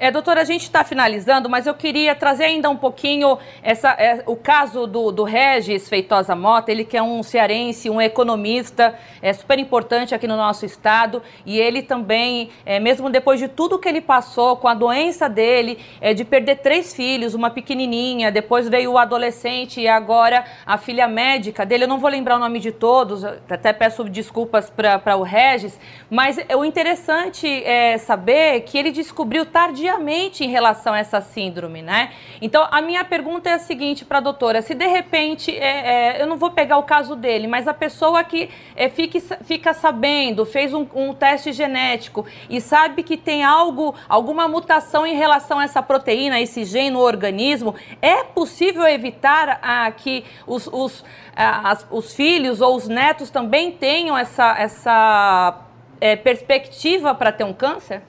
É, 0.03 0.11
doutora, 0.11 0.40
a 0.40 0.44
gente 0.44 0.62
está 0.62 0.82
finalizando, 0.82 1.48
mas 1.48 1.64
eu 1.64 1.74
queria 1.74 2.12
trazer 2.12 2.46
ainda 2.46 2.68
um 2.68 2.76
pouquinho 2.76 3.38
essa, 3.62 3.90
é, 3.90 4.24
o 4.26 4.34
caso 4.34 4.84
do, 4.84 5.12
do 5.12 5.22
Regis 5.22 5.88
Feitosa 5.88 6.34
Mota, 6.34 6.72
ele 6.72 6.84
que 6.84 6.96
é 6.96 7.03
um 7.05 7.22
cearense, 7.22 7.88
um 7.88 8.00
economista, 8.00 8.98
é 9.22 9.32
super 9.32 9.61
importante 9.61 10.12
aqui 10.12 10.26
no 10.26 10.36
nosso 10.36 10.66
estado, 10.66 11.22
e 11.46 11.57
ele 11.57 11.82
também, 11.82 12.50
é, 12.66 12.80
mesmo 12.80 13.09
depois 13.11 13.38
de 13.38 13.46
tudo 13.46 13.78
que 13.78 13.88
ele 13.88 14.00
passou 14.00 14.57
com 14.57 14.66
a 14.66 14.74
doença 14.74 15.28
dele, 15.28 15.78
é, 16.00 16.12
de 16.12 16.24
perder 16.24 16.57
três 16.57 16.92
filhos, 16.92 17.32
uma 17.32 17.50
pequenininha, 17.50 18.32
depois 18.32 18.68
veio 18.68 18.90
o 18.90 18.98
adolescente 18.98 19.80
e 19.80 19.86
agora 19.86 20.44
a 20.66 20.78
filha 20.78 21.07
médica 21.07 21.64
dele, 21.64 21.84
eu 21.84 21.88
não 21.88 22.00
vou 22.00 22.11
lembrar 22.11 22.38
o 22.38 22.40
nome 22.40 22.59
de 22.59 22.72
todos, 22.72 23.22
até 23.24 23.72
peço 23.72 24.03
desculpas 24.03 24.68
para 24.68 25.16
o 25.16 25.22
Regis, 25.22 25.78
mas 26.11 26.38
o 26.57 26.64
interessante 26.64 27.46
é 27.62 27.98
saber 27.98 28.62
que 28.62 28.76
ele 28.76 28.90
descobriu 28.90 29.46
tardiamente 29.46 29.91
em 30.45 30.49
relação 30.49 30.93
a 30.93 30.99
essa 30.99 31.20
síndrome, 31.20 31.82
né? 31.82 32.12
Então, 32.40 32.66
a 32.70 32.80
minha 32.80 33.05
pergunta 33.05 33.49
é 33.49 33.55
a 33.55 33.59
seguinte 33.59 34.05
para 34.05 34.18
a 34.18 34.20
doutora: 34.20 34.62
se 34.62 34.74
de 34.74 34.86
repente, 34.86 35.51
é, 35.51 36.18
é, 36.18 36.22
eu 36.22 36.26
não 36.26 36.36
vou 36.36 36.51
pegar 36.51 36.78
o 36.78 36.82
caso 36.82 37.16
dele, 37.16 37.47
mas 37.47 37.66
a 37.66 37.74
pessoa 37.74 38.22
que 38.24 38.51
é, 38.76 38.88
fique, 38.88 39.20
fica 39.20 39.74
sabendo, 39.74 40.45
fez 40.45 40.72
um, 40.72 40.86
um, 40.95 41.12
teste 41.12 41.53
genético 41.53 42.26
e 42.49 42.61
sabe 42.61 43.03
que 43.03 43.16
tem 43.16 43.43
algo, 43.43 43.95
alguma 44.09 44.49
mutação 44.49 45.07
em 45.07 45.14
relação 45.14 45.59
a 45.59 45.64
essa 45.64 45.82
proteína, 45.82 46.40
esse 46.40 46.64
gene 46.64 46.90
no 46.90 47.01
organismo, 47.01 47.74
é 48.01 48.22
possível 48.22 48.86
evitar 48.86 49.59
a, 49.62 49.90
que 49.90 50.24
os, 50.47 50.66
os, 50.66 51.05
a, 51.34 51.70
as, 51.70 51.86
os 51.90 52.14
filhos 52.14 52.61
ou 52.61 52.76
os 52.76 52.88
netos 52.88 53.30
também 53.30 53.72
tenham 53.72 54.16
essa, 54.16 54.57
essa 54.59 55.66
é, 56.01 56.16
perspectiva 56.16 57.14
para 57.14 57.32
ter 57.32 57.45
um 57.45 57.53
câncer? 57.53 58.03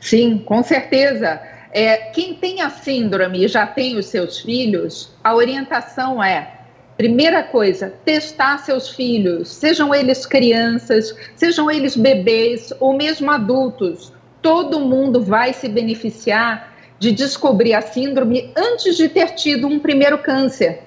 Sim, 0.00 0.38
com 0.38 0.62
certeza. 0.62 1.40
É, 1.72 1.96
quem 2.10 2.34
tem 2.34 2.62
a 2.62 2.70
síndrome 2.70 3.44
e 3.44 3.48
já 3.48 3.66
tem 3.66 3.96
os 3.96 4.06
seus 4.06 4.38
filhos, 4.38 5.12
a 5.22 5.34
orientação 5.34 6.22
é: 6.22 6.52
primeira 6.96 7.42
coisa, 7.42 7.92
testar 8.04 8.58
seus 8.58 8.88
filhos, 8.88 9.48
sejam 9.48 9.94
eles 9.94 10.24
crianças, 10.24 11.14
sejam 11.34 11.70
eles 11.70 11.96
bebês 11.96 12.72
ou 12.80 12.96
mesmo 12.96 13.30
adultos. 13.30 14.12
Todo 14.40 14.80
mundo 14.80 15.22
vai 15.22 15.52
se 15.52 15.68
beneficiar 15.68 16.74
de 16.98 17.12
descobrir 17.12 17.74
a 17.74 17.82
síndrome 17.82 18.52
antes 18.56 18.96
de 18.96 19.08
ter 19.08 19.34
tido 19.34 19.66
um 19.66 19.78
primeiro 19.78 20.18
câncer. 20.18 20.82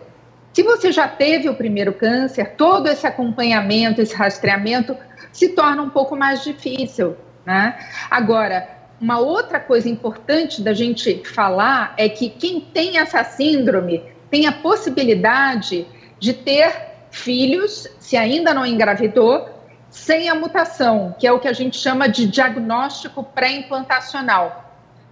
Se 0.53 0.63
você 0.63 0.91
já 0.91 1.07
teve 1.07 1.47
o 1.47 1.55
primeiro 1.55 1.93
câncer, 1.93 2.55
todo 2.57 2.87
esse 2.87 3.05
acompanhamento, 3.05 4.01
esse 4.01 4.15
rastreamento 4.15 4.97
se 5.31 5.49
torna 5.49 5.81
um 5.83 5.89
pouco 5.89 6.15
mais 6.15 6.43
difícil. 6.43 7.15
Né? 7.45 7.77
Agora, 8.09 8.78
uma 9.01 9.19
outra 9.19 9.59
coisa 9.59 9.87
importante 9.87 10.61
da 10.61 10.73
gente 10.73 11.23
falar 11.23 11.93
é 11.97 12.09
que 12.09 12.29
quem 12.29 12.59
tem 12.59 12.97
essa 12.97 13.23
síndrome 13.23 14.03
tem 14.29 14.45
a 14.45 14.51
possibilidade 14.51 15.87
de 16.19 16.33
ter 16.33 16.89
filhos, 17.09 17.87
se 17.99 18.17
ainda 18.17 18.53
não 18.53 18.65
engravidou, 18.65 19.47
sem 19.89 20.29
a 20.29 20.35
mutação, 20.35 21.15
que 21.17 21.25
é 21.25 21.31
o 21.31 21.39
que 21.39 21.47
a 21.47 21.53
gente 21.53 21.77
chama 21.77 22.07
de 22.07 22.27
diagnóstico 22.27 23.23
pré-implantacional. 23.23 24.65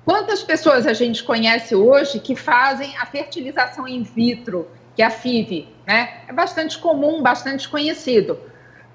Quantas 0.05 0.43
pessoas 0.43 0.85
a 0.85 0.93
gente 0.93 1.23
conhece 1.23 1.75
hoje 1.75 2.19
que 2.19 2.35
fazem 2.35 2.95
a 2.97 3.05
fertilização 3.05 3.87
in 3.87 4.03
vitro, 4.03 4.67
que 4.95 5.01
é 5.01 5.05
a 5.05 5.09
FIV, 5.09 5.67
né? 5.85 6.21
É 6.27 6.33
bastante 6.33 6.77
comum, 6.77 7.21
bastante 7.21 7.67
conhecido. 7.67 8.39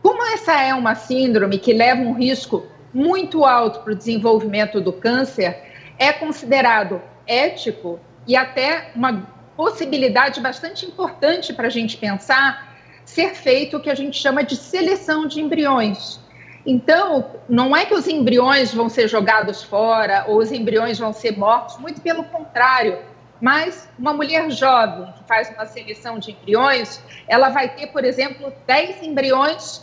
Como 0.02 0.22
essa 0.32 0.52
é 0.60 0.74
uma 0.74 0.94
síndrome 0.94 1.58
que 1.58 1.72
leva 1.72 2.00
um 2.00 2.14
risco 2.14 2.66
muito 2.92 3.44
alto 3.44 3.80
para 3.80 3.92
o 3.92 3.96
desenvolvimento 3.96 4.80
do 4.80 4.92
câncer, 4.92 5.56
é 5.98 6.12
considerado 6.12 7.00
ético 7.26 8.00
e 8.26 8.36
até 8.36 8.90
uma 8.94 9.26
possibilidade 9.56 10.40
bastante 10.40 10.86
importante 10.86 11.52
para 11.52 11.66
a 11.66 11.70
gente 11.70 11.96
pensar 11.96 12.72
ser 13.04 13.34
feito 13.34 13.76
o 13.76 13.80
que 13.80 13.90
a 13.90 13.94
gente 13.94 14.16
chama 14.18 14.42
de 14.42 14.56
seleção 14.56 15.26
de 15.26 15.40
embriões. 15.40 16.20
Então, 16.64 17.30
não 17.48 17.76
é 17.76 17.84
que 17.84 17.94
os 17.94 18.06
embriões 18.06 18.72
vão 18.72 18.88
ser 18.88 19.08
jogados 19.08 19.62
fora 19.62 20.24
ou 20.28 20.38
os 20.38 20.52
embriões 20.52 20.98
vão 20.98 21.12
ser 21.12 21.36
mortos, 21.36 21.76
muito 21.78 22.00
pelo 22.00 22.24
contrário. 22.24 22.98
Mas 23.40 23.88
uma 23.98 24.12
mulher 24.12 24.48
jovem 24.50 25.12
que 25.12 25.24
faz 25.26 25.50
uma 25.50 25.66
seleção 25.66 26.20
de 26.20 26.30
embriões, 26.30 27.02
ela 27.26 27.48
vai 27.48 27.68
ter, 27.74 27.88
por 27.88 28.04
exemplo, 28.04 28.52
10 28.66 29.02
embriões 29.02 29.82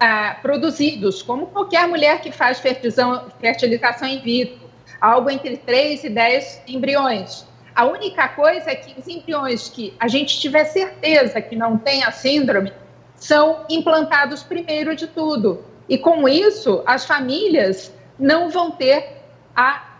ah, 0.00 0.38
produzidos, 0.40 1.22
como 1.22 1.48
qualquer 1.48 1.86
mulher 1.86 2.22
que 2.22 2.32
faz 2.32 2.58
fertilização 2.58 4.08
in 4.08 4.20
vitro, 4.20 4.70
algo 4.98 5.30
entre 5.30 5.58
3 5.58 6.04
e 6.04 6.08
10 6.08 6.62
embriões. 6.66 7.46
A 7.74 7.84
única 7.84 8.26
coisa 8.28 8.70
é 8.70 8.74
que 8.74 8.98
os 8.98 9.06
embriões 9.06 9.68
que 9.68 9.94
a 10.00 10.08
gente 10.08 10.40
tiver 10.40 10.64
certeza 10.64 11.40
que 11.40 11.54
não 11.54 11.78
tem 11.78 12.02
a 12.02 12.10
síndrome 12.10 12.72
são 13.14 13.64
implantados 13.68 14.42
primeiro 14.42 14.96
de 14.96 15.06
tudo. 15.06 15.64
E 15.88 15.98
com 15.98 16.28
isso, 16.28 16.82
as 16.86 17.04
famílias 17.04 17.92
não 18.18 18.48
vão 18.48 18.70
ter 18.70 19.22
a 19.54 19.98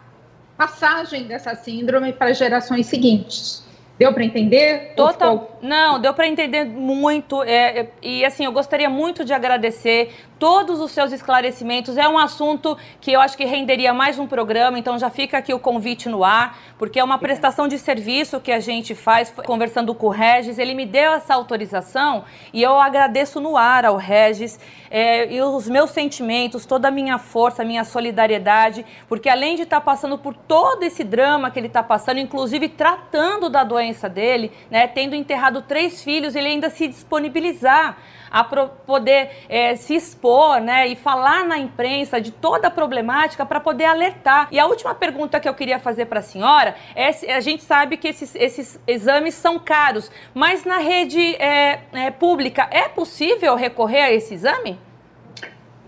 passagem 0.57 1.25
dessa 1.25 1.55
síndrome 1.55 2.13
para 2.13 2.33
gerações 2.33 2.87
seguintes. 2.87 3.63
Deu 4.01 4.15
para 4.15 4.25
entender? 4.25 4.95
Total. 4.97 5.59
Não, 5.61 6.01
deu 6.01 6.15
para 6.15 6.27
entender 6.27 6.65
muito. 6.65 7.43
É, 7.43 7.81
é, 7.81 7.89
e 8.03 8.25
assim, 8.25 8.47
eu 8.47 8.51
gostaria 8.51 8.89
muito 8.89 9.27
de 9.27 9.35
agradecer 9.35 10.15
todos 10.41 10.81
os 10.81 10.91
seus 10.91 11.13
esclarecimentos. 11.13 11.99
É 11.99 12.09
um 12.09 12.19
assunto 12.19 12.77
que 12.99 13.13
eu 13.13 13.21
acho 13.21 13.37
que 13.37 13.45
renderia 13.45 13.93
mais 13.93 14.19
um 14.19 14.27
programa, 14.27 14.79
então 14.79 14.99
já 14.99 15.11
fica 15.11 15.37
aqui 15.37 15.53
o 15.53 15.59
convite 15.59 16.09
no 16.09 16.25
ar, 16.25 16.59
porque 16.79 16.99
é 16.99 17.05
uma 17.05 17.19
prestação 17.19 17.69
de 17.69 17.79
serviço 17.79 18.41
que 18.41 18.51
a 18.51 18.59
gente 18.59 18.95
faz 18.95 19.31
conversando 19.45 19.95
com 19.95 20.07
o 20.07 20.11
Regis. 20.11 20.59
Ele 20.59 20.73
me 20.73 20.87
deu 20.87 21.13
essa 21.13 21.35
autorização 21.35 22.25
e 22.55 22.63
eu 22.63 22.81
agradeço 22.81 23.39
no 23.39 23.55
ar 23.55 23.85
ao 23.85 23.97
Regis 23.97 24.59
é, 24.91 25.31
e 25.31 25.43
os 25.43 25.69
meus 25.69 25.91
sentimentos, 25.91 26.65
toda 26.65 26.89
a 26.89 26.91
minha 26.91 27.19
força, 27.19 27.61
a 27.61 27.65
minha 27.65 27.85
solidariedade, 27.85 28.87
porque 29.07 29.29
além 29.29 29.57
de 29.57 29.63
estar 29.63 29.81
tá 29.81 29.85
passando 29.85 30.17
por 30.17 30.35
todo 30.35 30.83
esse 30.83 31.05
drama 31.05 31.51
que 31.51 31.61
ele 31.61 31.67
está 31.67 31.83
passando, 31.83 32.19
inclusive 32.19 32.67
tratando 32.71 33.51
da 33.51 33.63
doença 33.63 34.09
dele, 34.09 34.51
né, 34.71 34.87
tendo 34.87 35.15
enterrado 35.15 35.61
três 35.61 36.03
filhos, 36.03 36.35
ele 36.35 36.49
ainda 36.49 36.71
se 36.71 36.89
disponibilizar 36.89 37.99
a 38.31 38.45
poder 38.45 39.31
é, 39.49 39.75
se 39.77 39.95
expor 39.95 40.61
né, 40.61 40.87
e 40.89 40.97
falar 40.97 41.45
na 41.45 41.59
imprensa 41.59 42.21
de 42.21 42.31
toda 42.31 42.69
a 42.69 42.71
problemática 42.71 43.45
para 43.45 43.61
poder 43.61 43.85
alertar. 43.85 44.49
E 44.51 44.59
a 44.59 44.67
última 44.67 44.95
pergunta 44.95 45.41
que 45.41 45.49
eu 45.49 45.55
queria 45.55 45.79
fazer 45.79 46.07
para 46.07 46.21
a 46.21 46.23
senhora 46.23 46.75
é: 46.95 47.09
a 47.35 47.41
gente 47.41 47.63
sabe 47.63 47.97
que 47.97 48.09
esses, 48.09 48.35
esses 48.35 48.81
exames 48.87 49.35
são 49.35 49.59
caros, 49.59 50.11
mas 50.33 50.65
na 50.65 50.79
rede 50.79 51.35
é, 51.37 51.81
é, 51.93 52.11
pública 52.11 52.69
é 52.71 52.89
possível 52.89 53.57
recorrer 53.57 54.03
a 54.03 54.13
esse 54.13 54.35
exame? 54.35 54.79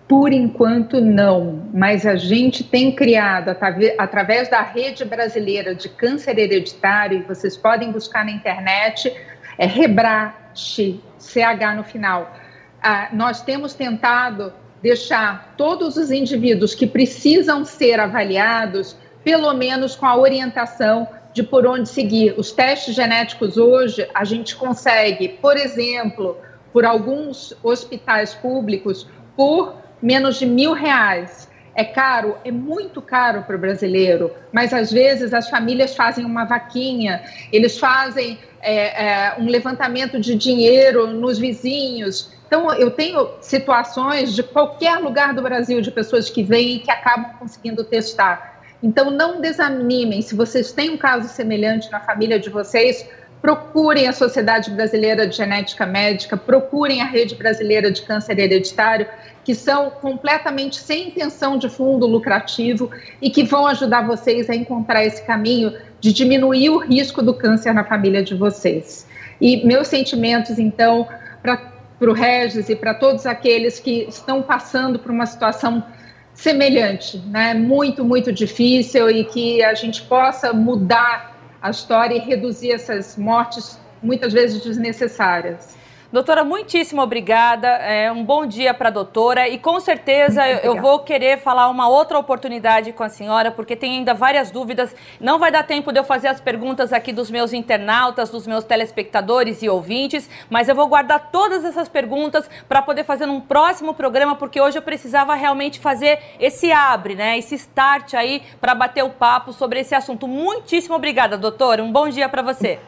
Por 0.08 0.30
enquanto, 0.30 1.00
não, 1.00 1.70
mas 1.72 2.04
a 2.04 2.16
gente 2.16 2.62
tem 2.62 2.94
criado, 2.94 3.56
através 3.96 4.50
da 4.50 4.60
Rede 4.60 5.06
Brasileira 5.06 5.74
de 5.74 5.88
Câncer 5.88 6.38
Hereditário, 6.38 7.20
e 7.20 7.22
vocês 7.22 7.56
podem 7.56 7.90
buscar 7.90 8.22
na 8.22 8.30
internet, 8.30 9.10
é 9.56 9.64
Rebrate, 9.64 10.41
CH 10.54 11.76
no 11.76 11.84
final. 11.84 12.34
Ah, 12.82 13.08
nós 13.12 13.42
temos 13.42 13.74
tentado 13.74 14.52
deixar 14.82 15.54
todos 15.56 15.96
os 15.96 16.10
indivíduos 16.10 16.74
que 16.74 16.86
precisam 16.86 17.64
ser 17.64 18.00
avaliados, 18.00 18.96
pelo 19.22 19.54
menos 19.54 19.94
com 19.94 20.06
a 20.06 20.16
orientação 20.16 21.06
de 21.32 21.42
por 21.42 21.66
onde 21.66 21.88
seguir. 21.88 22.34
Os 22.36 22.50
testes 22.50 22.94
genéticos 22.94 23.56
hoje, 23.56 24.08
a 24.12 24.24
gente 24.24 24.56
consegue, 24.56 25.28
por 25.28 25.56
exemplo, 25.56 26.36
por 26.72 26.84
alguns 26.84 27.54
hospitais 27.62 28.34
públicos, 28.34 29.06
por 29.36 29.76
menos 30.00 30.38
de 30.38 30.46
mil 30.46 30.72
reais. 30.72 31.48
É 31.74 31.84
caro? 31.84 32.36
É 32.44 32.50
muito 32.50 33.00
caro 33.00 33.42
para 33.42 33.56
o 33.56 33.58
brasileiro, 33.58 34.30
mas 34.52 34.72
às 34.74 34.92
vezes 34.92 35.32
as 35.32 35.48
famílias 35.48 35.96
fazem 35.96 36.24
uma 36.24 36.44
vaquinha, 36.44 37.22
eles 37.50 37.78
fazem 37.78 38.38
é, 38.60 39.06
é, 39.06 39.34
um 39.38 39.46
levantamento 39.46 40.20
de 40.20 40.34
dinheiro 40.34 41.06
nos 41.06 41.38
vizinhos. 41.38 42.30
Então, 42.46 42.70
eu 42.74 42.90
tenho 42.90 43.30
situações 43.40 44.34
de 44.34 44.42
qualquer 44.42 44.98
lugar 44.98 45.32
do 45.32 45.40
Brasil 45.40 45.80
de 45.80 45.90
pessoas 45.90 46.28
que 46.28 46.42
vêm 46.42 46.76
e 46.76 46.78
que 46.80 46.90
acabam 46.90 47.32
conseguindo 47.38 47.82
testar. 47.82 48.60
Então, 48.82 49.10
não 49.10 49.40
desanimem. 49.40 50.20
Se 50.20 50.34
vocês 50.34 50.72
têm 50.72 50.90
um 50.90 50.98
caso 50.98 51.28
semelhante 51.28 51.90
na 51.90 52.00
família 52.00 52.38
de 52.38 52.50
vocês, 52.50 53.08
procurem 53.42 54.06
a 54.06 54.12
Sociedade 54.12 54.70
Brasileira 54.70 55.26
de 55.26 55.36
Genética 55.36 55.84
Médica, 55.84 56.36
procurem 56.36 57.02
a 57.02 57.04
Rede 57.04 57.34
Brasileira 57.34 57.90
de 57.90 58.00
Câncer 58.02 58.38
Hereditário 58.38 59.08
que 59.44 59.54
são 59.56 59.90
completamente 59.90 60.76
sem 60.76 61.08
intenção 61.08 61.58
de 61.58 61.68
fundo 61.68 62.06
lucrativo 62.06 62.88
e 63.20 63.28
que 63.28 63.42
vão 63.42 63.66
ajudar 63.66 64.06
vocês 64.06 64.48
a 64.48 64.54
encontrar 64.54 65.04
esse 65.04 65.26
caminho 65.26 65.76
de 66.00 66.12
diminuir 66.12 66.70
o 66.70 66.78
risco 66.78 67.20
do 67.20 67.34
câncer 67.34 67.74
na 67.74 67.82
família 67.82 68.22
de 68.22 68.36
vocês. 68.36 69.04
E 69.40 69.66
meus 69.66 69.88
sentimentos, 69.88 70.60
então, 70.60 71.08
para 71.42 71.58
o 72.00 72.12
Regis 72.12 72.68
e 72.68 72.76
para 72.76 72.94
todos 72.94 73.26
aqueles 73.26 73.80
que 73.80 74.06
estão 74.08 74.40
passando 74.40 75.00
por 75.00 75.10
uma 75.10 75.26
situação 75.26 75.84
semelhante, 76.32 77.18
né? 77.26 77.52
muito, 77.54 78.04
muito 78.04 78.32
difícil 78.32 79.10
e 79.10 79.24
que 79.24 79.62
a 79.64 79.74
gente 79.74 80.02
possa 80.02 80.52
mudar 80.52 81.31
a 81.62 81.70
história 81.70 82.16
e 82.16 82.18
reduzir 82.18 82.72
essas 82.72 83.16
mortes 83.16 83.78
muitas 84.02 84.32
vezes 84.32 84.62
desnecessárias. 84.62 85.76
Doutora, 86.12 86.44
muitíssimo 86.44 87.00
obrigada. 87.00 87.68
É, 87.68 88.12
um 88.12 88.22
bom 88.22 88.44
dia 88.44 88.74
para 88.74 88.90
a 88.90 88.92
doutora. 88.92 89.48
E 89.48 89.56
com 89.56 89.80
certeza 89.80 90.46
eu, 90.46 90.58
eu, 90.58 90.76
vou 90.76 90.98
querer 90.98 91.38
falar 91.38 91.70
uma 91.70 91.88
outra 91.88 92.18
oportunidade 92.18 92.92
com 92.92 93.02
a 93.02 93.08
senhora, 93.08 93.50
porque 93.50 93.74
tem 93.74 93.96
ainda 93.96 94.12
várias 94.12 94.50
dúvidas. 94.50 94.94
Não 95.18 95.38
vai 95.38 95.50
dar 95.50 95.62
tempo 95.62 95.90
de 95.90 95.98
eu 95.98 96.04
fazer 96.04 96.28
as 96.28 96.38
perguntas 96.38 96.92
aqui 96.92 97.14
dos 97.14 97.30
meus 97.30 97.54
internautas, 97.54 98.28
dos 98.28 98.46
meus 98.46 98.62
telespectadores 98.62 99.62
e 99.62 99.70
ouvintes, 99.70 100.28
mas 100.50 100.68
eu 100.68 100.74
vou 100.74 100.86
guardar 100.86 101.30
todas 101.32 101.64
essas 101.64 101.88
perguntas 101.88 102.48
para 102.68 102.82
poder 102.82 103.04
fazer 103.04 103.24
num 103.24 103.40
próximo 103.40 103.94
programa, 103.94 104.36
porque 104.36 104.60
hoje 104.60 104.76
eu 104.76 104.82
precisava 104.82 105.34
realmente 105.34 105.80
fazer 105.80 106.18
esse 106.38 106.70
abre, 106.70 107.14
né? 107.14 107.38
Esse 107.38 107.54
start 107.54 108.12
aí 108.12 108.42
para 108.60 108.74
bater 108.74 109.02
o 109.02 109.08
papo 109.08 109.50
sobre 109.50 109.80
esse 109.80 109.94
assunto. 109.94 110.28
Muitíssimo 110.28 110.94
obrigada, 110.94 111.38
doutora. 111.38 111.82
Um 111.82 111.90
bom 111.90 112.06
dia 112.10 112.28
para 112.28 112.42
você. 112.42 112.78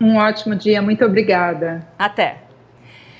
Um 0.00 0.16
ótimo 0.16 0.54
dia, 0.56 0.80
muito 0.80 1.04
obrigada. 1.04 1.86
Até. 1.98 2.51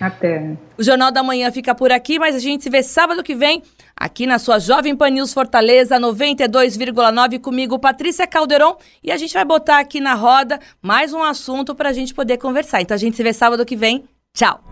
Até. 0.02 0.56
O 0.76 0.82
Jornal 0.82 1.12
da 1.12 1.22
Manhã 1.22 1.52
fica 1.52 1.76
por 1.76 1.92
aqui, 1.92 2.18
mas 2.18 2.34
a 2.34 2.40
gente 2.40 2.64
se 2.64 2.68
vê 2.68 2.82
sábado 2.82 3.22
que 3.22 3.36
vem 3.36 3.62
aqui 3.96 4.26
na 4.26 4.36
sua 4.36 4.58
Jovem 4.58 4.96
Pan 4.96 5.10
News 5.10 5.32
Fortaleza 5.32 5.96
92,9 5.96 7.38
comigo, 7.38 7.78
Patrícia 7.78 8.26
Calderon, 8.26 8.76
e 9.00 9.12
a 9.12 9.16
gente 9.16 9.32
vai 9.32 9.44
botar 9.44 9.78
aqui 9.78 10.00
na 10.00 10.14
roda 10.14 10.58
mais 10.82 11.12
um 11.12 11.22
assunto 11.22 11.72
para 11.72 11.90
a 11.90 11.92
gente 11.92 12.12
poder 12.12 12.36
conversar. 12.38 12.80
Então 12.80 12.96
a 12.96 12.98
gente 12.98 13.16
se 13.16 13.22
vê 13.22 13.32
sábado 13.32 13.64
que 13.64 13.76
vem. 13.76 14.04
Tchau. 14.34 14.64